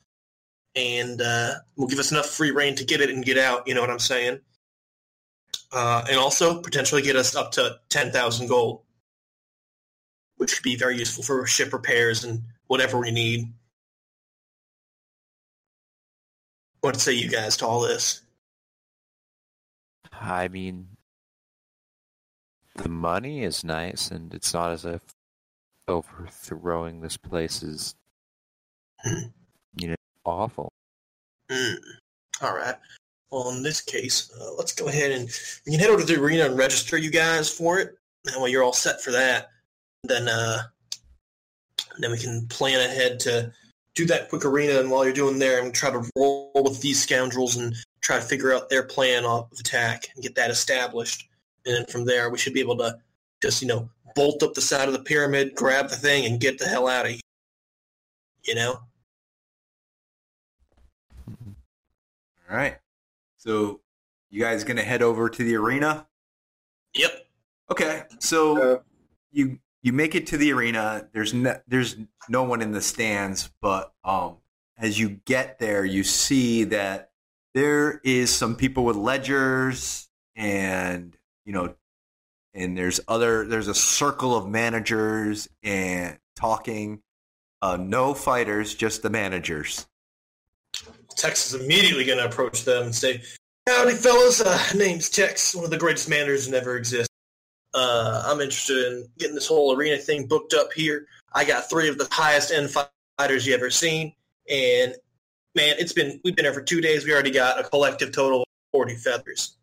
[0.76, 3.68] and uh, will give us enough free reign to get it and get out.
[3.68, 4.40] You know what I'm saying?
[5.72, 8.82] Uh, and also potentially get us up to ten thousand gold,
[10.38, 13.54] which could be very useful for ship repairs and whatever we need.
[16.82, 18.22] What say you guys to all this?
[20.12, 20.88] I mean,
[22.76, 25.02] the money is nice, and it's not as if
[25.88, 27.96] overthrowing this place is,
[29.76, 30.72] you know, awful.
[31.52, 31.78] Mm.
[32.42, 32.76] All right.
[33.32, 35.30] In this case, uh, let's go ahead and
[35.66, 37.96] we can head over to the arena and register you guys for it.
[38.24, 39.50] That way, you're all set for that.
[40.04, 40.64] Then, uh,
[42.00, 43.52] then we can plan ahead to
[43.94, 44.80] do that quick arena.
[44.80, 48.22] And while you're doing there, and try to roll with these scoundrels and try to
[48.22, 51.28] figure out their plan of attack and get that established.
[51.66, 52.98] And then from there, we should be able to
[53.42, 56.58] just you know bolt up the side of the pyramid, grab the thing, and get
[56.58, 57.22] the hell out of here.
[58.44, 58.80] You know.
[62.50, 62.78] All right.
[63.40, 63.80] So
[64.30, 66.08] you guys gonna head over to the arena?
[66.94, 67.26] Yep.
[67.72, 68.04] Okay.
[68.20, 68.80] So Uh,
[69.32, 71.08] you you make it to the arena.
[71.14, 71.96] There's no, there's
[72.28, 74.38] no one in the stands, but um,
[74.78, 77.12] as you get there, you see that
[77.54, 81.76] there is some people with ledgers, and you know,
[82.54, 87.02] and there's other there's a circle of managers and talking.
[87.62, 89.88] Uh, no fighters, just the managers.
[91.20, 93.22] Tex is immediately going to approach them and say,
[93.68, 94.42] "Howdy, fellas.
[94.42, 97.10] Uh, name's Tex, one of the greatest managers to never exist.
[97.74, 101.08] Uh, I'm interested in getting this whole arena thing booked up here.
[101.34, 102.72] I got three of the highest end
[103.18, 104.14] fighters you ever seen,
[104.50, 104.96] and
[105.56, 107.06] man, it's been we've been there for two days.
[107.06, 109.58] We already got a collective total of 40 feathers.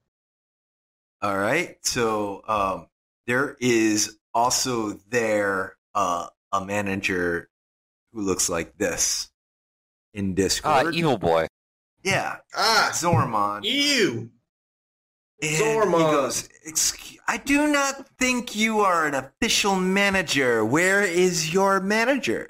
[1.23, 1.78] All right.
[1.83, 2.89] So um,
[3.27, 7.49] there is also there uh, a manager
[8.12, 9.31] who looks like this
[10.16, 10.94] in Discord.
[10.94, 11.47] evil boy.
[12.02, 13.60] yeah, Ah, Zormon.
[13.64, 14.30] you.
[15.43, 20.64] And he goes, "Excuse- I do not think you are an official manager.
[20.64, 22.48] Where is your manager?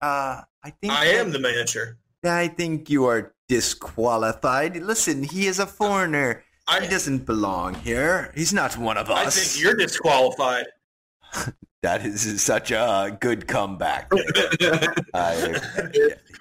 [0.00, 1.98] Uh, I think I am the manager.
[2.24, 4.76] I think you are disqualified.
[4.76, 6.42] Listen, he is a foreigner.
[6.80, 8.32] He doesn't belong here.
[8.34, 9.26] He's not one of us.
[9.26, 10.66] I think you're disqualified.
[11.82, 14.08] That is such a good comeback.
[15.14, 15.60] I,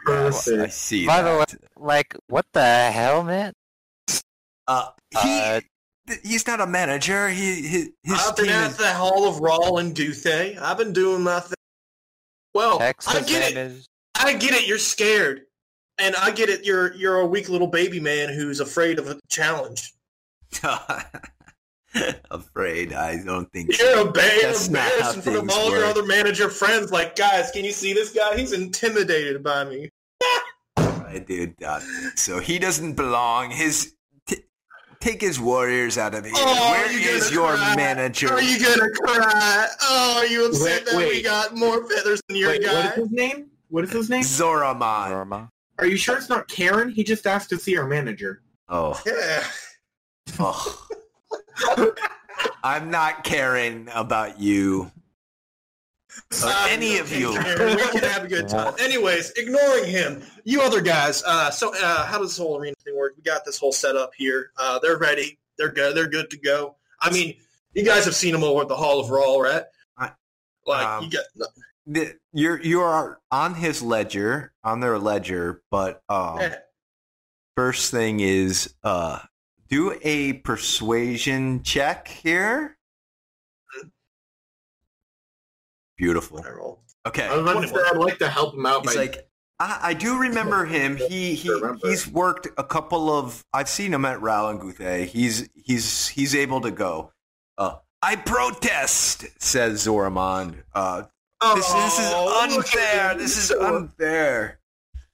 [0.06, 0.62] Perfect.
[0.62, 1.08] I see.
[1.08, 3.54] By the way, like, what the hell, man?
[4.68, 5.62] uh, he, uh,
[6.24, 7.30] he's not a manager.
[7.30, 10.60] He his, his I've been team at is, the Hall of Raw and Guthay.
[10.60, 11.56] I've been doing my thing.
[12.54, 13.88] Well, Texas I get it.
[14.16, 14.68] I get it.
[14.68, 15.42] You're scared,
[15.98, 16.66] and I get it.
[16.66, 19.94] You're you're a weak little baby man who's afraid of a challenge.
[22.32, 22.94] afraid.
[22.94, 23.78] I don't think.
[23.78, 26.92] You're a ba- That's not embarrassed in front of things all your other manager friends.
[26.92, 28.38] Like, guys, can you see this guy?
[28.38, 29.90] He's intimidated by me.
[30.78, 31.82] I did that.
[32.16, 33.52] So he doesn't belong.
[33.52, 33.94] His
[34.28, 34.38] t-
[35.02, 36.34] take his warriors out of here.
[36.38, 37.76] Oh, Where you're is your cry.
[37.76, 38.30] manager?
[38.32, 39.68] Are you gonna cry?
[39.82, 42.90] Oh, are you upset Wait, that we got more feathers than your Wait, guy?
[42.92, 43.48] is his name?
[43.68, 44.24] What is his name?
[44.24, 45.10] Zoramon.
[45.10, 45.50] Norma.
[45.80, 46.90] Are you sure it's not Karen?
[46.90, 48.42] He just asked to see our manager.
[48.70, 49.02] Oh.
[49.06, 49.44] Yeah.
[50.40, 50.88] oh.
[52.64, 54.92] I'm not caring about you.
[56.44, 57.30] Or Uh, any of you.
[57.32, 58.74] We can have a good time.
[58.80, 61.24] Anyways, ignoring him, you other guys.
[61.26, 63.14] Uh, so, uh, how does this whole arena thing work?
[63.16, 64.52] We got this whole setup here.
[64.58, 65.40] Uh, they're ready.
[65.58, 65.96] They're good.
[65.96, 66.76] They're good to go.
[67.00, 67.36] I mean,
[67.74, 69.64] you guys have seen them over at the Hall of Raw, right?
[70.66, 71.26] Like um, you got.
[71.88, 76.56] The- You're you are on his ledger, on their ledger, but um, eh,
[77.58, 79.20] first thing is uh
[79.72, 82.78] do a persuasion check here.
[85.98, 86.44] Beautiful.
[87.08, 87.28] Okay.
[87.28, 89.30] I, I'd like to help him out He's by like,
[89.60, 90.98] I, I do remember him.
[90.98, 91.52] He he
[91.84, 93.44] he's worked a couple of.
[93.54, 95.06] I've seen him at Ralanguthe.
[95.06, 97.14] He's he's he's able to go.
[97.58, 100.64] Uh, I protest, says Zoramon.
[100.74, 101.04] Uh,
[101.56, 103.16] this, this is Oh, unfair.
[103.16, 104.60] This is unfair.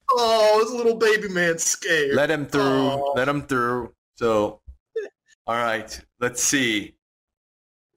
[0.09, 2.15] Oh, this little baby man's scared.
[2.15, 2.61] Let him through.
[2.63, 3.13] Oh.
[3.15, 3.93] Let him through.
[4.17, 4.61] So,
[5.45, 5.99] all right.
[6.19, 6.95] Let's see.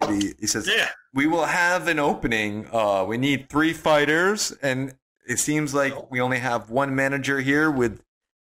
[0.08, 0.88] He, he says, yeah.
[1.12, 2.66] we will have an opening.
[2.72, 4.94] Uh, we need three fighters, and
[5.26, 8.02] it seems like we only have one manager here with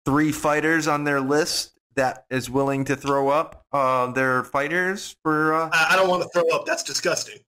[0.04, 5.54] three fighters on their list that is willing to throw up uh, their fighters for.
[5.54, 6.64] Uh, I, I don't want to throw up.
[6.64, 7.38] That's disgusting.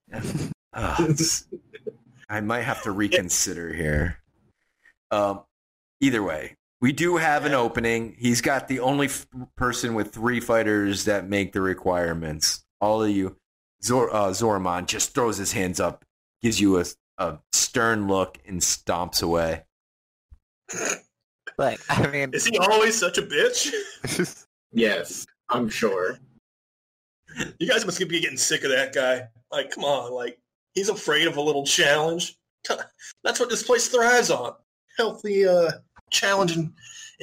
[0.72, 1.12] uh,
[2.28, 4.18] I might have to reconsider here.
[5.10, 5.42] Um,
[6.00, 8.14] either way, we do have an opening.
[8.18, 12.62] He's got the only f- person with three fighters that make the requirements.
[12.78, 13.38] All of you,
[13.82, 16.04] Zor- uh, Zoramon just throws his hands up,
[16.42, 16.84] gives you a,
[17.16, 19.64] a stern look, and stomps away.
[21.56, 23.72] Like, I mean, Is he always such a bitch?
[24.72, 26.18] yes, I'm sure.
[27.60, 29.28] You guys must be getting sick of that guy.
[29.52, 30.36] Like, come on, like
[30.72, 32.36] he's afraid of a little challenge.
[33.22, 34.54] That's what this place thrives on.
[34.98, 35.70] Healthy uh
[36.10, 36.72] challenge in,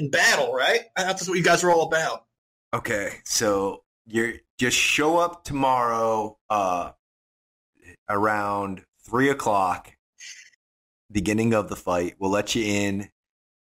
[0.09, 0.81] battle, right?
[0.95, 2.25] That's what you guys are all about.
[2.73, 6.91] Okay, so you're just show up tomorrow uh,
[8.09, 9.91] around three o'clock,
[11.11, 12.15] beginning of the fight.
[12.19, 13.09] We'll let you in,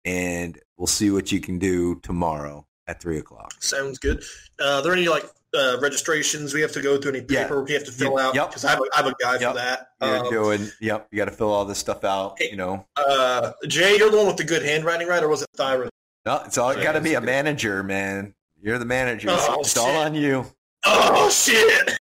[0.04, 3.54] and we'll see what you can do tomorrow at three o'clock.
[3.60, 4.24] Sounds good.
[4.60, 5.26] Uh, are there any like
[5.56, 7.14] uh, registrations we have to go through?
[7.15, 7.52] Any Yeah.
[7.53, 8.36] we have to fill out?
[8.36, 8.49] Yep.
[8.49, 9.41] Because I have a, I have a guy Yep.
[9.52, 9.88] for that.
[10.02, 10.72] You're Um, doing.
[10.82, 11.07] Yep.
[11.11, 12.36] You got to fill all this stuff out.
[12.38, 12.49] Hey.
[12.52, 12.86] You know.
[12.98, 15.23] uh, Jay, you're the one with the good handwriting, right?
[15.23, 15.90] Or was it Thyra?
[16.26, 17.26] No, it's all got to be a good.
[17.26, 18.34] manager, man.
[18.61, 19.27] You're the manager.
[19.32, 20.45] Oh, it's all on you.
[20.86, 21.98] Oh shit!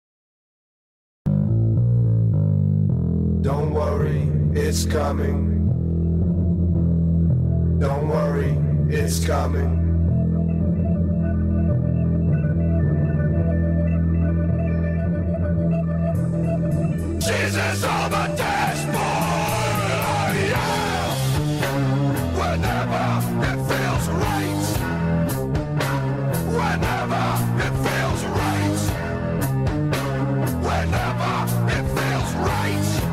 [3.42, 5.48] Don't worry, it's coming.
[7.80, 8.56] Don't worry,
[8.96, 9.78] it's coming.
[17.62, 18.91] Jesus all the dashboard,